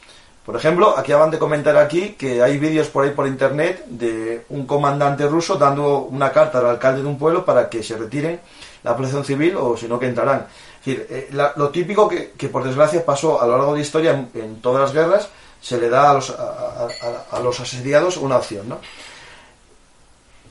Por 0.44 0.56
ejemplo, 0.56 0.98
aquí 0.98 1.12
acaban 1.12 1.30
de 1.30 1.38
comentar 1.38 1.76
aquí 1.78 2.10
que 2.18 2.42
hay 2.42 2.58
vídeos 2.58 2.88
por 2.88 3.04
ahí 3.04 3.12
por 3.12 3.26
internet 3.26 3.86
de 3.86 4.44
un 4.50 4.66
comandante 4.66 5.26
ruso 5.26 5.56
dando 5.56 6.00
una 6.00 6.30
carta 6.32 6.58
al 6.58 6.66
alcalde 6.66 7.00
de 7.00 7.08
un 7.08 7.18
pueblo 7.18 7.46
para 7.46 7.70
que 7.70 7.82
se 7.82 7.96
retiren 7.96 8.40
la 8.82 8.94
población 8.94 9.24
civil 9.24 9.56
o 9.56 9.74
si 9.74 9.88
no 9.88 9.98
que 9.98 10.06
entrarán. 10.06 10.46
Es 10.80 10.84
decir, 10.84 11.06
eh, 11.08 11.30
lo 11.56 11.70
típico 11.70 12.06
que, 12.08 12.48
por 12.48 12.62
desgracia 12.62 13.02
pasó 13.02 13.40
a 13.40 13.46
lo 13.46 13.52
largo 13.52 13.72
de 13.72 13.78
la 13.78 13.84
historia 13.84 14.28
en, 14.34 14.60
todas 14.60 14.82
las 14.82 14.92
guerras, 14.92 15.30
se 15.62 15.78
le 15.78 15.88
da 15.88 16.10
a 16.10 16.14
los, 16.14 16.28
a 16.28 17.40
los 17.42 17.60
asediados 17.60 18.18
una 18.18 18.36
opción, 18.36 18.68
¿no? 18.68 18.80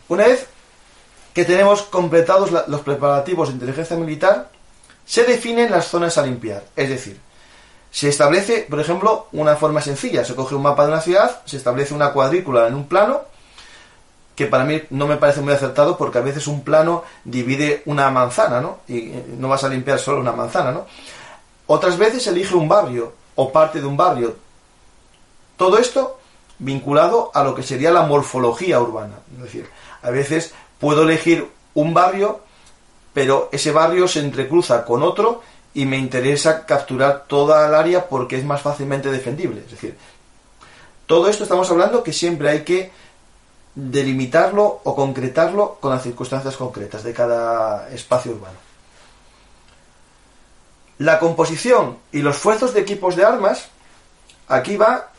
Una 0.09 0.25
vez 0.25 0.47
que 1.33 1.45
tenemos 1.45 1.81
completados 1.83 2.51
los 2.67 2.81
preparativos 2.81 3.49
de 3.49 3.55
inteligencia 3.55 3.97
militar, 3.97 4.49
se 5.05 5.23
definen 5.23 5.71
las 5.71 5.87
zonas 5.87 6.17
a 6.17 6.25
limpiar. 6.25 6.63
Es 6.75 6.89
decir, 6.89 7.19
se 7.91 8.09
establece, 8.09 8.65
por 8.69 8.79
ejemplo, 8.79 9.27
una 9.31 9.55
forma 9.55 9.81
sencilla. 9.81 10.25
Se 10.25 10.35
coge 10.35 10.55
un 10.55 10.63
mapa 10.63 10.85
de 10.85 10.91
una 10.91 11.01
ciudad, 11.01 11.41
se 11.45 11.57
establece 11.57 11.93
una 11.93 12.11
cuadrícula 12.11 12.67
en 12.67 12.75
un 12.75 12.87
plano, 12.87 13.21
que 14.35 14.47
para 14.47 14.63
mí 14.63 14.81
no 14.89 15.07
me 15.07 15.17
parece 15.17 15.41
muy 15.41 15.53
acertado 15.53 15.97
porque 15.97 16.17
a 16.17 16.21
veces 16.21 16.47
un 16.47 16.63
plano 16.63 17.03
divide 17.23 17.83
una 17.85 18.09
manzana, 18.09 18.61
¿no? 18.61 18.79
Y 18.87 19.13
no 19.37 19.47
vas 19.47 19.63
a 19.63 19.69
limpiar 19.69 19.99
solo 19.99 20.19
una 20.19 20.31
manzana, 20.31 20.71
¿no? 20.71 20.85
Otras 21.67 21.97
veces 21.97 22.25
elige 22.27 22.55
un 22.55 22.67
barrio 22.67 23.13
o 23.35 23.51
parte 23.51 23.79
de 23.79 23.85
un 23.85 23.95
barrio. 23.95 24.35
Todo 25.55 25.77
esto 25.77 26.19
vinculado 26.57 27.31
a 27.33 27.43
lo 27.43 27.53
que 27.53 27.63
sería 27.63 27.91
la 27.91 28.03
morfología 28.03 28.79
urbana. 28.79 29.19
Es 29.37 29.43
decir, 29.43 29.69
a 30.03 30.11
veces 30.11 30.53
puedo 30.79 31.03
elegir 31.03 31.47
un 31.73 31.93
barrio, 31.93 32.41
pero 33.13 33.49
ese 33.51 33.71
barrio 33.71 34.07
se 34.07 34.19
entrecruza 34.19 34.85
con 34.85 35.01
otro 35.01 35.41
y 35.73 35.85
me 35.85 35.97
interesa 35.97 36.65
capturar 36.65 37.25
toda 37.27 37.67
el 37.67 37.73
área 37.73 38.07
porque 38.07 38.37
es 38.37 38.45
más 38.45 38.61
fácilmente 38.61 39.11
defendible. 39.11 39.61
Es 39.61 39.71
decir, 39.71 39.97
todo 41.05 41.29
esto 41.29 41.43
estamos 41.43 41.69
hablando 41.71 42.03
que 42.03 42.13
siempre 42.13 42.49
hay 42.49 42.63
que 42.63 42.91
delimitarlo 43.75 44.81
o 44.83 44.95
concretarlo 44.95 45.77
con 45.79 45.91
las 45.91 46.03
circunstancias 46.03 46.55
concretas 46.57 47.03
de 47.03 47.13
cada 47.13 47.89
espacio 47.89 48.33
urbano. 48.33 48.57
La 50.99 51.17
composición 51.17 51.97
y 52.11 52.19
los 52.19 52.37
fuerzos 52.37 52.73
de 52.73 52.81
equipos 52.81 53.15
de 53.15 53.25
armas, 53.25 53.67
aquí 54.47 54.77
va 54.77 55.11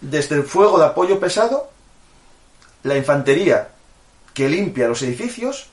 desde 0.00 0.34
el 0.34 0.42
fuego 0.42 0.78
de 0.78 0.86
apoyo 0.86 1.20
pesado, 1.20 1.70
la 2.82 2.96
infantería 2.96 3.68
que 4.34 4.48
limpia 4.48 4.88
los 4.88 5.02
edificios, 5.02 5.68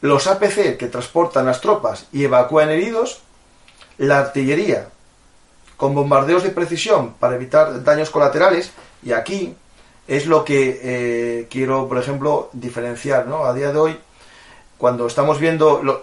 los 0.00 0.26
APC 0.26 0.78
que 0.78 0.88
transportan 0.88 1.46
las 1.46 1.60
tropas 1.60 2.06
y 2.10 2.24
evacúan 2.24 2.70
heridos, 2.70 3.20
la 3.98 4.18
artillería 4.18 4.88
con 5.76 5.94
bombardeos 5.94 6.42
de 6.42 6.50
precisión 6.50 7.14
para 7.14 7.36
evitar 7.36 7.82
daños 7.82 8.10
colaterales, 8.10 8.70
y 9.02 9.12
aquí 9.12 9.54
es 10.06 10.26
lo 10.26 10.44
que 10.44 10.80
eh, 10.82 11.46
quiero, 11.48 11.88
por 11.88 11.96
ejemplo, 11.96 12.50
diferenciar, 12.52 13.26
¿no? 13.26 13.44
A 13.44 13.54
día 13.54 13.72
de 13.72 13.78
hoy, 13.78 13.98
cuando 14.76 15.06
estamos 15.06 15.38
viendo 15.38 16.02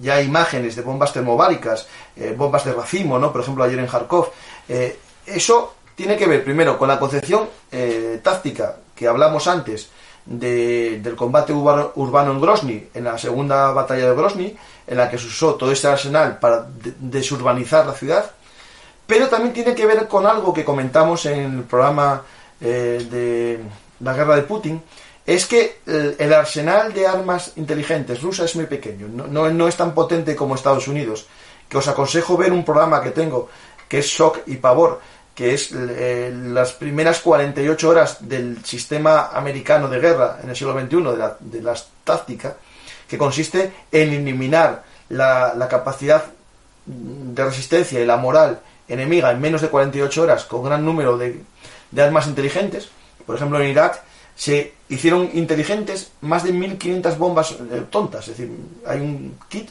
ya 0.00 0.20
imágenes 0.20 0.74
de 0.74 0.82
bombas 0.82 1.12
termobáricas, 1.12 1.86
eh, 2.16 2.34
bombas 2.36 2.64
de 2.64 2.72
racimo, 2.72 3.18
¿no? 3.18 3.30
Por 3.30 3.42
ejemplo, 3.42 3.62
ayer 3.62 3.78
en 3.78 3.86
Kharkov, 3.86 4.30
eh, 4.68 4.98
eso 5.26 5.74
tiene 5.94 6.16
que 6.16 6.26
ver 6.26 6.42
primero 6.42 6.78
con 6.78 6.88
la 6.88 6.98
concepción 6.98 7.48
táctica 8.22 8.76
que 8.94 9.06
hablamos 9.06 9.46
antes 9.46 9.88
del 10.28 11.16
combate 11.16 11.54
urbano 11.54 12.32
en 12.32 12.40
Grozny, 12.40 12.88
en 12.92 13.04
la 13.04 13.16
segunda 13.16 13.70
batalla 13.72 14.10
de 14.10 14.14
Grozny, 14.14 14.56
en 14.86 14.96
la 14.96 15.10
que 15.10 15.16
se 15.16 15.26
usó 15.26 15.54
todo 15.54 15.72
este 15.72 15.88
arsenal 15.88 16.38
para 16.38 16.66
desurbanizar 17.00 17.86
la 17.86 17.94
ciudad, 17.94 18.30
pero 19.06 19.28
también 19.28 19.54
tiene 19.54 19.74
que 19.74 19.86
ver 19.86 20.06
con 20.06 20.26
algo 20.26 20.52
que 20.52 20.66
comentamos 20.66 21.24
en 21.24 21.58
el 21.58 21.62
programa 21.62 22.22
eh, 22.60 23.06
de 23.10 23.60
la 24.00 24.12
guerra 24.12 24.36
de 24.36 24.42
Putin, 24.42 24.82
es 25.24 25.46
que 25.46 25.80
el, 25.86 26.32
arsenal 26.32 26.92
de 26.92 27.06
armas 27.06 27.52
inteligentes 27.56 28.22
rusa 28.22 28.44
es 28.44 28.56
muy 28.56 28.66
pequeño, 28.66 29.08
no, 29.08 29.50
no, 29.50 29.68
es 29.68 29.76
tan 29.76 29.94
potente 29.94 30.36
como 30.36 30.54
Estados 30.54 30.88
Unidos, 30.88 31.26
que 31.68 31.76
os 31.76 31.88
aconsejo 31.88 32.36
ver 32.36 32.52
un 32.52 32.64
programa 32.64 33.02
que 33.02 33.10
tengo, 33.10 33.48
que 33.88 33.98
es 33.98 34.06
Shock 34.06 34.40
y 34.46 34.56
Pavor, 34.56 35.00
que 35.38 35.54
es 35.54 35.70
eh, 35.72 36.34
las 36.36 36.72
primeras 36.72 37.20
48 37.20 37.88
horas 37.88 38.28
del 38.28 38.64
sistema 38.64 39.28
americano 39.28 39.88
de 39.88 40.00
guerra 40.00 40.40
en 40.42 40.50
el 40.50 40.56
siglo 40.56 40.72
XXI, 40.72 40.96
de 40.96 41.16
la, 41.16 41.36
de 41.38 41.62
la 41.62 41.76
táctica, 42.02 42.56
que 43.06 43.16
consiste 43.16 43.72
en 43.92 44.14
eliminar 44.14 44.82
la, 45.10 45.54
la 45.54 45.68
capacidad 45.68 46.24
de 46.84 47.44
resistencia 47.44 48.00
y 48.00 48.04
la 48.04 48.16
moral 48.16 48.58
enemiga 48.88 49.30
en 49.30 49.40
menos 49.40 49.62
de 49.62 49.68
48 49.68 50.22
horas 50.22 50.44
con 50.44 50.64
gran 50.64 50.84
número 50.84 51.16
de, 51.16 51.40
de 51.92 52.02
armas 52.02 52.26
inteligentes. 52.26 52.88
Por 53.24 53.36
ejemplo, 53.36 53.60
en 53.60 53.70
Irak 53.70 54.02
se 54.34 54.72
hicieron 54.88 55.30
inteligentes 55.34 56.10
más 56.20 56.42
de 56.42 56.52
1500 56.52 57.16
bombas 57.16 57.52
eh, 57.52 57.84
tontas. 57.88 58.26
Es 58.26 58.36
decir, 58.36 58.52
hay 58.84 58.98
un 58.98 59.38
kit 59.48 59.70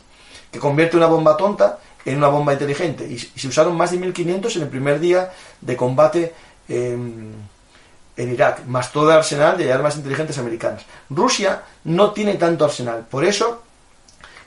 que 0.49 0.59
convierte 0.59 0.95
una 0.95 1.07
bomba 1.07 1.36
tonta 1.36 1.78
en 2.06 2.18
una 2.18 2.28
bomba 2.28 2.54
inteligente. 2.54 3.06
Y, 3.06 3.18
se 3.18 3.48
usaron 3.48 3.76
más 3.76 3.91
de 3.91 3.98
1500 3.98 4.56
en 4.56 4.62
el 4.64 4.70
primer 4.70 5.00
día 5.00 5.32
de 5.62 5.76
combate 5.76 6.34
en 8.18 8.34
Irak, 8.34 8.66
más 8.66 8.91
todo 8.91 9.12
el 9.12 9.18
arsenal 9.18 9.58
de 9.58 9.72
armas 9.72 9.95
inteligentes 9.95 10.38
americanas. 10.38 10.84
Rusia 11.10 11.64
no 11.84 12.12
tiene 12.12 12.36
tanto 12.36 12.66
arsenal. 12.66 13.06
Por 13.10 13.24
eso, 13.24 13.62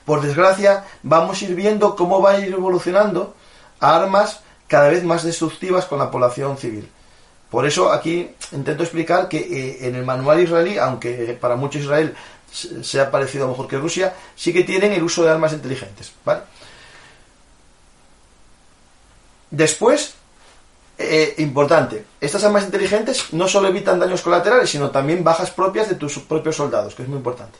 por 0.05 0.21
desgracia, 0.21 0.83
vamos 1.03 1.41
a 1.41 1.45
ir 1.45 1.55
viendo 1.55 1.95
cómo 1.95 2.21
va 2.21 2.31
a 2.31 2.39
ir 2.39 2.53
evolucionando 2.53 3.33
a 3.79 3.95
armas 3.95 4.41
cada 4.67 4.89
vez 4.89 5.03
más 5.03 5.23
destructivas 5.23 5.85
con 5.85 5.99
la 5.99 6.11
población 6.11 6.57
civil. 6.57 6.89
Por 7.49 7.65
eso 7.65 7.91
aquí 7.91 8.29
intento 8.51 8.83
explicar 8.83 9.27
que 9.27 9.37
eh, 9.37 9.87
en 9.87 9.95
el 9.95 10.05
manual 10.05 10.39
israelí, 10.41 10.77
aunque 10.77 11.37
para 11.39 11.55
muchos 11.55 11.83
Israel 11.83 12.15
sea 12.81 13.09
parecido 13.09 13.47
mejor 13.47 13.67
que 13.67 13.77
Rusia, 13.77 14.13
sí 14.35 14.51
que 14.51 14.63
tienen 14.63 14.91
el 14.91 15.03
uso 15.03 15.23
de 15.23 15.31
armas 15.31 15.53
inteligentes. 15.53 16.11
Después, 19.51 20.13
eh, 20.97 21.35
importante, 21.39 22.05
estas 22.21 22.43
armas 22.45 22.63
inteligentes 22.63 23.33
no 23.33 23.47
solo 23.47 23.67
evitan 23.67 23.99
daños 23.99 24.21
colaterales, 24.21 24.69
sino 24.69 24.91
también 24.91 25.23
bajas 25.23 25.51
propias 25.51 25.89
de 25.89 25.95
tus 25.95 26.19
propios 26.19 26.55
soldados, 26.55 26.95
que 26.95 27.03
es 27.03 27.09
muy 27.09 27.17
importante. 27.17 27.59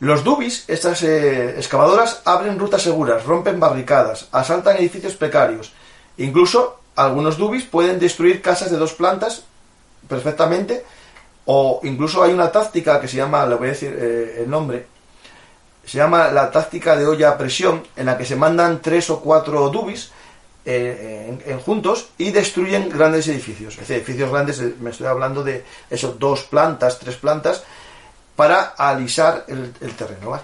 Los 0.00 0.24
dubis, 0.24 0.64
estas 0.68 1.02
eh, 1.02 1.56
excavadoras, 1.56 2.22
abren 2.24 2.58
rutas 2.58 2.82
seguras, 2.82 3.24
rompen 3.24 3.60
barricadas, 3.60 4.28
asaltan 4.32 4.76
edificios 4.76 5.14
precarios, 5.14 5.72
incluso 6.16 6.80
algunos 6.96 7.36
dubis 7.36 7.64
pueden 7.64 7.98
destruir 7.98 8.40
casas 8.40 8.70
de 8.70 8.78
dos 8.78 8.94
plantas 8.94 9.44
perfectamente, 10.08 10.84
o 11.44 11.80
incluso 11.84 12.22
hay 12.22 12.32
una 12.32 12.50
táctica 12.50 13.00
que 13.00 13.08
se 13.08 13.16
llama, 13.16 13.46
le 13.46 13.54
voy 13.54 13.68
a 13.68 13.72
decir 13.72 13.96
eh, 13.98 14.42
el 14.42 14.50
nombre, 14.50 14.86
se 15.84 15.98
llama 15.98 16.28
la 16.28 16.50
táctica 16.50 16.96
de 16.96 17.06
olla 17.06 17.30
a 17.30 17.38
presión, 17.38 17.86
en 17.96 18.06
la 18.06 18.18
que 18.18 18.24
se 18.24 18.36
mandan 18.36 18.82
tres 18.82 19.08
o 19.10 19.20
cuatro 19.20 19.68
dubis 19.70 20.10
eh, 20.68 21.38
en, 21.46 21.60
juntos 21.60 22.08
y 22.18 22.32
destruyen 22.32 22.88
grandes 22.88 23.28
edificios. 23.28 23.74
Es 23.74 23.80
decir, 23.80 23.96
edificios 23.98 24.30
grandes, 24.30 24.58
eh, 24.58 24.74
me 24.80 24.90
estoy 24.90 25.06
hablando 25.06 25.44
de 25.44 25.64
esos 25.88 26.18
dos 26.18 26.42
plantas, 26.42 26.98
tres 26.98 27.14
plantas, 27.16 27.62
para 28.34 28.74
alisar 28.76 29.44
el, 29.46 29.72
terreno. 29.94 30.40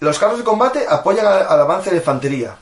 Los 0.00 0.18
carros 0.18 0.38
de 0.38 0.44
combate 0.44 0.84
apoyan 0.88 1.26
al 1.26 1.60
avance 1.60 1.90
de 1.90 1.96
infantería, 1.96 2.56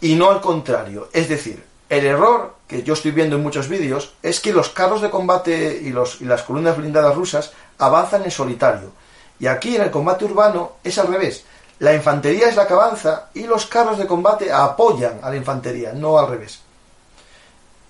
y 0.00 0.14
no 0.14 0.30
al 0.30 0.40
contrario. 0.40 1.08
Es 1.12 1.28
decir, 1.28 1.64
el 1.88 2.06
error 2.06 2.54
que 2.66 2.82
yo 2.82 2.94
estoy 2.94 3.10
viendo 3.10 3.36
en 3.36 3.42
muchos 3.42 3.68
vídeos 3.68 4.14
es 4.22 4.40
que 4.40 4.52
los 4.52 4.70
carros 4.70 5.02
de 5.02 5.10
combate 5.10 5.78
y, 5.82 5.90
los, 5.90 6.22
y 6.22 6.24
las 6.24 6.42
columnas 6.42 6.76
blindadas 6.78 7.14
rusas 7.14 7.52
avanzan 7.78 8.24
en 8.24 8.30
solitario. 8.30 8.92
Y 9.38 9.46
aquí 9.46 9.76
en 9.76 9.82
el 9.82 9.90
combate 9.90 10.24
urbano 10.24 10.72
es 10.82 10.98
al 10.98 11.08
revés. 11.08 11.44
La 11.82 11.92
infantería 11.92 12.48
es 12.48 12.54
la 12.54 12.68
que 12.68 12.74
avanza 12.74 13.30
y 13.34 13.42
los 13.42 13.66
carros 13.66 13.98
de 13.98 14.06
combate 14.06 14.52
apoyan 14.52 15.18
a 15.20 15.30
la 15.30 15.36
infantería, 15.36 15.92
no 15.92 16.16
al 16.16 16.28
revés. 16.28 16.60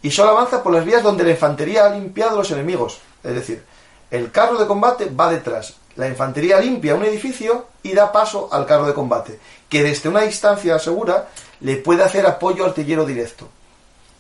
Y 0.01 0.11
solo 0.11 0.30
avanza 0.30 0.62
por 0.62 0.72
las 0.72 0.86
vías 0.86 1.03
donde 1.03 1.24
la 1.24 1.32
infantería 1.32 1.84
ha 1.84 1.90
limpiado 1.90 2.38
los 2.38 2.51
enemigos. 2.51 3.01
Es 3.22 3.34
decir, 3.34 3.62
el 4.11 4.30
carro 4.30 4.57
de 4.57 4.66
combate 4.66 5.11
va 5.11 5.30
detrás. 5.30 5.74
La 5.97 6.09
infantería 6.09 6.59
limpia 6.59 6.95
un 6.95 7.05
edificio 7.05 7.66
y 7.82 7.93
da 7.93 8.11
paso 8.12 8.49
al 8.51 8.64
carro 8.64 8.86
de 8.86 8.95
combate, 8.95 9.38
que 9.68 9.82
desde 9.82 10.09
una 10.09 10.22
distancia 10.22 10.78
segura 10.78 11.28
le 11.61 11.76
puede 11.76 12.03
hacer 12.03 12.24
apoyo 12.24 12.64
artillero 12.64 13.05
directo. 13.05 13.47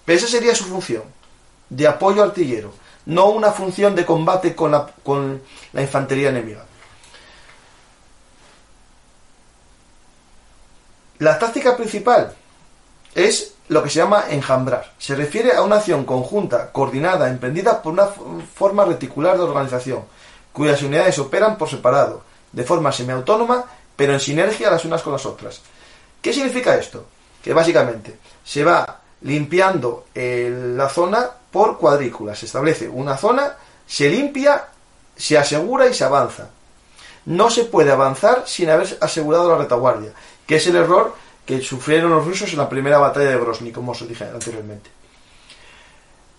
Pero 0.04 0.18
esa 0.18 0.28
sería 0.28 0.54
su 0.54 0.64
función, 0.64 1.04
de 1.70 1.86
apoyo 1.88 2.22
artillero, 2.22 2.74
no 3.06 3.30
una 3.30 3.52
función 3.52 3.94
de 3.94 4.04
combate 4.04 4.54
con 4.54 4.72
la, 4.72 4.86
con 5.02 5.40
la 5.72 5.80
infantería 5.80 6.28
enemiga. 6.28 6.66
La 11.22 11.38
táctica 11.38 11.76
principal 11.76 12.34
es 13.14 13.54
lo 13.68 13.80
que 13.80 13.90
se 13.90 14.00
llama 14.00 14.24
enjambrar. 14.28 14.92
Se 14.98 15.14
refiere 15.14 15.52
a 15.52 15.62
una 15.62 15.76
acción 15.76 16.04
conjunta, 16.04 16.72
coordinada, 16.72 17.28
emprendida 17.28 17.80
por 17.80 17.92
una 17.92 18.06
forma 18.06 18.84
reticular 18.84 19.36
de 19.36 19.44
organización, 19.44 20.02
cuyas 20.52 20.82
unidades 20.82 21.20
operan 21.20 21.56
por 21.56 21.70
separado, 21.70 22.24
de 22.50 22.64
forma 22.64 22.90
semiautónoma, 22.90 23.64
pero 23.94 24.12
en 24.14 24.18
sinergia 24.18 24.68
las 24.68 24.84
unas 24.84 25.02
con 25.02 25.12
las 25.12 25.24
otras. 25.24 25.60
¿Qué 26.20 26.32
significa 26.32 26.74
esto? 26.74 27.06
que 27.42 27.52
básicamente 27.52 28.18
se 28.44 28.64
va 28.64 29.00
limpiando 29.22 30.06
la 30.14 30.88
zona 30.88 31.28
por 31.50 31.78
cuadrículas. 31.78 32.38
Se 32.38 32.46
establece 32.46 32.88
una 32.88 33.16
zona, 33.16 33.56
se 33.86 34.08
limpia, 34.08 34.66
se 35.16 35.36
asegura 35.36 35.86
y 35.86 35.94
se 35.94 36.04
avanza. 36.04 36.48
No 37.24 37.50
se 37.50 37.64
puede 37.64 37.92
avanzar 37.92 38.44
sin 38.46 38.70
haber 38.70 38.98
asegurado 39.00 39.48
la 39.50 39.58
retaguardia, 39.58 40.12
que 40.46 40.56
es 40.56 40.66
el 40.66 40.76
error 40.76 41.14
que 41.46 41.60
sufrieron 41.60 42.10
los 42.10 42.24
rusos 42.24 42.52
en 42.52 42.58
la 42.58 42.68
primera 42.68 42.98
batalla 42.98 43.30
de 43.30 43.38
Grozny, 43.38 43.72
como 43.72 43.92
os 43.92 44.08
dije 44.08 44.24
anteriormente. 44.24 44.90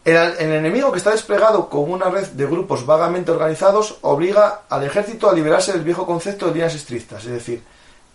El, 0.05 0.17
enemigo 0.39 0.91
que 0.91 0.97
está 0.97 1.11
desplegado 1.11 1.69
con 1.69 1.89
una 1.89 2.09
red 2.09 2.27
de 2.27 2.45
grupos 2.45 2.85
vagamente 2.85 3.31
organizados 3.31 3.99
obliga 4.01 4.63
al 4.69 4.83
ejército 4.83 5.29
a 5.29 5.33
liberarse 5.33 5.71
del 5.71 5.83
viejo 5.83 6.05
concepto 6.05 6.47
de 6.47 6.53
líneas 6.53 6.75
estrictas, 6.75 7.23
es 7.23 7.31
decir, 7.31 7.63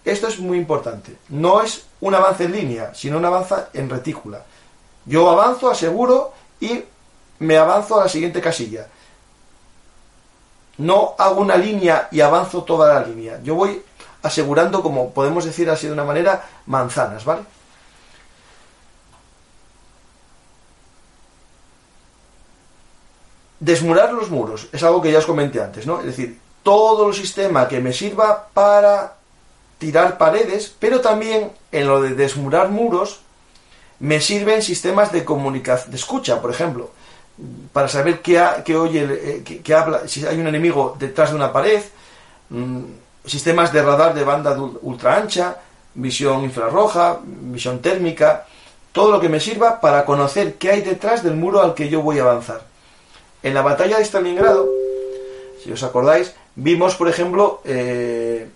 esto 0.05 0.29
es 0.29 0.39
muy 0.39 0.59
importante. 0.59 1.17
No 1.29 1.63
es 1.63 1.87
un 2.01 2.15
avance 2.15 2.45
en 2.45 2.53
línea, 2.53 2.95
sino 2.95 3.19
un 3.19 3.25
avance 3.25 3.55
en 3.73 3.91
retícula. 3.91 4.43
Yo 5.05 5.29
avanzo, 5.31 5.71
aseguro 5.71 6.33
y 6.61 6.85
me 7.41 7.57
avanzo 7.57 7.99
a 7.99 8.05
la 8.05 8.09
siguiente 8.09 8.41
casilla. 8.41 8.87
No 10.79 11.15
hago 11.19 11.41
una 11.41 11.57
línea 11.57 12.09
y 12.11 12.21
avanzo 12.21 12.63
toda 12.63 12.95
la 12.95 13.07
línea. 13.07 13.41
Yo 13.43 13.55
voy 13.55 13.83
asegurando, 14.23 14.83
como 14.83 15.11
podemos 15.11 15.45
decir 15.45 15.71
así 15.71 15.87
de 15.87 15.93
una 15.93 16.05
manera, 16.05 16.45
manzanas, 16.67 17.25
¿vale? 17.25 17.43
Desmurar 23.61 24.13
los 24.13 24.31
muros 24.31 24.69
es 24.73 24.83
algo 24.83 25.03
que 25.03 25.11
ya 25.11 25.19
os 25.19 25.27
comenté 25.27 25.61
antes, 25.61 25.87
¿no? 25.87 26.01
Es 26.01 26.07
decir, 26.07 26.39
todo 26.63 27.09
el 27.09 27.15
sistema 27.15 27.67
que 27.67 27.81
me 27.81 27.93
sirva 27.93 28.49
para 28.55 29.15
tirar 29.79 30.19
paredes, 30.19 30.75
pero 30.79 31.01
también 31.01 31.53
en 31.73 31.89
lo 31.89 32.01
de 32.03 32.15
desmurar 32.15 32.69
muros 32.69 33.21
me 34.01 34.21
sirven 34.21 34.63
sistemas 34.63 35.13
de 35.13 35.25
comunicación, 35.25 35.91
de 35.91 35.97
escucha, 35.97 36.41
por 36.41 36.51
ejemplo, 36.51 36.91
para 37.73 37.89
saber 37.89 38.21
qué, 38.21 38.41
oye, 38.77 39.43
eh, 39.45 39.63
qué, 39.63 39.75
habla, 39.75 40.07
si 40.07 40.27
hay 40.27 40.39
un 40.39 40.47
enemigo 40.47 40.97
detrás 40.99 41.31
de 41.31 41.37
una 41.37 41.53
pared, 41.53 41.83
mm, 42.51 42.85
sistemas 43.29 43.73
de 43.73 43.83
radar 43.83 44.15
de 44.15 44.25
banda 44.25 44.57
ultra 44.83 45.17
ancha, 45.17 45.59
visión 45.95 46.45
infrarroja, 46.45 47.19
visión 47.25 47.81
térmica, 47.81 48.47
todo 48.93 49.13
lo 49.13 49.21
que 49.21 49.29
me 49.29 49.41
sirva 49.41 49.81
para 49.81 50.05
conocer 50.05 50.55
qué 50.55 50.71
hay 50.71 50.83
detrás 50.83 51.23
del 51.23 51.35
muro 51.35 51.63
al 51.63 51.75
que 51.75 51.89
yo 51.89 52.03
voy 52.03 52.19
a 52.19 52.23
avanzar. 52.23 52.63
En 53.43 53.55
la 53.55 53.63
batalla 53.63 53.99
de 53.99 54.05
Stalingrado, 54.05 54.69
si 55.63 55.71
os 55.71 55.83
acordáis, 55.83 56.35
vimos, 56.57 56.97
por 56.97 57.09
ejemplo, 57.09 57.61
eh, 57.65 58.49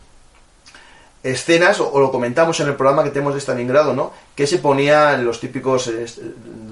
escenas, 1.23 1.81
o, 1.81 1.99
lo 2.01 2.11
comentamos 2.11 2.59
en 2.61 2.69
el 2.69 2.75
programa 2.75 3.05
que 3.05 3.11
tenemos 3.11 3.35
de 3.35 3.41
Stalingrado, 3.41 3.93
¿no? 3.93 4.13
Que 4.35 4.47
se 4.47 4.59
ponía 4.59 5.17
los 5.17 5.39
típicos, 5.39 5.87
eh, 5.89 6.07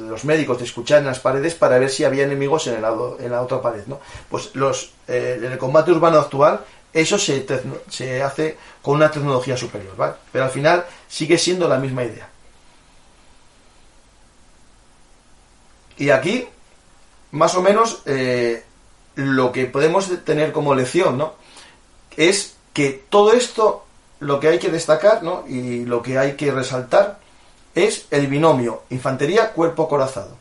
los 0.09 0.25
médicos 0.25 0.59
de 0.59 0.65
escuchar 0.65 0.99
en 0.99 1.07
las 1.07 1.21
paredes 1.21 1.55
para 1.55 1.79
ver 1.79 1.91
si 1.91 2.05
había 2.05 2.25
enemigos 2.25 2.67
en, 2.67 2.75
el 2.75 2.83
lado, 2.83 3.19
en 3.21 3.31
la 3.31 3.43
otra 3.43 3.63
pared, 3.63 3.83
¿no? 3.87 4.01
Pues 4.29 4.51
los, 4.55 4.93
en 5.07 5.45
el 5.45 5.59
combate 5.59 5.93
urbano 5.93 6.19
actual, 6.19 6.61
eso 6.93 7.19
se, 7.19 7.47
se 7.89 8.23
hace 8.23 8.57
con 8.83 8.97
una 8.97 9.11
tecnología 9.11 9.57
superior, 9.57 9.97
¿vale? 9.97 10.15
Pero 10.33 10.45
al 10.45 10.51
final 10.51 10.85
sigue 11.09 11.39
siendo 11.39 11.69
la 11.69 11.79
misma 11.79 12.05
idea. 12.05 12.29
Y 15.97 16.11
aquí, 16.11 16.49
más 17.33 17.55
o 17.55 17.63
menos, 17.63 18.03
eh, 18.07 18.65
lo 19.15 19.53
que 19.53 19.67
podemos 19.67 20.11
tener 20.25 20.51
como 20.51 20.75
lección, 20.75 21.19
¿no? 21.19 21.35
Es 22.17 22.57
que 22.73 23.05
todo 23.09 23.33
esto, 23.35 23.85
lo 24.19 24.41
que 24.41 24.49
hay 24.49 24.59
que 24.59 24.71
destacar, 24.71 25.23
¿no? 25.23 25.45
Y 25.47 25.85
lo 25.85 26.03
que 26.03 26.19
hay 26.19 26.35
que 26.37 26.51
resaltar 26.51 27.19
es 27.75 28.07
el 28.11 28.27
binomio 28.27 28.83
infantería-cuerpo 28.91 29.89
corazado. 29.89 30.37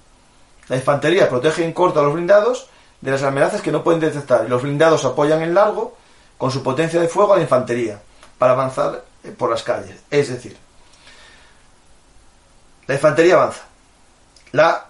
La 0.67 0.77
infantería 0.77 1.29
protege 1.29 1.63
en 1.65 1.73
corto 1.73 1.99
a 1.99 2.03
los 2.03 2.13
blindados 2.13 2.69
de 3.01 3.11
las 3.11 3.23
amenazas 3.23 3.61
que 3.61 3.71
no 3.71 3.83
pueden 3.83 3.99
detectar 3.99 4.45
y 4.45 4.49
los 4.49 4.61
blindados 4.61 5.05
apoyan 5.05 5.41
en 5.41 5.53
largo 5.53 5.97
con 6.39 6.49
su 6.49 6.63
potencia 6.63 6.99
de 6.99 7.07
fuego 7.07 7.33
a 7.33 7.35
la 7.35 7.43
infantería 7.43 8.01
para 8.39 8.53
avanzar 8.53 9.03
eh, 9.23 9.29
por 9.29 9.51
las 9.51 9.61
calles. 9.61 9.97
Es 10.09 10.29
decir, 10.29 10.57
la 12.87 12.95
infantería 12.95 13.35
avanza. 13.35 13.65
La 14.53 14.85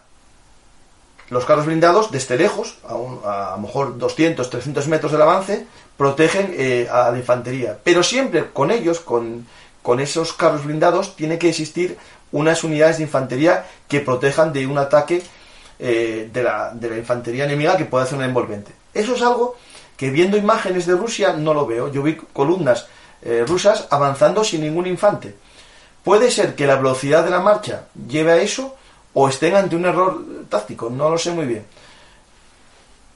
los 1.29 1.45
carros 1.45 1.65
blindados, 1.65 2.11
desde 2.11 2.37
lejos, 2.37 2.77
a, 2.83 2.93
a, 2.93 3.55
lo 3.55 3.61
mejor 3.61 3.97
200, 3.97 4.49
300 4.49 4.87
metros 4.87 5.11
del 5.11 5.21
avance, 5.21 5.67
protegen 5.97 6.53
eh, 6.55 6.87
a 6.91 7.11
la 7.11 7.17
infantería. 7.17 7.77
Pero 7.83 8.03
siempre 8.03 8.49
con 8.51 8.71
ellos, 8.71 8.99
con, 8.99 9.45
con 9.81 9.99
esos 9.99 10.33
carros 10.33 10.65
blindados, 10.65 11.15
tiene 11.15 11.37
que 11.37 11.49
existir 11.49 11.97
unas 12.31 12.63
unidades 12.63 12.97
de 12.97 13.03
infantería 13.03 13.65
que 13.87 13.99
protejan 13.99 14.53
de 14.53 14.65
un 14.65 14.77
ataque 14.77 15.21
eh, 15.77 16.29
de, 16.31 16.43
la, 16.43 16.71
de, 16.73 16.89
la, 16.89 16.97
infantería 16.97 17.45
enemiga 17.45 17.77
que 17.77 17.85
pueda 17.85 18.05
hacer 18.05 18.17
una 18.17 18.25
envolvente. 18.25 18.71
Eso 18.93 19.15
es 19.15 19.21
algo 19.21 19.55
que 19.99 20.11
viendo 20.11 20.37
imágenes 20.37 20.85
de 20.85 20.95
Rusia 20.95 21.33
no 21.33 21.53
lo 21.53 21.67
veo. 21.67 21.91
Yo 21.91 22.01
vi 22.01 22.15
columnas 22.15 22.87
eh, 23.21 23.43
rusas 23.45 23.85
avanzando 23.91 24.45
sin 24.45 24.61
ningún 24.61 24.87
infante. 24.87 25.35
Puede 26.05 26.31
ser 26.31 26.55
que 26.55 26.65
la 26.65 26.77
velocidad 26.77 27.25
de 27.25 27.31
la 27.31 27.41
marcha 27.41 27.87
lleve 28.07 28.31
a 28.31 28.37
eso, 28.37 28.77
o 29.13 29.27
estén 29.27 29.57
ante 29.57 29.75
un 29.75 29.83
error 29.85 30.23
táctico, 30.47 30.89
no 30.89 31.09
lo 31.09 31.17
sé 31.17 31.31
muy 31.31 31.45
bien. 31.45 31.65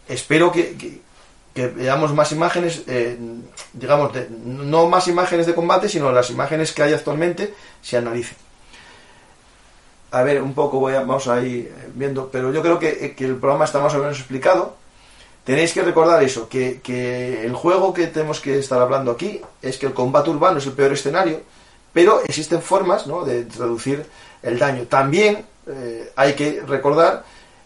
Espero 0.10 0.52
que, 0.52 1.00
veamos 1.56 2.14
más 2.14 2.34
imágenes, 2.34 2.84
eh, 2.88 3.18
digamos, 3.72 4.12
no 4.44 4.90
más 4.90 5.08
imágenes 5.08 5.46
de 5.46 5.56
combate, 5.56 5.88
sino 5.88 6.12
las 6.12 6.32
imágenes 6.32 6.74
que 6.74 6.84
hay 6.84 6.92
actualmente 6.92 7.54
se 7.82 7.96
analicen. 7.96 8.36
A 10.12 10.22
ver, 10.22 10.42
un 10.42 10.54
poco 10.54 10.82
voy 10.82 10.96
a, 10.96 11.00
vamos 11.00 11.30
a 11.30 11.42
ir 11.42 11.74
viendo, 11.96 12.30
pero 12.30 12.52
yo 12.52 12.62
creo 12.62 12.78
que, 12.78 13.16
el 13.18 13.38
programa 13.38 13.64
está 13.64 13.80
más 13.80 13.96
o 13.96 14.00
menos 14.00 14.20
explicado. 14.20 14.83
Tenéis 15.44 15.74
que 15.74 15.82
recordar 15.82 16.24
eso, 16.24 16.48
que, 16.48 16.80
que 16.82 17.46
el 17.46 17.54
juego 17.54 17.94
que 17.94 18.08
tenemos 18.08 18.40
que 18.40 18.60
estar 18.60 18.82
hablando 18.82 19.12
aquí 19.12 19.42
es 19.62 19.78
que 19.78 19.88
el 19.88 19.94
combate 19.94 20.30
urbano 20.30 20.60
es 20.60 20.66
el 20.66 20.74
peor 20.74 20.94
escenario, 20.94 21.42
pero 21.92 22.22
existen 22.22 22.62
formas 22.62 23.08
¿no? 23.08 23.26
de 23.26 23.44
traducir 23.44 24.06
el 24.42 24.58
daño. 24.58 24.84
También 24.84 25.46
eh, 25.68 26.12
hay 26.16 26.34
que 26.34 26.62
recordar 26.66 27.24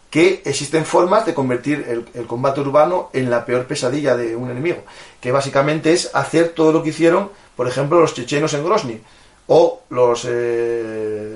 que 0.10 0.42
existen 0.46 0.86
formas 0.86 1.26
de 1.26 1.34
convertir 1.34 2.06
el, 2.14 2.26
combate 2.28 2.62
urbano 2.62 3.10
en 3.14 3.30
la 3.30 3.46
peor 3.46 3.66
pesadilla 3.66 4.16
de 4.16 4.36
un 4.36 4.50
enemigo, 4.50 4.84
que 5.20 5.32
básicamente 5.32 5.94
es 5.94 6.10
hacer 6.14 6.50
todo 6.50 6.72
lo 6.72 6.82
que 6.82 6.90
hicieron, 6.90 7.30
por 7.56 7.68
ejemplo, 7.68 8.00
los 8.00 8.14
chechenos 8.14 8.54
en 8.54 8.64
Grozny 8.64 9.02
o 9.48 9.82
los 9.90 10.26
eh, 10.30 11.36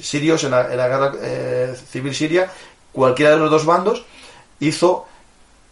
sirios 0.00 0.44
en 0.44 0.52
la, 0.52 0.62
guerra 0.64 1.12
eh, 1.20 1.74
civil 1.90 2.14
siria, 2.14 2.50
cualquiera 2.92 3.32
de 3.32 3.38
los 3.38 3.50
dos 3.50 3.66
bandos 3.66 4.04
hizo 4.68 5.06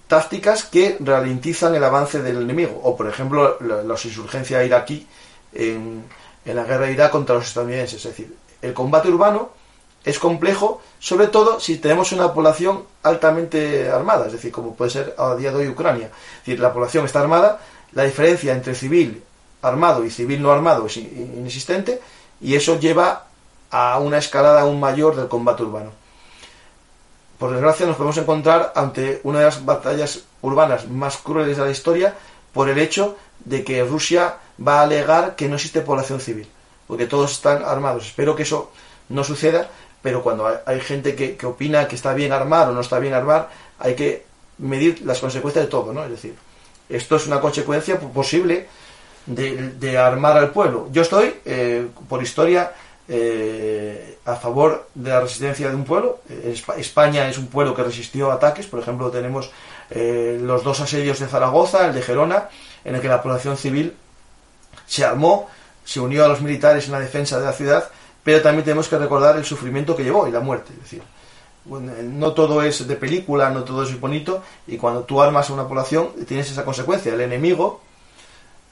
tácticas 0.08 0.64
que 0.64 0.96
ralentizan 1.00 1.74
el 1.74 1.84
avance 1.84 2.22
del 2.22 2.42
enemigo, 2.42 2.80
o 2.82 2.96
por 2.96 3.08
ejemplo 3.08 3.56
la, 3.60 3.82
la 3.82 3.94
insurgencia 3.94 4.62
iraquí 4.64 5.06
en, 5.54 6.04
en 6.44 6.56
la 6.56 6.64
guerra 6.64 6.86
de 6.86 6.92
Irak 6.92 7.10
contra 7.10 7.34
los 7.34 7.46
estadounidenses, 7.46 8.04
es 8.04 8.16
decir, 8.16 8.36
el 8.60 8.74
combate 8.74 9.08
urbano 9.08 9.50
es 10.04 10.18
complejo, 10.18 10.82
sobre 10.98 11.28
todo 11.28 11.60
si 11.60 11.78
tenemos 11.78 12.12
una 12.12 12.32
población 12.32 12.84
altamente 13.02 13.88
armada, 13.88 14.26
es 14.26 14.32
decir, 14.32 14.50
como 14.50 14.74
puede 14.74 14.90
ser 14.90 15.14
a 15.16 15.34
día 15.36 15.50
de 15.52 15.58
hoy 15.58 15.68
Ucrania. 15.68 16.06
Es 16.06 16.46
decir, 16.46 16.60
la 16.60 16.72
población 16.72 17.04
está 17.04 17.20
armada, 17.20 17.60
la 17.92 18.04
diferencia 18.04 18.52
entre 18.52 18.74
civil 18.74 19.22
armado 19.62 20.04
y 20.04 20.10
civil 20.10 20.42
no 20.42 20.50
armado 20.50 20.86
es 20.86 20.96
inexistente 20.96 22.00
y 22.40 22.56
eso 22.56 22.80
lleva 22.80 23.26
a 23.70 23.98
una 24.00 24.18
escalada 24.18 24.62
aún 24.62 24.80
mayor 24.80 25.14
del 25.14 25.28
combate 25.28 25.62
urbano. 25.62 25.92
Por 27.42 27.50
desgracia 27.50 27.86
nos 27.86 27.96
podemos 27.96 28.16
encontrar 28.18 28.72
ante 28.76 29.20
una 29.24 29.40
de 29.40 29.46
las 29.46 29.64
batallas 29.64 30.20
urbanas 30.42 30.88
más 30.88 31.16
crueles 31.16 31.56
de 31.56 31.64
la 31.64 31.72
historia 31.72 32.14
por 32.52 32.68
el 32.68 32.78
hecho 32.78 33.16
de 33.44 33.64
que 33.64 33.82
Rusia 33.82 34.36
va 34.64 34.78
a 34.78 34.82
alegar 34.82 35.34
que 35.34 35.48
no 35.48 35.56
existe 35.56 35.80
población 35.80 36.20
civil 36.20 36.46
porque 36.86 37.06
todos 37.06 37.32
están 37.32 37.64
armados. 37.64 38.06
Espero 38.06 38.36
que 38.36 38.44
eso 38.44 38.70
no 39.08 39.24
suceda, 39.24 39.68
pero 40.02 40.22
cuando 40.22 40.56
hay, 40.64 40.80
gente 40.82 41.16
que, 41.16 41.44
opina 41.44 41.88
que 41.88 41.96
está 41.96 42.14
bien 42.14 42.30
armar 42.30 42.68
o 42.68 42.72
no 42.72 42.80
está 42.80 43.00
bien 43.00 43.12
armar, 43.12 43.50
hay 43.80 43.96
que 43.96 44.24
medir 44.58 45.02
las 45.04 45.18
consecuencias 45.18 45.64
de 45.64 45.68
todo, 45.68 45.92
¿no? 45.92 46.04
Es 46.04 46.10
decir, 46.10 46.36
esto 46.88 47.16
es 47.16 47.26
una 47.26 47.40
consecuencia 47.40 47.98
posible 47.98 48.68
de, 49.26 49.98
armar 49.98 50.36
al 50.36 50.50
pueblo. 50.50 50.90
Yo 50.92 51.02
estoy, 51.02 51.34
eh, 51.44 51.88
por 52.08 52.22
historia, 52.22 52.72
eh, 53.14 54.18
a 54.24 54.36
favor 54.36 54.88
de 54.94 55.10
la 55.10 55.20
resistencia 55.20 55.68
de 55.68 55.74
un 55.74 55.84
pueblo. 55.84 56.20
España 56.78 57.28
es 57.28 57.36
un 57.36 57.48
pueblo 57.48 57.74
que 57.74 57.82
resistió 57.82 58.32
ataques, 58.32 58.66
por 58.66 58.80
ejemplo, 58.80 59.10
tenemos 59.10 59.50
eh, 59.90 60.38
los 60.40 60.64
dos 60.64 60.80
asedios 60.80 61.18
de 61.18 61.26
Zaragoza, 61.26 61.86
el 61.86 61.94
de 61.94 62.00
Gerona, 62.00 62.48
en 62.84 62.94
el 62.94 63.02
que 63.02 63.08
la 63.08 63.22
población 63.22 63.58
civil 63.58 63.94
se 64.86 65.04
armó 65.04 65.50
se 65.84 66.00
unió 66.00 66.24
a 66.24 66.28
los 66.28 66.40
militares 66.40 66.86
en 66.86 66.92
la 66.92 67.00
defensa 67.00 67.38
de 67.38 67.44
la 67.44 67.52
ciudad, 67.52 67.90
pero 68.22 68.40
también 68.40 68.64
tenemos 68.64 68.88
que 68.88 68.96
recordar 68.96 69.36
el 69.36 69.44
sufrimiento 69.44 69.96
que 69.96 70.04
llevó 70.04 70.28
y 70.28 70.30
la 70.30 70.40
muerte. 70.40 70.72
Es 70.72 70.82
decir, 70.82 71.02
no 71.66 72.32
todo 72.32 72.62
es 72.62 72.86
de 72.86 72.96
película, 72.96 73.50
no 73.50 73.64
todo 73.64 73.82
es 73.82 74.00
bonito, 74.00 74.42
y 74.66 74.76
cuando 74.76 75.02
tú 75.02 75.20
armas 75.20 75.50
a 75.50 75.52
una 75.52 75.68
población 75.68 76.10
tienes 76.26 76.50
esa 76.50 76.64
consecuencia. 76.64 77.12
El 77.12 77.20
enemigo 77.20 77.80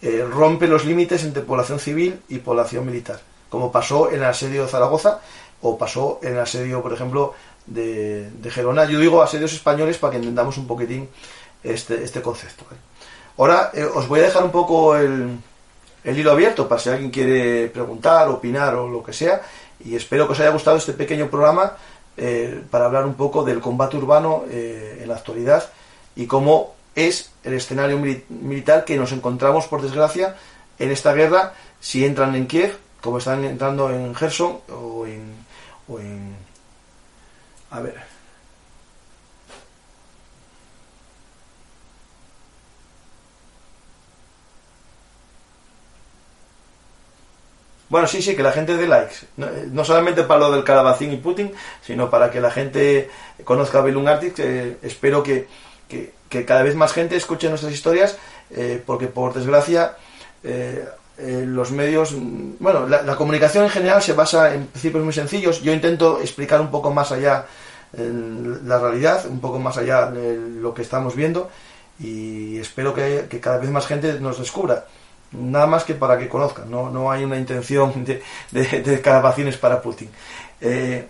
eh, 0.02 0.26
rompe 0.30 0.66
los 0.66 0.84
límites 0.84 1.24
entre 1.24 1.42
población 1.42 1.78
civil 1.78 2.20
y 2.28 2.38
población 2.38 2.86
militar, 2.86 3.20
como 3.50 3.70
pasó 3.70 4.10
en 4.10 4.20
el 4.20 4.24
asedio 4.24 4.62
de 4.62 4.68
Zaragoza 4.68 5.20
o 5.60 5.76
pasó 5.76 6.20
en 6.22 6.32
el 6.32 6.38
asedio, 6.38 6.82
por 6.82 6.94
ejemplo, 6.94 7.34
de, 7.66 8.30
Gerona. 8.50 8.86
Yo 8.86 8.98
digo 8.98 9.22
asedios 9.22 9.52
españoles 9.52 9.98
para 9.98 10.12
que 10.12 10.16
entendamos 10.18 10.56
un 10.56 10.66
poquitín 10.66 11.08
este, 11.62 12.02
este 12.02 12.22
concepto. 12.22 12.64
Ahora 13.36 13.70
eh, 13.74 13.84
os 13.84 14.08
voy 14.08 14.20
a 14.20 14.24
dejar 14.24 14.44
un 14.44 14.50
poco 14.50 14.96
el, 14.96 15.38
hilo 16.04 16.32
abierto 16.32 16.66
para 16.68 16.80
si 16.80 16.88
alguien 16.88 17.10
quiere 17.10 17.68
preguntar, 17.68 18.28
opinar 18.28 18.74
o 18.76 18.88
lo 18.88 19.02
que 19.02 19.12
sea. 19.12 19.42
Y 19.84 19.96
espero 19.96 20.26
que 20.26 20.32
os 20.32 20.40
haya 20.40 20.50
gustado 20.50 20.76
este 20.76 20.92
pequeño 20.92 21.28
programa 21.28 21.74
eh, 22.16 22.62
para 22.70 22.86
hablar 22.86 23.06
un 23.06 23.14
poco 23.14 23.44
del 23.44 23.60
combate 23.60 23.96
urbano 23.96 24.44
eh, 24.50 25.00
en 25.02 25.08
la 25.08 25.16
actualidad 25.16 25.70
y 26.16 26.26
cómo 26.26 26.74
es 26.94 27.30
el 27.44 27.54
escenario 27.54 27.98
militar 28.28 28.84
que 28.84 28.96
nos 28.96 29.12
encontramos, 29.12 29.66
por 29.68 29.80
desgracia, 29.80 30.36
en 30.78 30.90
esta 30.90 31.12
guerra, 31.12 31.54
si 31.78 32.04
entran 32.04 32.34
en 32.34 32.46
Kiev, 32.46 32.76
como 33.02 33.18
están 33.18 33.44
entrando 33.44 33.90
en 33.90 34.14
Gerson 34.14 34.60
o 34.68 35.06
en... 35.06 35.40
A 37.70 37.80
ver, 37.80 37.94
Bueno, 47.90 48.06
sí, 48.06 48.22
sí, 48.22 48.36
que 48.36 48.42
la 48.44 48.52
gente 48.52 48.76
dé 48.76 48.86
likes. 48.86 49.16
No, 49.36 49.84
solamente 49.84 50.22
para 50.22 50.40
lo 50.40 50.52
del 50.52 50.62
Calabacín 50.62 51.12
y 51.12 51.16
Putin, 51.16 51.52
sino 51.82 52.08
para 52.08 52.30
que 52.30 52.40
la 52.40 52.52
gente 52.52 53.10
conozca 53.42 53.80
a 53.80 53.82
Belun 53.82 54.06
Que 54.34 54.76
espero 54.82 55.24
que, 55.24 55.48
cada 56.46 56.62
vez 56.62 56.76
más 56.76 56.92
gente 56.92 57.16
escuche 57.16 57.48
nuestras 57.48 57.72
historias, 57.72 58.16
eh, 58.52 58.80
porque 58.86 59.08
por 59.08 59.34
desgracia 59.34 59.96
eh, 60.44 60.84
eh, 61.20 61.44
los 61.46 61.70
medios, 61.72 62.14
bueno, 62.58 62.86
la, 62.86 63.16
comunicación 63.16 63.64
en 63.64 63.70
general 63.70 64.02
se 64.02 64.12
basa 64.12 64.54
en 64.54 64.66
principios 64.66 65.04
muy 65.04 65.12
sencillos. 65.12 65.62
Yo 65.62 65.72
intento 65.72 66.20
explicar 66.20 66.60
un 66.60 66.70
poco 66.70 66.92
más 66.92 67.12
allá 67.12 67.46
la 67.92 68.78
realidad, 68.78 69.26
un 69.26 69.40
poco 69.40 69.58
más 69.58 69.76
allá 69.76 70.06
de 70.06 70.36
lo 70.36 70.72
que 70.72 70.82
estamos 70.82 71.16
viendo 71.16 71.50
y 71.98 72.56
espero 72.58 72.94
que 72.94 73.26
cada 73.40 73.58
vez 73.58 73.68
más 73.68 73.86
gente 73.88 74.20
nos 74.20 74.38
descubra 74.38 74.84
nada 75.32 75.66
más 75.66 75.84
que 75.84 75.94
para 75.94 76.18
que 76.18 76.28
conozcan, 76.28 76.70
no, 76.70 76.90
no 76.90 77.10
hay 77.10 77.24
una 77.24 77.38
intención 77.38 78.04
de, 78.04 78.22
de, 78.50 78.82
de 78.82 78.98
para 79.60 79.82
Putin. 79.82 80.10
Eh, 80.60 81.06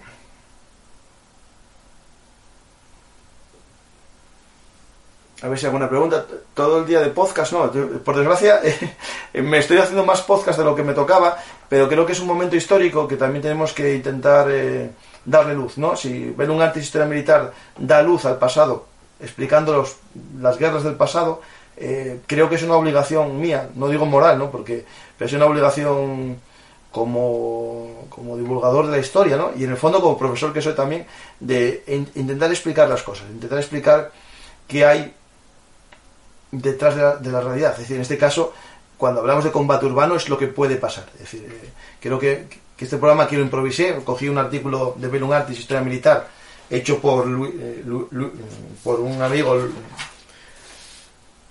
a 5.43 5.49
ver 5.49 5.59
si 5.59 5.66
alguna 5.66 5.88
pregunta. 5.88 6.24
Todo 6.55 6.80
el 6.80 6.86
día 6.86 7.01
de 7.01 7.11
podcast, 7.11 7.53
no. 7.53 7.70
Por 8.05 8.16
desgracia, 8.16 8.61
me 9.34 9.59
estoy 9.59 9.78
haciendo 9.78 10.05
más 10.05 10.22
podcast 10.22 10.59
de 10.59 10.64
lo 10.64 10.74
que 10.74 10.82
me 10.82 10.95
tocaba, 10.95 11.38
pero 11.68 11.88
creo 11.88 12.05
que 12.05 12.12
es 12.12 12.20
un 12.20 12.26
momento 12.26 12.57
histórico 12.57 13.09
que 13.09 13.16
también 13.16 13.43
tenemos 13.43 13.72
que 13.72 13.95
intentar 13.95 14.49
eh, 14.51 14.91
darle 15.24 15.55
luz, 15.55 15.78
¿no? 15.78 15.97
Si 15.97 16.30
ver 16.30 16.51
un 16.51 16.61
arte 16.61 16.80
historia 16.80 17.07
militar 17.07 17.53
da 17.78 18.03
luz 18.03 18.24
al 18.24 18.38
pasado, 18.38 18.86
explicando 19.20 19.86
las 20.41 20.59
guerras 20.59 20.84
del 20.84 20.95
pasado, 20.95 21.41
eh, 21.76 22.20
creo 22.26 22.49
que 22.49 22.57
es 22.57 22.62
una 22.62 22.74
obligación 22.74 23.41
mía, 23.41 23.70
no 23.74 23.88
digo 23.88 24.05
moral, 24.05 24.38
¿no? 24.38 24.51
Porque 24.51 24.84
pero 25.16 25.28
es 25.28 25.34
una 25.34 25.47
obligación 25.47 26.38
como, 26.91 28.07
como 28.09 28.36
divulgador 28.36 28.86
de 28.86 28.93
la 28.93 28.99
historia, 28.99 29.36
¿no? 29.36 29.53
Y 29.57 29.64
en 29.64 29.70
el 29.70 29.76
fondo 29.76 30.01
como 30.01 30.18
profesor 30.18 30.53
que 30.53 30.61
soy 30.61 30.74
también, 30.74 31.07
de 31.38 31.84
intentar 32.14 32.51
explicar 32.51 32.88
las 32.88 33.03
cosas, 33.03 33.28
intentar 33.30 33.59
explicar 33.59 34.12
qué 34.66 34.84
hay 34.84 35.14
detrás 36.53 37.22
de 37.22 37.30
la, 37.30 37.40
realidad. 37.40 37.72
Es 37.72 37.80
decir, 37.80 37.96
en 37.96 38.03
este 38.03 38.18
caso, 38.18 38.53
cuando 38.96 39.20
hablamos 39.20 39.44
de 39.44 39.51
combate 39.51 39.86
urbano 39.86 40.16
es 40.16 40.28
lo 40.28 40.38
que 40.38 40.48
puede 40.48 40.76
pasar. 40.76 41.07
Es 41.14 41.20
decir, 41.20 41.44
eh, 41.44 41.70
creo 42.01 42.18
que, 42.18 42.46
este 42.78 42.96
programa 42.96 43.26
quiero 43.26 43.40
lo 43.40 43.46
improvisé, 43.46 43.94
cogí 44.03 44.26
un 44.26 44.38
artículo 44.38 44.94
de 44.96 45.09
Belun 45.09 45.34
Artis, 45.34 45.59
Historia 45.59 45.82
Militar, 45.82 46.26
hecho 46.70 46.98
por, 46.98 47.26
eh, 47.28 47.84
por 48.82 49.01
un 49.01 49.20
amigo, 49.20 49.68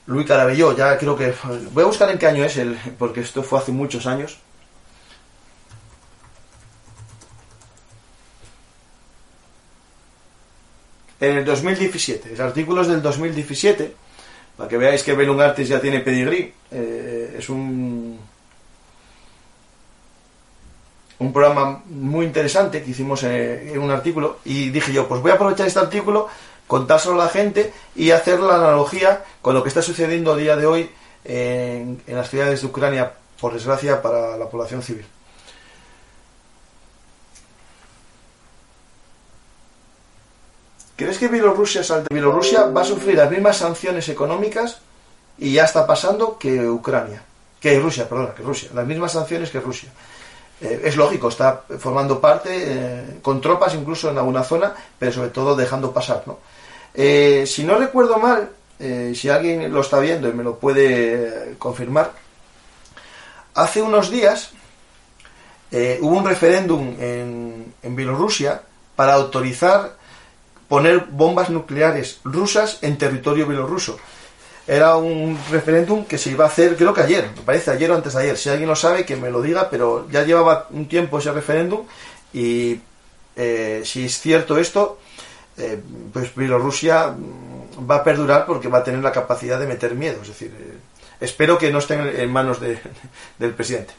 Luis 0.08 0.26
Carabelló, 0.26 0.76
ya 0.76 0.98
creo 0.98 1.16
que... 1.16 1.32
Voy 1.72 1.84
a 1.84 1.86
buscar 1.86 2.10
en 2.10 2.18
qué 2.18 2.26
año 2.26 2.44
es, 2.44 2.58
el, 2.58 2.76
porque 2.98 3.22
esto 3.22 3.44
fue 3.44 3.60
hace 3.60 3.72
muchos 3.72 4.08
años. 4.08 4.40
En 11.20 11.38
el 11.38 11.46
2017, 11.46 12.34
el 12.34 12.42
artículo 12.42 12.82
es 12.82 12.88
del 12.88 13.04
2017 13.04 13.94
para 14.60 14.68
que 14.68 14.78
veáis 14.78 15.04
que 15.04 15.16
Belung 15.16 15.40
Artis 15.40 15.70
ya 15.70 15.80
tiene 15.80 16.02
pedigrí. 16.02 16.54
Eh, 16.70 17.38
es 17.40 17.48
un, 17.48 18.20
un 21.18 21.32
programa 21.32 21.82
muy 21.88 22.26
interesante 22.26 22.84
que 22.84 22.92
hicimos 22.92 23.24
en, 23.24 23.80
un 23.80 23.90
artículo 23.90 24.40
y 24.44 24.70
dije 24.70 24.92
yo, 24.92 25.08
pues 25.08 25.22
voy 25.22 25.32
a 25.32 25.36
aprovechar 25.36 25.66
este 25.66 25.80
artículo, 25.80 26.28
contárselo 26.68 27.16
a 27.16 27.24
la 27.24 27.30
gente 27.30 27.72
y 27.96 28.12
hacer 28.12 28.42
la 28.42 28.56
analogía 28.56 29.24
con 29.42 29.54
lo 29.54 29.64
que 29.64 29.70
está 29.70 29.82
sucediendo 29.82 30.34
a 30.34 30.36
día 30.36 30.58
de 30.58 30.66
hoy 30.66 30.90
en, 31.24 32.02
en 32.06 32.16
las 32.18 32.30
ciudades 32.30 32.60
de 32.60 32.68
Ucrania, 32.68 33.14
por 33.40 33.54
desgracia, 33.54 34.02
para 34.02 34.36
la 34.36 34.50
población 34.50 34.84
civil. 34.84 35.06
¿Crees 41.00 41.18
que 41.18 41.30
Bielorrusia, 41.30 41.82
Bielorrusia 42.12 42.66
va 42.66 42.82
a 42.82 42.84
sufrir 42.84 43.16
las 43.16 43.32
mismas 43.32 43.56
sanciones 43.56 44.10
económicas 44.10 44.80
y 45.38 45.54
ya 45.54 45.64
está 45.64 45.88
pasando 45.88 46.38
que 46.38 46.68
Ucrania? 46.68 47.24
Que 47.58 47.80
Rusia, 47.80 48.10
perdona, 48.10 48.36
que 48.36 48.44
Rusia. 48.44 48.72
Las 48.74 48.86
mismas 48.86 49.14
sanciones 49.14 49.50
que 49.50 49.62
Rusia. 49.62 49.88
Eh, 50.60 50.82
es 50.84 50.98
lógico, 50.98 51.30
está 51.30 51.64
formando 51.80 52.20
parte 52.20 52.50
eh, 52.52 53.20
con 53.22 53.40
tropas 53.40 53.76
incluso 53.76 54.10
en 54.10 54.18
alguna 54.18 54.44
zona, 54.44 54.74
pero 55.00 55.14
sobre 55.14 55.30
todo 55.30 55.56
dejando 55.56 55.94
pasar. 55.94 56.24
¿no? 56.26 56.40
Eh, 56.94 57.46
si 57.48 57.64
no 57.64 57.78
recuerdo 57.78 58.18
mal, 58.18 58.50
si 58.78 59.30
alguien 59.30 59.72
lo 59.72 59.80
está 59.80 60.00
viendo 60.00 60.28
y 60.28 60.34
me 60.34 60.44
lo 60.44 60.60
puede 60.60 61.56
confirmar, 61.58 62.12
hace 63.56 63.82
unos 63.82 64.12
días 64.12 64.52
hubo 66.02 66.18
un 66.18 66.26
referéndum 66.26 66.96
en, 67.00 67.74
en 67.84 67.96
Bielorrusia 67.96 68.62
para 68.98 69.14
autorizar 69.14 69.99
poner 70.70 71.08
bombas 71.10 71.50
nucleares 71.50 72.22
rusas 72.24 72.78
en 72.82 72.98
territorio 72.98 73.48
bielorruso. 73.48 74.00
Era 74.68 74.98
un 74.98 75.38
referéndum 75.50 76.06
que 76.06 76.20
se 76.20 76.30
iba 76.30 76.46
a 76.46 76.48
hacer, 76.48 76.78
creo 76.78 76.94
que 76.94 77.02
ayer, 77.02 77.28
me 77.36 77.42
parece 77.42 77.72
ayer 77.72 77.90
o 77.90 77.96
antes 77.96 78.14
de 78.14 78.22
ayer. 78.22 78.38
Si 78.38 78.50
alguien 78.50 78.70
lo 78.70 78.76
sabe, 78.76 79.04
que 79.04 79.16
me 79.16 79.32
lo 79.32 79.42
diga, 79.42 79.68
pero 79.70 80.08
ya 80.12 80.24
llevaba 80.24 80.68
un 80.70 80.88
tiempo 80.88 81.18
ese 81.18 81.32
referéndum 81.32 81.88
y 82.32 82.80
eh, 83.36 83.82
si 83.84 84.06
es 84.06 84.20
cierto 84.20 84.60
esto, 84.60 85.00
eh, 85.58 85.82
pues 86.14 86.36
Bielorrusia 86.36 87.16
va 87.90 87.96
a 87.96 88.04
perdurar 88.04 88.46
porque 88.46 88.68
va 88.68 88.80
a 88.80 88.84
tener 88.84 89.02
la 89.02 89.12
capacidad 89.12 89.60
de 89.60 89.66
meter 89.66 89.96
miedo. 89.96 90.22
Es 90.22 90.28
decir, 90.28 90.54
eh, 90.56 90.78
espero 91.20 91.58
que 91.58 91.72
no 91.72 91.80
estén 91.80 92.02
en 92.02 92.32
manos 92.32 92.60
del 93.40 93.54
presidente. 93.56 93.94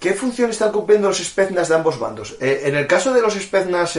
¿Qué 0.00 0.14
función 0.14 0.48
están 0.50 0.72
cumpliendo 0.72 1.08
los 1.08 1.18
Spetsnaz 1.18 1.68
de 1.68 1.74
ambos 1.74 1.98
bandos? 1.98 2.36
en 2.40 2.76
el 2.76 2.86
caso 2.86 3.12
de 3.12 3.20
los 3.20 3.34
Spetsnaz 3.34 3.98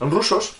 rusos. 0.00 0.56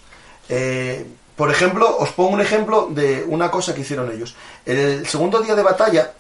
Eh, 0.49 1.07
por 1.37 1.51
ejemplo, 1.51 1.97
os 1.99 2.11
pongo 2.12 2.30
un 2.30 2.41
ejemplo 2.41 2.89
de 2.91 3.24
una 3.28 3.51
cosa 3.51 3.74
que 3.74 3.82
hicieron 3.82 4.11
ellos. 4.11 4.34
En 4.64 4.78
el 4.78 5.07
segundo 5.07 5.41
día 5.41 5.55
de 5.55 5.62
batalla, 5.62 6.12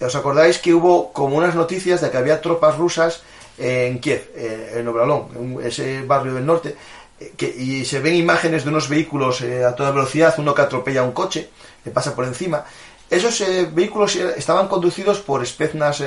os 0.00 0.14
acordáis 0.14 0.58
que 0.58 0.74
hubo 0.74 1.12
como 1.12 1.36
unas 1.36 1.54
noticias 1.54 2.00
de 2.00 2.10
que 2.10 2.16
había 2.16 2.40
tropas 2.40 2.76
rusas 2.76 3.22
en 3.58 3.98
Kiev, 4.00 4.30
eh, 4.34 4.74
en 4.78 4.88
Obralón, 4.88 5.58
ese 5.62 6.02
barrio 6.02 6.34
del 6.34 6.46
norte, 6.46 6.74
eh, 7.20 7.34
que, 7.36 7.46
y 7.46 7.84
se 7.84 8.00
ven 8.00 8.14
imágenes 8.14 8.64
de 8.64 8.70
unos 8.70 8.88
vehículos 8.88 9.42
a 9.42 9.74
toda 9.74 9.90
velocidad, 9.90 10.34
uno 10.38 10.54
que 10.54 10.62
atropella 10.62 11.02
un 11.02 11.12
coche, 11.12 11.50
que 11.82 11.90
pasa 11.90 12.14
por 12.14 12.24
encima. 12.24 12.64
Esos 13.10 13.42
vehículos 13.72 14.16
estaban 14.16 14.68
conducidos 14.68 15.20
por 15.20 15.42
espeznas 15.42 16.02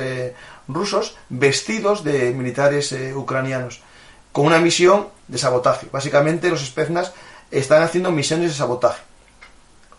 rusos 0.68 1.16
vestidos 1.30 2.04
de 2.04 2.30
militares 2.32 2.94
ucranianos 3.16 3.82
con 4.32 4.46
una 4.46 4.58
misión 4.58 5.08
de 5.28 5.38
sabotaje. 5.38 5.86
Básicamente 5.92 6.48
los 6.48 6.64
Spetsnaz 6.64 7.12
están 7.50 7.82
haciendo 7.82 8.10
misiones 8.10 8.50
de 8.50 8.56
sabotaje. 8.56 9.02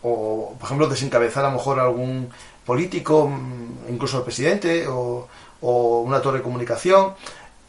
O, 0.01 0.55
por 0.59 0.65
ejemplo, 0.65 0.88
desencabezar 0.88 1.45
a 1.45 1.49
lo 1.49 1.55
mejor 1.55 1.79
algún 1.79 2.29
político, 2.65 3.27
mm, 3.27 3.89
incluso 3.89 4.17
el 4.17 4.23
presidente, 4.23 4.86
o, 4.88 5.27
una 5.61 6.21
torre 6.21 6.39
de 6.39 6.43
comunicación, 6.43 7.13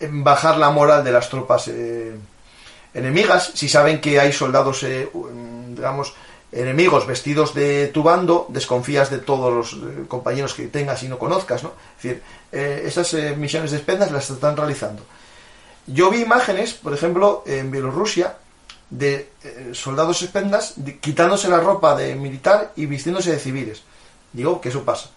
bajar 0.01 0.59
la 0.59 0.71
moral 0.71 1.05
de 1.05 1.12
las 1.12 1.29
tropas 1.29 1.69
eh, 1.69 2.17
enemigas, 2.93 3.53
si 3.55 3.69
saben 3.69 4.01
que 4.01 4.19
hay 4.19 4.33
soldados, 4.33 4.83
eh, 4.83 5.09
digamos, 5.69 6.12
enemigos 6.51 7.07
vestidos 7.07 7.55
de 7.55 7.87
tu 7.89 8.03
bando, 8.03 8.47
desconfías 8.49 9.11
de 9.11 9.19
todos 9.19 9.53
los 9.55 9.73
eh, 9.75 10.07
compañeros 10.09 10.55
que 10.55 10.67
tengas 10.67 11.05
y 11.05 11.09
no 11.09 11.21
conozcas, 11.21 11.62
¿no? 11.62 11.73
Es 11.97 12.03
decir, 12.03 12.23
esas 12.51 13.15
misiones 13.37 13.71
de 13.71 13.79
Spetsnaz 13.79 14.11
las 14.11 14.29
están 14.29 14.57
realizando. 14.57 15.05
Yo 15.87 16.11
vi 16.11 16.22
imágenes, 16.22 16.74
por 16.74 16.95
ejemplo, 16.95 17.43
en 17.47 17.70
Bielorrusia, 17.70 18.37
de 18.91 19.30
eh, 19.43 19.70
soldados 19.72 20.22
espendas 20.22 20.74
quitándose 21.01 21.49
la 21.49 21.61
ropa 21.61 21.97
de 21.97 22.14
militar 22.14 22.72
y 22.76 22.87
vistiéndose 22.87 23.32
de 23.32 23.39
civiles. 23.39 23.82
Digo 24.32 24.61
que 24.61 24.68
eso 24.68 24.85
pasa. 24.85 25.11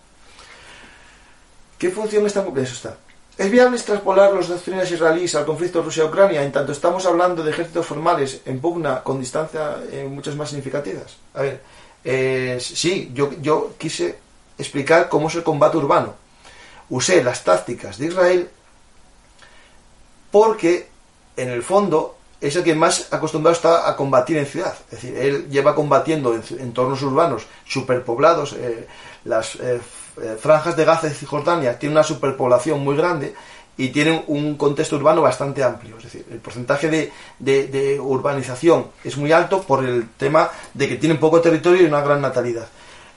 ¿Qué 1.77 1.91
función 1.91 2.25
está? 2.25 2.41
Eso 2.41 2.73
está. 2.73 2.97
¿Es 3.37 3.51
viable 3.51 3.77
extrapolar 3.77 4.33
los 4.33 4.47
doctrinas 4.47 4.89
israelíes 4.89 5.35
al 5.35 5.45
conflicto 5.45 5.83
Rusia-Ucrania 5.83 6.41
en 6.41 6.51
tanto 6.51 6.71
estamos 6.71 7.05
hablando 7.05 7.43
de 7.43 7.51
ejércitos 7.51 7.85
formales 7.85 8.41
en 8.45 8.59
pugna 8.59 9.03
con 9.03 9.19
distancia 9.19 9.77
eh, 9.91 10.07
muchas 10.09 10.35
más 10.35 10.49
significativas? 10.49 11.17
A 11.35 11.43
ver, 11.43 11.61
eh, 12.03 12.57
sí, 12.59 13.11
yo, 13.13 13.29
yo 13.39 13.73
quise 13.77 14.17
explicar 14.57 15.07
cómo 15.07 15.27
es 15.27 15.35
el 15.35 15.43
combate 15.43 15.77
urbano. 15.77 16.15
Usé 16.89 17.23
las 17.23 17.43
tácticas 17.43 17.99
de 17.99 18.07
Israel 18.07 18.49
porque 20.31 20.87
en 21.35 21.49
el 21.49 21.63
fondo 21.63 22.17
es 22.39 22.55
el 22.55 22.63
que 22.63 22.75
más 22.75 23.11
acostumbrado 23.11 23.55
está 23.55 23.89
a 23.89 23.95
combatir 23.95 24.37
en 24.37 24.45
ciudad. 24.45 24.75
Es 24.91 25.01
decir, 25.01 25.17
él 25.17 25.49
lleva 25.49 25.73
combatiendo 25.73 26.33
en 26.33 26.43
entornos 26.59 27.01
urbanos 27.01 27.47
superpoblados. 27.65 28.53
Eh, 28.53 28.87
las 29.25 29.55
eh, 29.55 29.79
eh, 30.21 30.37
franjas 30.39 30.75
de 30.77 30.85
Gaza 30.85 31.07
y 31.07 31.11
Cisjordania 31.11 31.77
tienen 31.79 31.97
una 31.97 32.03
superpoblación 32.03 32.83
muy 32.83 32.95
grande 32.95 33.33
y 33.75 33.89
tienen 33.89 34.23
un 34.27 34.55
contexto 34.55 34.97
urbano 34.97 35.21
bastante 35.21 35.63
amplio. 35.63 35.97
Es 35.97 36.05
decir, 36.05 36.25
el 36.31 36.39
porcentaje 36.39 37.11
de, 37.39 37.99
urbanización 37.99 38.87
es 39.03 39.17
muy 39.17 39.31
alto 39.31 39.61
por 39.61 39.83
el 39.83 40.09
tema 40.17 40.49
de 40.73 40.87
que 40.87 40.95
tienen 40.97 41.19
poco 41.19 41.41
territorio 41.41 41.83
y 41.83 41.85
una 41.85 42.01
gran 42.01 42.21
natalidad. 42.21 42.67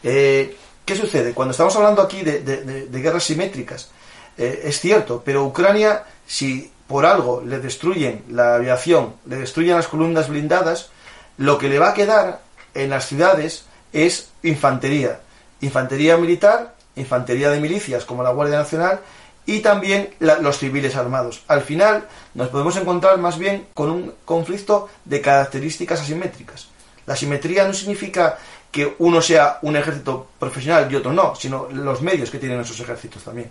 ¿Qué 0.02 0.96
sucede? 0.96 1.32
Cuando 1.32 1.52
estamos 1.52 1.74
hablando 1.76 2.02
aquí 2.02 2.22
de, 2.22 2.88
guerras 2.90 3.24
simétricas, 3.24 3.90
es 4.36 4.80
cierto, 4.80 5.22
pero 5.24 5.44
Ucrania, 5.44 6.04
si 6.26 6.70
por 6.90 7.06
algo 7.06 7.40
le 7.46 7.60
destruyen 7.60 8.24
la 8.30 8.56
aviación, 8.56 9.14
le 9.24 9.36
destruyen 9.36 9.76
las 9.76 9.86
columnas 9.86 10.28
blindadas, 10.28 10.90
lo 11.38 11.56
que 11.56 11.68
le 11.68 11.78
va 11.78 11.90
a 11.90 11.94
quedar 11.94 12.40
en 12.74 12.90
las 12.90 13.06
ciudades 13.06 13.64
es 13.92 14.30
infantería. 14.42 15.20
Infantería 15.60 16.16
militar, 16.16 16.74
infantería 16.96 17.50
de 17.50 17.60
milicias 17.60 18.04
como 18.04 18.24
la 18.24 18.32
Guardia 18.32 18.58
Nacional 18.58 18.98
y 19.46 19.60
también 19.60 20.10
los 20.18 20.58
civiles 20.58 20.96
armados. 20.96 21.44
Al 21.46 21.62
final 21.62 22.08
nos 22.34 22.48
podemos 22.48 22.74
encontrar 22.74 23.18
más 23.18 23.38
bien 23.38 23.68
con 23.72 23.88
un 23.88 24.14
conflicto 24.24 24.88
de 25.04 25.20
características 25.20 26.00
asimétricas. 26.00 26.66
La 27.06 27.14
simetría 27.14 27.68
no 27.68 27.72
significa 27.72 28.36
que 28.72 28.96
uno 28.98 29.22
sea 29.22 29.60
un 29.62 29.76
ejército 29.76 30.26
profesional 30.40 30.90
y 30.90 30.96
otro 30.96 31.12
no, 31.12 31.36
sino 31.36 31.68
los 31.70 32.02
medios 32.02 32.32
que 32.32 32.40
tienen 32.40 32.58
esos 32.58 32.80
ejércitos 32.80 33.22
también. 33.22 33.48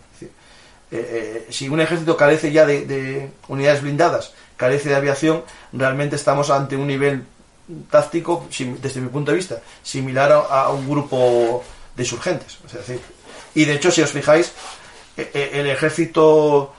Eh, 0.92 1.48
si 1.50 1.70
un 1.70 1.80
ejército 1.80 2.18
carece 2.18 2.52
ya 2.52 2.66
de, 2.66 3.30
unidades 3.48 3.82
blindadas, 3.82 4.34
carece 4.58 4.90
de 4.90 4.96
aviación, 4.96 5.44
realmente 5.72 6.16
estamos 6.16 6.50
ante 6.50 6.76
un 6.76 6.88
nivel 6.88 7.24
táctico, 7.90 8.48
desde 8.82 9.02
mi 9.02 9.10
punto 9.10 9.32
de 9.32 9.38
vista, 9.38 9.62
similar 9.84 10.32
a, 10.32 10.70
un 10.70 10.90
grupo 10.90 11.64
de 11.96 12.04
insurgentes. 12.04 12.58
y 13.54 13.66
de 13.66 13.74
hecho, 13.74 13.92
si 13.92 14.02
os 14.02 14.12
fijáis, 14.12 14.54
e, 15.16 15.30
e, 15.34 15.60
el 15.60 15.68
ejército, 15.68 16.74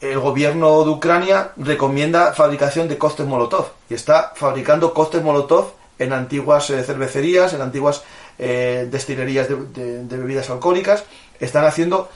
el 0.00 0.18
gobierno 0.18 0.84
de 0.84 0.90
Ucrania 0.90 1.52
recomienda 1.56 2.32
fabricación 2.32 2.88
de 2.88 2.98
costes 2.98 3.26
Molotov 3.26 3.68
y 3.88 3.94
está 3.94 4.32
fabricando 4.34 4.92
costes 4.92 5.22
Molotov 5.22 5.72
en 5.98 6.12
antiguas 6.12 6.70
eh, 6.70 6.82
cervecerías, 6.82 7.52
en 7.54 7.60
antiguas 7.60 8.02
eh, 8.38 8.88
destilerías 8.90 9.48
de, 9.48 10.02
bebidas 10.08 10.50
alcohólicas, 10.50 11.04
están 11.38 11.64
haciendo 11.64 12.08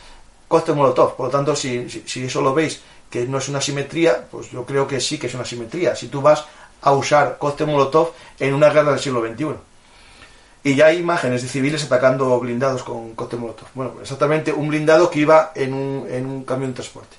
costes 0.48 0.74
Molotov. 0.74 1.14
Por 1.14 1.26
lo 1.26 1.30
tanto, 1.32 1.54
si, 1.54 1.88
si, 1.88 2.24
eso 2.24 2.40
lo 2.40 2.54
veis 2.54 2.80
que 3.10 3.26
no 3.26 3.38
es 3.38 3.48
una 3.48 3.60
simetría, 3.60 4.26
pues 4.30 4.50
yo 4.50 4.64
creo 4.64 4.86
que 4.86 5.00
sí 5.00 5.18
que 5.18 5.28
es 5.28 5.34
una 5.34 5.44
simetría. 5.44 5.94
Si 5.94 6.08
tú 6.08 6.20
vas 6.20 6.44
a 6.80 6.92
usar 6.92 7.38
costes 7.38 7.66
Molotov 7.66 8.12
en 8.38 8.54
una 8.54 8.70
guerra 8.70 8.90
del 8.90 9.00
siglo 9.00 9.20
XXI. 9.20 9.54
Y 10.64 10.74
ya 10.74 10.86
hay 10.86 10.98
imágenes 10.98 11.42
de 11.42 11.48
civiles 11.48 11.84
atacando 11.84 12.38
blindados 12.40 12.82
con 12.82 13.14
costes 13.14 13.38
Molotov. 13.38 13.68
Bueno, 13.74 13.94
exactamente 14.00 14.52
un 14.52 14.68
blindado 14.68 15.10
que 15.10 15.20
iba 15.20 15.52
en 15.54 15.72
un, 15.72 16.06
en 16.10 16.26
un 16.26 16.44
camión 16.44 16.70
de 16.70 16.76
transporte. 16.76 17.16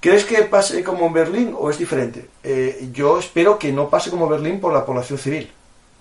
¿Crees 0.00 0.26
que 0.26 0.42
pase 0.42 0.84
como 0.84 1.06
en 1.06 1.14
Berlín 1.14 1.54
o 1.58 1.70
es 1.70 1.78
diferente? 1.78 2.28
Eh, 2.42 2.90
yo 2.92 3.18
espero 3.18 3.58
que 3.58 3.72
no 3.72 3.88
pase 3.88 4.10
como 4.10 4.28
Berlín 4.28 4.60
por 4.60 4.70
la 4.70 4.84
población 4.84 5.18
civil, 5.18 5.50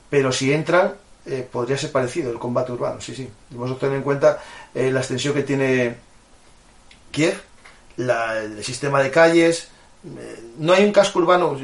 pero 0.10 0.34
si 0.34 0.52
entran 0.52 0.96
eh, 1.26 1.48
podría 1.50 1.78
ser 1.78 1.92
parecido 1.92 2.32
el 2.32 2.40
combate 2.40 2.72
urbano, 2.72 3.00
sí, 3.02 3.16
sí. 3.16 3.30
Debemos 3.50 3.80
tener 3.80 3.98
en 3.98 4.04
cuenta 4.04 4.42
eh, 4.74 4.92
la 4.92 5.00
extensión 5.00 5.34
que 5.34 5.44
tiene 5.44 5.96
Kiev, 7.12 7.42
el 7.98 8.64
sistema 8.64 9.02
de 9.02 9.12
calles. 9.12 9.70
no 10.58 10.74
hay 10.74 10.84
un 10.84 10.92
casco 10.92 11.20
urbano 11.20 11.58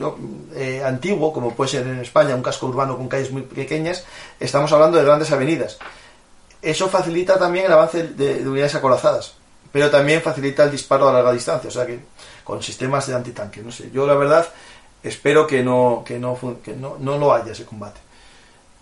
antiguo, 0.86 1.34
como 1.34 1.56
puede 1.56 1.72
ser 1.72 1.88
en 1.88 2.00
España, 2.00 2.36
un 2.36 2.44
casco 2.44 2.68
urbano 2.68 2.96
con 2.96 3.08
calles 3.08 3.32
muy 3.32 3.42
pequeñas. 3.42 4.06
Estamos 4.40 4.72
hablando 4.72 4.98
de 4.98 5.04
grandes 5.04 5.32
avenidas. 5.32 5.78
Eso 6.62 6.88
facilita 6.90 7.40
también 7.40 7.66
el 7.66 7.72
avance 7.72 8.04
de, 8.04 8.44
de 8.44 8.50
unidades 8.50 8.76
acorazadas, 8.76 9.34
pero 9.72 9.90
también 9.90 10.22
facilita 10.22 10.64
el 10.64 10.72
disparo 10.72 11.10
a 11.10 11.14
larga 11.14 11.32
distancia. 11.32 11.70
O 11.70 11.72
sea 11.72 11.86
que 11.86 12.00
con 12.50 12.64
sistemas 12.64 13.06
de 13.06 13.14
antitanque. 13.14 13.62
No 13.62 13.72
sé, 13.72 13.92
yo 13.92 14.08
la 14.08 14.16
verdad 14.16 14.48
espero 15.04 15.46
que 15.46 15.62
no, 15.62 16.04
que 16.04 16.18
no, 16.18 16.36
que 16.64 16.74
no, 16.74 16.98
no 17.00 17.16
lo 17.20 17.32
haya 17.32 17.52
ese 17.52 17.64
combate. 17.64 18.00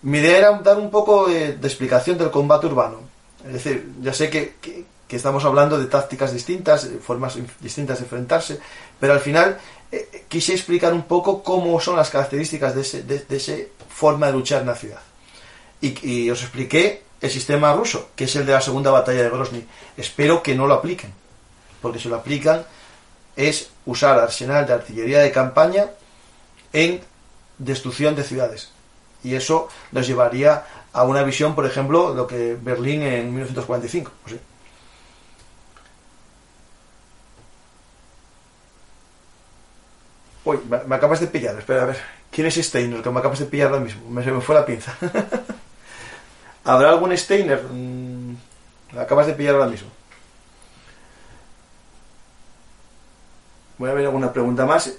Mi 0.02 0.18
idea 0.18 0.38
era 0.38 0.52
dar 0.58 0.78
un 0.78 0.90
poco 0.90 1.28
de, 1.28 1.50
explicación 1.50 2.18
del 2.18 2.30
combate 2.30 2.66
urbano. 2.66 3.00
Es 3.44 3.52
decir, 3.52 3.92
ya 4.00 4.12
sé 4.12 4.30
que, 4.30 4.54
que, 4.60 5.16
estamos 5.16 5.44
hablando 5.44 5.78
de 5.78 5.86
tácticas 5.86 6.32
distintas, 6.32 6.88
formas 7.02 7.36
distintas 7.60 7.98
de 7.98 8.04
enfrentarse, 8.04 8.60
pero 9.00 9.14
al 9.14 9.20
final 9.20 9.58
eh, 9.90 10.08
eh, 10.12 10.24
quise 10.28 10.52
explicar 10.52 10.92
un 10.92 11.04
poco 11.04 11.42
cómo 11.42 11.80
son 11.80 11.96
las 11.96 12.10
características 12.10 12.74
de 12.74 12.82
esa 12.82 12.98
de, 12.98 13.24
ese 13.30 13.72
forma 13.88 14.26
de 14.26 14.32
luchar 14.34 14.60
en 14.60 14.66
la 14.68 14.74
ciudad. 14.74 15.00
Y, 15.80 16.06
y, 16.06 16.30
os 16.30 16.42
expliqué 16.42 17.02
el 17.20 17.30
sistema 17.30 17.72
ruso, 17.72 18.10
que 18.14 18.24
es 18.24 18.36
el 18.36 18.46
de 18.46 18.52
la 18.52 18.60
segunda 18.60 18.90
batalla 18.90 19.22
de 19.22 19.30
Grozny. 19.30 19.66
Espero 19.96 20.42
que 20.42 20.54
no 20.54 20.66
lo 20.66 20.74
apliquen, 20.74 21.12
porque 21.80 21.98
si 21.98 22.08
lo 22.08 22.16
aplican 22.16 22.64
es 23.34 23.70
usar 23.86 24.18
arsenal 24.18 24.66
de 24.66 24.74
artillería 24.74 25.20
de 25.20 25.30
campaña 25.30 25.86
en 26.72 27.00
destrucción 27.56 28.14
de 28.16 28.24
ciudades. 28.24 28.70
Y 29.24 29.34
eso 29.34 29.68
nos 29.92 30.06
llevaría 30.06 30.64
a 30.92 31.02
una 31.04 31.22
visión, 31.22 31.54
por 31.54 31.66
ejemplo, 31.66 32.14
lo 32.14 32.26
que 32.26 32.56
Berlín 32.60 33.02
en 33.02 33.26
1945. 33.34 34.10
Pues 34.22 34.36
Uy, 40.44 40.60
me, 40.86 40.94
acabas 40.94 41.20
de 41.20 41.26
pillar, 41.26 41.58
espera, 41.58 41.82
a 41.82 41.86
ver. 41.86 41.98
¿Quién 42.30 42.46
es 42.46 42.54
Steiner? 42.54 43.02
Que 43.02 43.10
me 43.10 43.18
acabas 43.18 43.38
de 43.38 43.44
pillar 43.44 43.68
ahora 43.68 43.84
mismo. 43.84 44.08
Me, 44.08 44.24
se 44.24 44.32
me 44.32 44.40
fue 44.40 44.54
la 44.54 44.64
pinza. 44.64 44.96
¿Habrá 46.64 46.88
algún 46.88 47.16
Steiner? 47.16 47.62
Mm, 47.62 48.36
me 48.92 49.00
acabas 49.00 49.26
de 49.26 49.34
pillar 49.34 49.56
ahora 49.56 49.66
mismo. 49.66 49.88
Voy 53.76 53.90
a 53.90 53.94
ver 53.94 54.06
alguna 54.06 54.32
pregunta 54.32 54.64
más. 54.64 54.90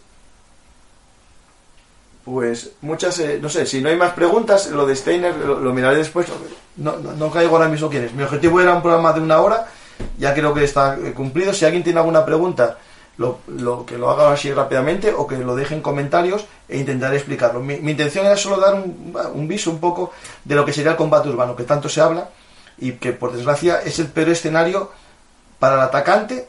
Pues 2.30 2.72
muchas, 2.82 3.18
eh, 3.20 3.40
no 3.42 3.50
sé, 3.50 3.66
si 3.66 3.82
no 3.82 3.90
hay 3.90 3.96
más 3.96 4.14
preguntas, 4.14 4.68
lo 4.70 4.86
de 4.86 4.96
Steiner 4.96 5.36
lo, 5.36 5.74
miraré 5.74 5.98
después. 5.98 6.28
No, 6.76 7.32
caigo 7.32 7.56
ahora 7.56 7.68
mismo 7.68 7.90
quién 7.90 8.04
es. 8.04 8.14
Mi 8.14 8.22
objetivo 8.22 8.62
era 8.62 8.76
un 8.76 8.84
programa 8.84 9.14
de 9.14 9.22
una 9.22 9.40
hora, 9.40 9.68
ya 10.20 10.36
creo 10.36 10.54
que 10.54 10.64
está 10.64 10.96
eh, 10.96 11.12
cumplido. 11.14 11.54
Si 11.54 11.66
alguien 11.66 11.84
tiene 11.84 11.98
alguna 11.98 12.24
pregunta, 12.24 12.78
lo, 13.18 13.40
que 13.84 13.98
lo 13.98 14.12
haga 14.12 14.32
así 14.32 14.54
rápidamente 14.54 15.12
o 15.12 15.26
que 15.26 15.40
lo 15.40 15.56
deje 15.56 15.74
en 15.74 15.82
comentarios 15.82 16.46
e 16.68 16.78
intentaré 16.78 17.18
explicarlo. 17.18 17.62
Mi, 17.62 17.74
intención 17.74 18.28
era 18.28 18.38
solo 18.38 18.58
dar 18.58 18.76
un, 18.76 19.18
un, 19.34 19.48
viso 19.48 19.72
un 19.72 19.80
poco 19.80 20.12
de 20.46 20.54
lo 20.54 20.64
que 20.64 20.72
sería 20.72 20.92
el 20.92 20.98
combate 20.98 21.30
urbano, 21.30 21.56
que 21.56 21.64
tanto 21.64 21.90
se 21.90 22.00
habla 22.00 22.30
y 22.78 22.92
que 22.94 23.12
por 23.12 23.34
desgracia 23.34 23.82
es 23.82 23.98
el 23.98 24.08
peor 24.08 24.30
escenario 24.30 24.92
para 25.58 25.76
el 25.76 25.82
atacante 25.82 26.48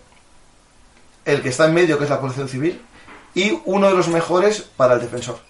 el 1.24 1.40
que 1.40 1.48
está 1.48 1.64
en 1.64 1.74
medio, 1.74 1.96
que 1.96 2.04
es 2.04 2.10
la 2.10 2.20
población 2.20 2.48
civil, 2.48 2.82
y 3.34 3.58
uno 3.64 3.88
de 3.88 3.94
los 3.94 4.08
mejores 4.08 4.60
para 4.76 4.94
el 4.94 5.00
defensor. 5.00 5.49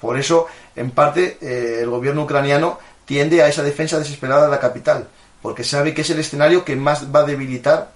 Por 0.00 0.18
eso, 0.18 0.46
en 0.74 0.90
parte, 0.90 1.38
eh, 1.40 1.80
el 1.82 1.90
gobierno 1.90 2.24
ucraniano 2.24 2.78
tiende 3.04 3.42
a 3.42 3.48
esa 3.48 3.62
defensa 3.62 3.98
desesperada 3.98 4.46
de 4.46 4.50
la 4.50 4.60
capital, 4.60 5.08
porque 5.42 5.64
sabe 5.64 5.94
que 5.94 6.02
es 6.02 6.10
el 6.10 6.18
escenario 6.18 6.64
que 6.64 6.76
más 6.76 7.14
va 7.14 7.20
a 7.20 7.24
debilitar 7.24 7.92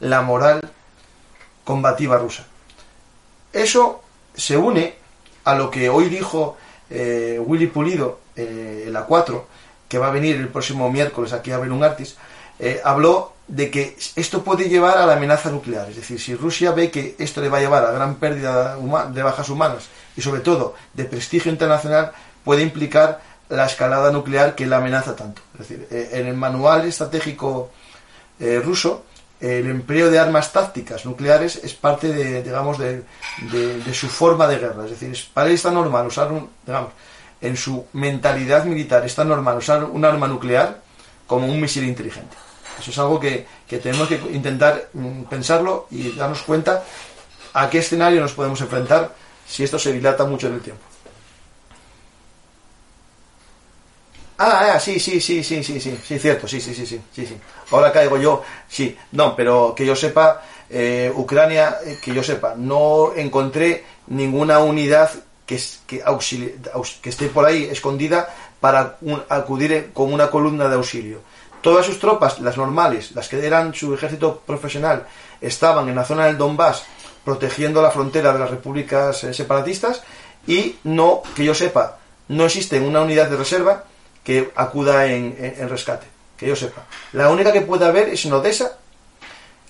la 0.00 0.22
moral 0.22 0.60
combativa 1.64 2.18
rusa. 2.18 2.44
Eso 3.52 4.02
se 4.34 4.56
une 4.56 4.94
a 5.44 5.54
lo 5.54 5.70
que 5.70 5.88
hoy 5.88 6.08
dijo 6.08 6.56
eh, 6.90 7.40
Willy 7.44 7.66
Pulido, 7.68 8.20
eh, 8.36 8.84
el 8.86 8.96
A4, 8.96 9.42
que 9.88 9.98
va 9.98 10.08
a 10.08 10.12
venir 10.12 10.36
el 10.36 10.48
próximo 10.48 10.90
miércoles 10.90 11.32
aquí 11.32 11.50
a 11.50 11.58
Belungartis, 11.58 12.16
eh, 12.58 12.80
habló 12.84 13.32
de 13.48 13.70
que 13.70 13.96
esto 14.14 14.44
puede 14.44 14.68
llevar 14.68 14.98
a 14.98 15.06
la 15.06 15.14
amenaza 15.14 15.50
nuclear. 15.50 15.88
Es 15.88 15.96
decir, 15.96 16.20
si 16.20 16.34
Rusia 16.34 16.72
ve 16.72 16.90
que 16.90 17.16
esto 17.18 17.40
le 17.40 17.48
va 17.48 17.58
a 17.58 17.60
llevar 17.60 17.84
a 17.84 17.92
gran 17.92 18.16
pérdida 18.16 18.76
de 18.76 19.22
bajas 19.22 19.48
humanas 19.48 19.88
y 20.16 20.20
sobre 20.20 20.40
todo 20.40 20.74
de 20.92 21.04
prestigio 21.04 21.50
internacional, 21.50 22.12
puede 22.44 22.62
implicar 22.62 23.20
la 23.48 23.64
escalada 23.64 24.10
nuclear 24.10 24.54
que 24.54 24.66
la 24.66 24.76
amenaza 24.76 25.16
tanto. 25.16 25.40
Es 25.54 25.60
decir, 25.60 25.88
eh, 25.90 26.10
en 26.12 26.26
el 26.26 26.36
manual 26.36 26.86
estratégico 26.86 27.70
eh, 28.38 28.60
ruso, 28.62 29.04
el 29.40 29.70
empleo 29.70 30.10
de 30.10 30.18
armas 30.18 30.52
tácticas 30.52 31.06
nucleares 31.06 31.60
es 31.62 31.72
parte 31.72 32.08
de, 32.08 32.42
digamos, 32.42 32.76
de, 32.78 33.04
su 33.92 34.08
forma 34.08 34.48
de 34.48 34.58
guerra. 34.58 34.84
Es 34.84 34.90
decir, 34.90 35.16
para 35.32 35.48
él 35.48 35.54
está 35.54 35.70
normal 35.70 36.08
usar 36.08 36.32
un, 36.32 36.50
digamos, 36.66 36.90
en 37.40 37.56
su 37.56 37.86
mentalidad 37.92 38.64
militar 38.64 39.04
está 39.06 39.24
normal 39.24 39.58
usar 39.58 39.84
un 39.84 40.04
arma 40.04 40.26
nuclear 40.26 40.80
como 41.26 41.46
un 41.46 41.60
misil 41.60 41.84
inteligente. 41.84 42.36
Eso 42.78 42.90
es 42.90 42.98
algo 42.98 43.18
que, 43.18 43.46
tenemos 43.68 44.08
que 44.08 44.16
intentar 44.32 44.88
mm, 44.92 45.22
pensarlo 45.24 45.86
y 45.90 46.12
darnos 46.12 46.42
cuenta 46.42 46.84
a 47.54 47.68
qué 47.68 47.78
escenario 47.78 48.20
nos 48.20 48.32
podemos 48.32 48.60
enfrentar 48.60 49.14
si 49.46 49.64
esto 49.64 49.78
se 49.78 49.92
dilata 49.92 50.24
mucho 50.24 50.46
en 50.46 50.54
el 50.54 50.60
tiempo. 50.60 50.82
Ah, 54.40 54.74
ah, 54.74 54.80
sí, 54.80 55.00
sí, 55.00 55.20
sí, 55.20 55.42
sí, 55.42 55.64
sí, 55.64 55.80
sí, 55.80 55.98
sí, 56.04 56.18
cierto, 56.18 56.46
sí, 56.46 56.60
sí, 56.60 56.72
sí, 56.72 56.86
sí, 56.86 57.00
sí, 57.12 57.26
sí. 57.26 57.36
Ahora 57.72 57.90
caigo 57.90 58.18
yo, 58.18 58.42
sí, 58.68 58.96
no, 59.12 59.34
pero 59.34 59.74
que 59.76 59.84
yo 59.84 59.96
sepa, 59.96 60.42
eh, 60.70 61.10
Ucrania, 61.12 61.78
eh, 61.84 61.98
que 62.00 62.14
yo 62.14 62.22
sepa, 62.22 62.54
no 62.56 63.14
encontré 63.16 63.84
ninguna 64.06 64.60
unidad 64.60 65.10
que, 65.44 65.58
que, 65.88 66.04
que 67.02 67.10
esté 67.10 67.28
por 67.30 67.46
ahí 67.46 67.64
escondida 67.64 68.32
para 68.60 68.98
acudir 69.28 69.90
con 69.92 70.12
una 70.12 70.30
columna 70.30 70.68
de 70.68 70.76
auxilio 70.76 71.20
Todas 71.60 71.86
sus 71.86 71.98
tropas, 71.98 72.40
las 72.40 72.56
normales, 72.56 73.12
las 73.12 73.28
que 73.28 73.44
eran 73.44 73.74
su 73.74 73.92
ejército 73.94 74.42
profesional, 74.46 75.06
estaban 75.40 75.88
en 75.88 75.96
la 75.96 76.04
zona 76.04 76.26
del 76.26 76.38
Donbass 76.38 76.84
protegiendo 77.24 77.82
la 77.82 77.90
frontera 77.90 78.32
de 78.32 78.38
las 78.38 78.50
repúblicas 78.50 79.24
eh, 79.24 79.34
separatistas 79.34 80.02
y 80.46 80.76
no, 80.84 81.22
que 81.34 81.44
yo 81.44 81.54
sepa, 81.54 81.98
no 82.28 82.44
existe 82.44 82.80
una 82.80 83.02
unidad 83.02 83.28
de 83.28 83.36
reserva 83.36 83.84
que 84.24 84.50
acuda 84.56 85.06
en, 85.06 85.36
rescate, 85.68 86.06
que 86.36 86.46
yo 86.46 86.56
sepa. 86.56 86.84
La 87.12 87.30
única 87.30 87.52
que 87.52 87.62
puede 87.62 87.86
haber 87.86 88.10
es 88.10 88.24
en 88.24 88.32
Odessa, 88.32 88.78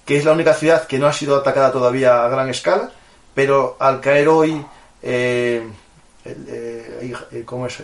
que 0.05 0.16
es 0.16 0.24
la 0.24 0.32
única 0.32 0.55
ciudad 0.55 0.86
que 0.86 0.99
no 0.99 1.07
ha 1.07 1.12
sido 1.12 1.36
atacada 1.36 1.70
todavía 1.70 2.24
a 2.24 2.28
gran 2.28 2.49
escala, 2.49 2.91
pero 3.34 3.76
al 3.78 4.01
caer 4.01 4.28
hoy, 4.28 4.64
eh, 5.03 5.68
eh, 6.24 7.43
¿cómo 7.45 7.66
es? 7.66 7.78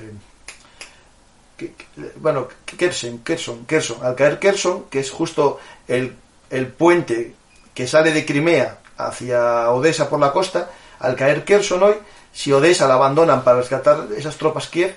Bueno, 2.17 2.49
Kersen, 2.65 3.19
Kerson, 3.19 3.65
Kerson, 3.67 3.99
al 4.05 4.15
caer 4.15 4.39
Kerson, 4.39 4.85
que 4.91 5.01
es 5.01 5.11
justo 5.11 5.59
el, 5.89 6.15
el 6.51 6.67
puente 6.69 7.35
que 7.75 7.87
sale 7.87 8.13
de 8.13 8.25
Crimea 8.25 8.79
hacia 8.97 9.71
Odessa 9.71 10.09
por 10.09 10.21
la 10.21 10.33
costa, 10.33 10.71
al 11.01 11.17
caer 11.17 11.45
Kerson 11.45 11.83
hoy, 11.83 11.95
si 12.33 12.53
Odessa 12.53 12.89
la 12.89 12.95
abandonan 12.95 13.45
para 13.45 13.59
rescatar 13.59 14.07
esas 14.17 14.37
tropas 14.37 14.69
Kiev, 14.69 14.95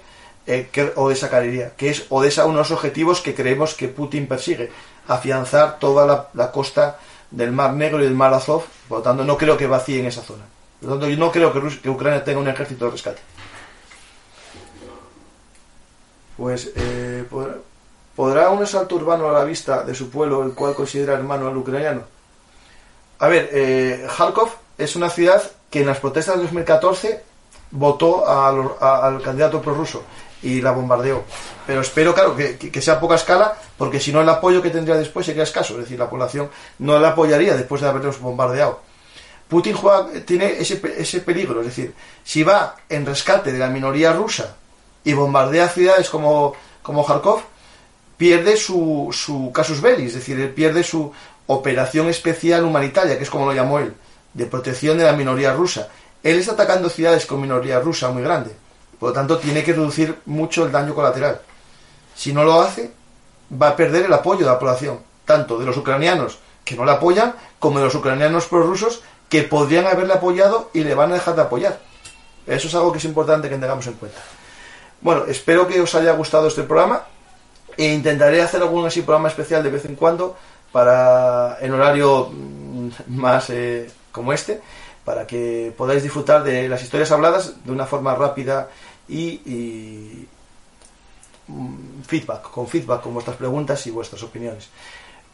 eh, 0.48 0.70
Odessa 0.96 1.30
caería, 1.30 1.74
que 1.76 1.90
es 1.90 2.06
Odessa 2.10 2.46
uno 2.46 2.54
de 2.56 2.60
los 2.60 2.72
objetivos 2.72 3.22
que 3.22 3.36
creemos 3.36 3.74
que 3.74 3.88
Putin 3.90 4.28
persigue, 4.28 4.72
afianzar 5.08 5.80
toda 5.80 6.06
la, 6.06 6.28
la, 6.34 6.52
costa 6.52 7.00
del 7.32 7.52
Mar 7.52 7.74
Negro 7.74 8.00
y 8.00 8.04
del 8.06 8.14
Mar 8.16 8.34
Azov, 8.34 8.64
por 8.88 9.00
lo 9.00 9.04
tanto 9.04 9.24
no 9.24 9.38
creo 9.38 9.58
que 9.58 9.68
vacíen 9.68 10.06
esa 10.06 10.22
zona. 10.22 10.44
Por 10.80 10.90
lo 10.90 10.96
tanto, 10.96 11.10
yo 11.10 11.18
no 11.18 11.32
creo 11.32 11.52
que, 11.52 11.60
Rus- 11.60 11.82
que 11.82 11.90
Ucrania 11.90 12.24
tenga 12.24 12.40
un 12.40 12.48
ejército 12.48 12.86
de 12.86 12.92
rescate. 12.92 13.22
Pues, 16.38 16.72
eh, 16.76 17.26
¿podrá, 17.30 17.56
¿podrá 18.16 18.50
un 18.52 18.64
asalto 18.64 18.96
urbano 18.96 19.28
a 19.30 19.34
la 19.34 19.44
vista 19.44 19.84
de 19.84 19.96
su 19.96 20.10
pueblo, 20.10 20.44
el 20.44 20.54
cual 20.54 20.76
considera 20.76 21.14
hermano 21.14 21.48
al 21.48 21.58
ucraniano? 21.58 22.04
A 23.20 23.28
ver, 23.28 23.50
eh, 23.52 24.08
Kharkov 24.16 24.50
es 24.78 24.96
una 24.96 25.10
ciudad 25.10 25.42
que 25.72 25.82
en 25.82 25.88
las 25.88 25.98
protestas 26.00 26.36
de 26.36 26.44
2014 26.44 27.24
votó 27.72 28.28
a 28.30 28.52
lo- 28.52 28.78
a- 28.80 29.08
al 29.08 29.22
candidato 29.22 29.62
prorruso 29.62 30.04
y 30.44 30.62
la 30.62 30.72
bombardeó. 30.72 31.24
Pero 31.66 31.82
espero, 31.82 32.14
claro, 32.14 32.36
que, 32.36 32.58
que- 32.58 32.82
sea 32.82 32.96
a 32.96 33.00
poca 33.00 33.16
escala, 33.16 33.58
porque 33.78 34.00
si 34.00 34.14
no 34.14 34.22
el 34.22 34.30
apoyo 34.30 34.62
que 34.62 34.70
tendría 34.70 34.96
después 34.96 35.26
sería 35.26 35.44
escaso. 35.44 35.74
Es 35.74 35.80
decir, 35.82 35.98
la 35.98 36.10
población 36.10 36.50
no 36.80 37.00
la 37.00 37.10
apoyaría 37.10 37.58
después 37.58 37.82
de 37.82 37.88
haberlos 37.90 38.20
bombardeado. 38.22 38.80
Putin 39.48 39.74
juega- 39.76 40.08
tiene 40.26 40.60
ese, 40.60 40.80
ese 40.98 41.22
peligro, 41.22 41.62
es 41.62 41.68
decir, 41.68 41.94
si 42.24 42.44
va 42.44 42.76
en 42.88 43.06
rescate 43.06 43.52
de 43.52 43.58
la 43.60 43.68
minoría 43.70 44.14
rusa 44.14 44.56
y 45.04 45.14
bombardea 45.14 45.70
ciudades 45.70 46.10
como, 46.10 46.54
como 46.82 47.06
Kharkov, 47.06 47.42
pierde 48.18 48.58
su, 48.58 49.10
su 49.12 49.52
casus 49.54 49.82
belli, 49.82 50.08
es 50.08 50.16
decir, 50.16 50.54
pierde 50.54 50.84
su 50.84 51.12
operación 51.48 52.10
especial 52.10 52.66
humanitaria, 52.66 53.18
que 53.18 53.24
es 53.24 53.30
como 53.30 53.46
lo 53.46 53.54
llamó 53.54 53.80
él, 53.80 53.94
de 54.34 54.46
protección 54.46 54.98
de 54.98 55.06
la 55.06 55.14
minoría 55.14 55.54
rusa. 55.54 55.88
Él 56.24 56.40
está 56.40 56.54
atacando 56.54 56.90
ciudades 56.90 57.26
con 57.26 57.42
minoría 57.42 57.80
rusa 57.80 58.10
muy 58.10 58.24
grande, 58.24 58.52
por 59.00 59.10
lo 59.10 59.14
tanto 59.14 59.38
tiene 59.38 59.64
que 59.64 59.74
reducir 59.74 60.20
mucho 60.26 60.66
el 60.66 60.72
daño 60.72 60.94
colateral. 60.94 61.42
Si 62.16 62.34
no 62.34 62.44
lo 62.44 62.60
hace, 62.62 62.92
va 63.50 63.70
a 63.70 63.76
perder 63.76 64.06
el 64.06 64.14
apoyo 64.14 64.40
de 64.40 64.52
la 64.52 64.60
población, 64.60 65.00
tanto 65.26 65.58
de 65.58 65.66
los 65.66 65.78
ucranianos 65.78 66.40
que 66.66 66.76
no 66.76 66.84
le 66.84 66.92
apoyan, 66.92 67.34
como 67.60 67.80
de 67.80 67.86
los 67.86 67.96
ucranianos 67.96 68.48
prorrusos 68.48 69.02
que 69.30 69.44
podrían 69.44 69.88
haberle 69.88 70.14
apoyado 70.14 70.70
y 70.74 70.84
le 70.84 70.96
van 70.96 71.12
a 71.12 71.16
dejar 71.16 71.36
de 71.36 71.44
apoyar. 71.44 71.80
Eso 72.46 72.68
es 72.68 72.76
algo 72.76 72.92
que 72.92 72.98
es 72.98 73.06
importante 73.06 73.50
que 73.50 73.58
tengamos 73.58 73.88
en 73.88 73.94
cuenta. 73.94 74.20
Bueno, 75.02 75.26
espero 75.28 75.68
que 75.68 75.80
os 75.80 75.94
haya 75.96 76.12
gustado 76.14 76.48
este 76.48 76.64
programa 76.64 77.04
e 77.78 77.94
intentaré 77.94 78.42
hacer 78.42 78.62
algún 78.62 78.86
así 78.86 79.02
programa 79.02 79.28
especial 79.28 79.62
de 79.64 79.70
vez 79.70 79.86
en 79.86 79.96
cuando 79.96 80.36
para 80.72 81.58
en 81.62 81.72
horario 81.72 82.30
mm, 82.32 82.90
más 83.08 83.50
eh, 83.52 83.90
como 84.12 84.34
este 84.34 84.62
para 85.06 85.26
que 85.26 85.74
podáis 85.78 86.04
disfrutar 86.04 86.44
de 86.44 86.68
las 86.68 86.84
historias 86.84 87.12
habladas 87.12 87.64
de 87.64 87.72
una 87.72 87.86
forma 87.86 88.14
rápida 88.16 88.68
y, 89.08 89.40
y, 89.46 90.28
mm, 91.48 92.02
feedback 92.06 92.52
con 92.52 92.68
feedback 92.68 93.02
con 93.02 93.14
vuestras 93.14 93.38
preguntas 93.38 93.86
y 93.88 93.92
vuestras 93.92 94.22
opiniones. 94.24 94.70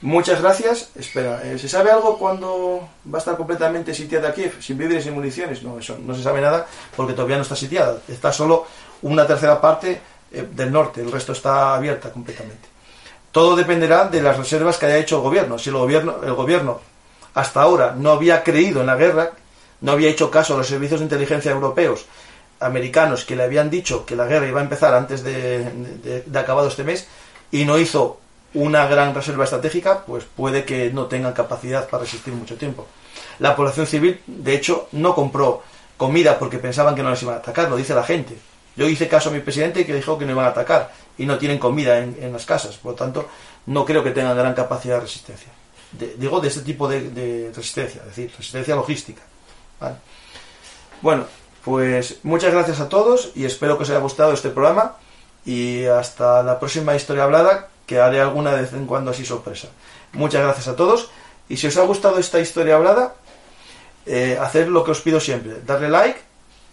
Muchas 0.04 0.42
gracias. 0.42 0.92
Espera 0.96 1.42
eh, 1.44 1.58
¿se 1.58 1.70
sabe 1.70 1.90
algo 1.90 2.18
cuando 2.20 2.90
va 3.12 3.18
a 3.18 3.20
estar 3.20 3.38
completamente 3.38 3.94
sitiada 3.94 4.34
Kiev 4.34 4.62
sin 4.62 4.78
víveres 4.78 5.06
y 5.08 5.12
municiones? 5.12 5.64
no, 5.64 5.80
eso 5.80 5.98
no 5.98 6.14
se 6.14 6.22
sabe 6.22 6.42
nada 6.42 6.68
porque 6.96 7.14
todavía 7.14 7.38
no 7.38 7.44
está 7.44 7.56
sitiada. 7.56 8.00
Está 8.10 8.34
solo 8.34 8.68
una 9.04 9.26
tercera 9.28 9.62
parte 9.62 10.02
eh, 10.32 10.48
del 10.52 10.72
norte 10.72 11.02
el 11.02 11.12
resto 11.12 11.32
está 11.34 11.76
abierta 11.76 12.12
completamente 12.12 12.68
todo 13.32 13.56
dependerá 13.56 14.06
de 14.10 14.22
las 14.22 14.38
reservas 14.38 14.78
que 14.78 14.86
haya 14.86 14.98
hecho 14.98 15.16
el 15.16 15.24
gobierno. 15.24 15.58
Si 15.58 15.70
el 15.72 15.76
gobierno, 15.78 16.18
el 16.24 16.34
gobierno 16.34 16.80
hasta 17.34 17.64
ahora 17.64 17.96
no 17.98 18.12
había 18.12 18.44
creído 18.44 18.82
en 18.82 18.86
la 18.86 18.96
guerra, 18.96 19.32
no 19.82 19.92
había 19.92 20.10
hecho 20.12 20.30
caso 20.30 20.54
a 20.54 20.58
los 20.58 20.68
servicios 20.68 21.00
de 21.00 21.06
inteligencia 21.06 21.50
europeos, 21.50 22.06
americanos, 22.60 23.26
que 23.26 23.36
le 23.36 23.42
habían 23.42 23.72
dicho 23.72 24.06
que 24.06 24.16
la 24.16 24.28
guerra 24.28 24.48
iba 24.48 24.60
a 24.60 24.64
empezar 24.64 24.94
antes 24.94 25.24
de, 25.24 25.64
de- 26.04 26.22
de 26.28 26.40
acabado 26.40 26.68
este 26.68 26.84
mes, 26.84 27.08
y 27.52 27.66
no 27.66 27.80
hizo 27.80 28.20
una 28.54 28.86
gran 28.86 29.16
reserva 29.16 29.46
estratégica, 29.46 30.04
pues 30.06 30.26
puede 30.26 30.64
que 30.64 30.92
no 30.94 31.08
tengan 31.08 31.34
capacidad 31.34 31.90
para 31.90 32.04
resistir 32.04 32.36
mucho 32.36 32.56
tiempo. 32.56 32.86
La 33.40 33.56
población 33.56 33.88
civil, 33.88 34.22
de 34.28 34.54
hecho, 34.54 34.90
no 34.92 35.16
compró 35.16 35.64
comida 35.98 36.38
porque 36.38 36.60
pensaban 36.60 36.94
que 36.94 37.02
no 37.02 37.10
les 37.10 37.24
iban 37.24 37.34
a 37.34 37.40
atacar, 37.40 37.68
lo 37.68 37.78
dice 37.78 37.96
la 37.96 38.04
gente. 38.04 38.38
Yo 38.76 38.88
hice 38.88 39.08
caso 39.08 39.30
a 39.30 39.32
mi 39.32 39.40
presidente 39.40 39.86
que 39.86 39.94
dijo 39.94 40.18
que 40.18 40.26
no 40.26 40.32
iban 40.32 40.46
a 40.46 40.50
atacar 40.50 40.92
y 41.18 41.26
no 41.26 41.38
tienen 41.38 41.60
comida 41.60 42.00
en, 42.00 42.34
las 42.34 42.46
casas. 42.46 42.78
Por 42.78 42.94
lo 42.94 42.98
tanto, 42.98 43.28
no 43.68 43.86
creo 43.86 44.04
que 44.04 44.12
tengan 44.12 44.36
gran 44.36 44.54
capacidad 44.54 44.96
de 44.96 45.02
resistencia. 45.02 45.50
Digo 46.18 46.40
de 46.40 46.48
este 46.48 46.62
tipo 46.62 46.88
de, 46.88 47.52
resistencia, 47.56 48.02
es 48.02 48.08
decir, 48.08 48.32
resistencia 48.36 48.76
logística. 48.76 49.22
Bueno, 51.02 51.26
pues 51.64 52.18
muchas 52.24 52.52
gracias 52.52 52.80
a 52.80 52.90
todos 52.90 53.32
y 53.36 53.46
espero 53.46 53.78
que 53.78 53.84
os 53.84 53.90
haya 53.90 54.00
gustado 54.00 54.34
este 54.34 54.50
programa 54.50 54.96
y 55.46 55.86
hasta 55.86 56.42
la 56.42 56.60
próxima 56.60 56.96
historia 56.96 57.24
hablada 57.24 57.70
que 57.86 58.00
haré 58.00 58.22
alguna 58.22 58.54
de 58.54 58.62
vez 58.62 58.74
en 58.74 58.86
cuando 58.88 59.12
así 59.12 59.26
sorpresa. 59.26 59.68
Muchas 60.14 60.42
gracias 60.42 60.68
a 60.68 60.76
todos 60.76 61.10
y 61.50 61.58
si 61.58 61.68
os 61.68 61.78
ha 61.78 61.84
gustado 61.84 62.18
esta 62.18 62.40
historia 62.40 62.76
hablada, 62.76 63.16
eh, 64.06 64.38
hacer 64.42 64.68
lo 64.68 64.84
que 64.84 64.92
os 64.92 65.02
pido 65.02 65.20
siempre, 65.20 65.62
darle 65.66 65.90
like, 65.90 66.20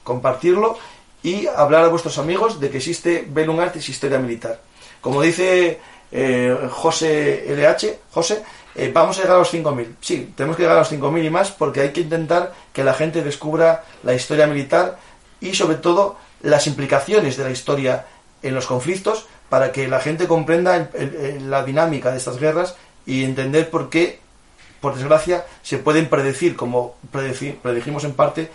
compartirlo 0.03 0.79
y 1.23 1.47
hablar 1.47 1.85
a 1.85 1.89
vuestros 1.89 2.19
amigos 2.19 2.61
de 2.61 2.71
que 2.71 2.79
existe 2.79 3.25
Bellum 3.29 3.61
Artis 3.61 3.89
Historia 3.89 4.19
Militar. 4.19 4.61
Como 5.01 5.21
dice 5.23 5.79
eh, 6.13 6.57
José 6.71 7.45
LH, 7.49 7.99
José, 8.11 8.43
eh, 8.75 8.91
vamos 8.93 9.19
a 9.19 9.23
llegar 9.23 9.37
a 9.37 9.41
los 9.41 9.53
5.000. 9.53 9.97
Sí, 10.01 10.33
tenemos 10.37 10.57
que 10.57 10.63
llegar 10.63 10.77
a 10.77 10.81
los 10.81 10.91
5.000 10.93 11.25
y 11.25 11.31
más 11.31 11.51
porque 11.51 11.81
hay 11.81 11.91
que 11.91 12.01
intentar 12.03 12.53
que 12.73 12.85
la 12.85 12.95
gente 12.95 13.23
descubra 13.23 13.85
la 14.03 14.15
historia 14.15 14.47
militar 14.47 14.99
y 15.41 15.55
sobre 15.55 15.77
todo 15.77 16.17
las 16.43 16.67
implicaciones 16.67 17.37
de 17.37 17.45
la 17.45 17.51
historia 17.51 18.07
en 18.43 18.55
los 18.55 18.67
conflictos 18.67 19.27
para 19.49 19.73
que 19.73 19.89
la 19.89 20.01
gente 20.01 20.27
comprenda 20.29 20.91
el- 20.95 21.51
la 21.51 21.65
dinámica 21.65 22.11
de 22.13 22.19
estas 22.19 22.39
guerras 22.39 22.77
y 23.05 23.25
entender 23.25 23.69
por 23.71 23.91
qué 23.91 24.21
por 24.81 24.95
desgracia, 24.95 25.45
se 25.63 25.77
pueden 25.77 26.09
predecir, 26.09 26.57
como 26.57 26.95
predeci- 27.13 27.55
predijimos 27.61 28.05
en 28.05 28.15
parte, 28.15 28.51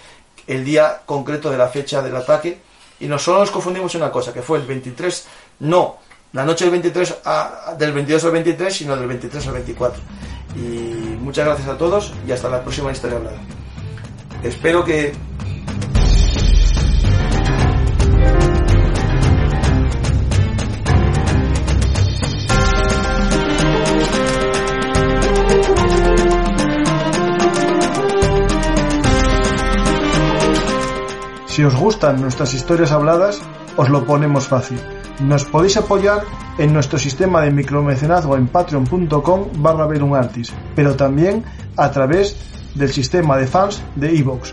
el 0.47 0.63
día 0.63 1.01
concreto 1.05 1.49
de 1.49 1.57
la 1.57 1.67
fecha 1.67 2.01
del 2.01 2.15
ataque. 2.15 2.59
Y 2.99 3.07
no 3.07 3.19
solo 3.19 3.39
nos 3.39 3.51
confundimos 3.51 3.93
en 3.95 4.01
una 4.03 4.11
cosa, 4.11 4.31
que 4.33 4.41
fue 4.41 4.57
el 4.59 4.65
23, 4.65 5.27
no, 5.59 5.97
la 6.33 6.45
noche 6.45 6.65
del 6.65 6.71
23 6.71 7.15
a- 7.25 7.75
del 7.77 7.91
22 7.93 8.23
al 8.25 8.31
23, 8.31 8.73
sino 8.73 8.95
del 8.95 9.07
23 9.07 9.47
al 9.47 9.53
24. 9.53 10.01
Y 10.55 10.59
muchas 11.19 11.45
gracias 11.45 11.67
a 11.67 11.77
todos 11.77 12.13
y 12.27 12.31
hasta 12.31 12.49
la 12.49 12.61
próxima 12.61 12.91
historia 12.91 13.17
hablada. 13.17 13.37
Espero 14.43 14.83
que 14.85 15.13
Si 31.55 31.63
os 31.63 31.73
gustan 31.73 32.19
nuestras 32.19 32.53
historias 32.53 32.91
habladas, 32.91 33.41
os 33.77 33.87
lo 33.87 34.03
ponemos 34.03 34.45
fácil. 34.45 34.77
Nos 35.21 35.45
podéis 35.45 35.77
apoyar 35.77 36.27
en 36.57 36.73
nuestro 36.73 36.99
sistema 36.99 37.39
de 37.39 37.49
micromecenazgo 37.49 38.35
en 38.35 38.47
patreon.com 38.47 39.63
barra 39.63 39.87
pero 40.75 40.97
también 40.97 41.45
a 41.77 41.91
través 41.91 42.35
del 42.75 42.91
sistema 42.91 43.37
de 43.37 43.47
fans 43.47 43.81
de 43.95 44.13
iVoox. 44.15 44.51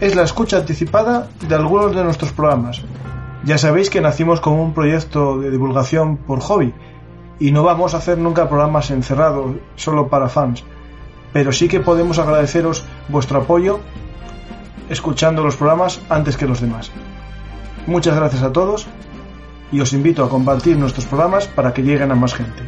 Es 0.00 0.16
la 0.16 0.22
escucha 0.22 0.56
anticipada 0.56 1.28
de 1.46 1.54
algunos 1.54 1.94
de 1.94 2.04
nuestros 2.04 2.32
programas. 2.32 2.80
Ya 3.44 3.58
sabéis 3.58 3.90
que 3.90 4.00
nacimos 4.00 4.40
como 4.40 4.64
un 4.64 4.72
proyecto 4.72 5.40
de 5.40 5.50
divulgación 5.50 6.16
por 6.16 6.40
hobby 6.40 6.72
y 7.38 7.52
no 7.52 7.64
vamos 7.64 7.92
a 7.92 7.98
hacer 7.98 8.16
nunca 8.16 8.48
programas 8.48 8.90
encerrados 8.90 9.56
solo 9.76 10.08
para 10.08 10.30
fans, 10.30 10.64
pero 11.34 11.52
sí 11.52 11.68
que 11.68 11.80
podemos 11.80 12.18
agradeceros 12.18 12.82
vuestro 13.10 13.42
apoyo 13.42 13.80
escuchando 14.92 15.42
los 15.42 15.56
programas 15.56 16.00
antes 16.08 16.36
que 16.36 16.46
los 16.46 16.60
demás. 16.60 16.90
Muchas 17.86 18.14
gracias 18.14 18.42
a 18.42 18.52
todos 18.52 18.86
y 19.72 19.80
os 19.80 19.92
invito 19.92 20.22
a 20.24 20.28
compartir 20.28 20.76
nuestros 20.76 21.06
programas 21.06 21.46
para 21.48 21.72
que 21.72 21.82
lleguen 21.82 22.12
a 22.12 22.14
más 22.14 22.34
gente. 22.34 22.62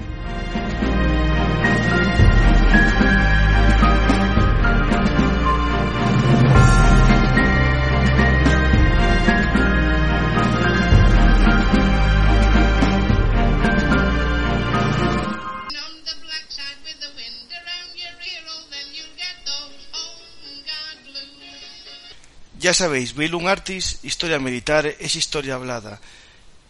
Ya 22.65 22.73
sabéis, 22.73 23.13
Bellum 23.15 23.47
Artis, 23.47 23.99
historia 24.03 24.39
militar, 24.39 24.87
es 24.87 25.17
historia 25.17 25.57
hablada. 25.57 26.01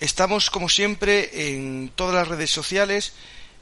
Estamos, 0.01 0.51
como 0.51 0.69
siempre, 0.69 1.55
en 1.55 1.93
todas 1.95 2.17
las 2.17 2.27
redes 2.27 2.51
sociales, 2.51 3.13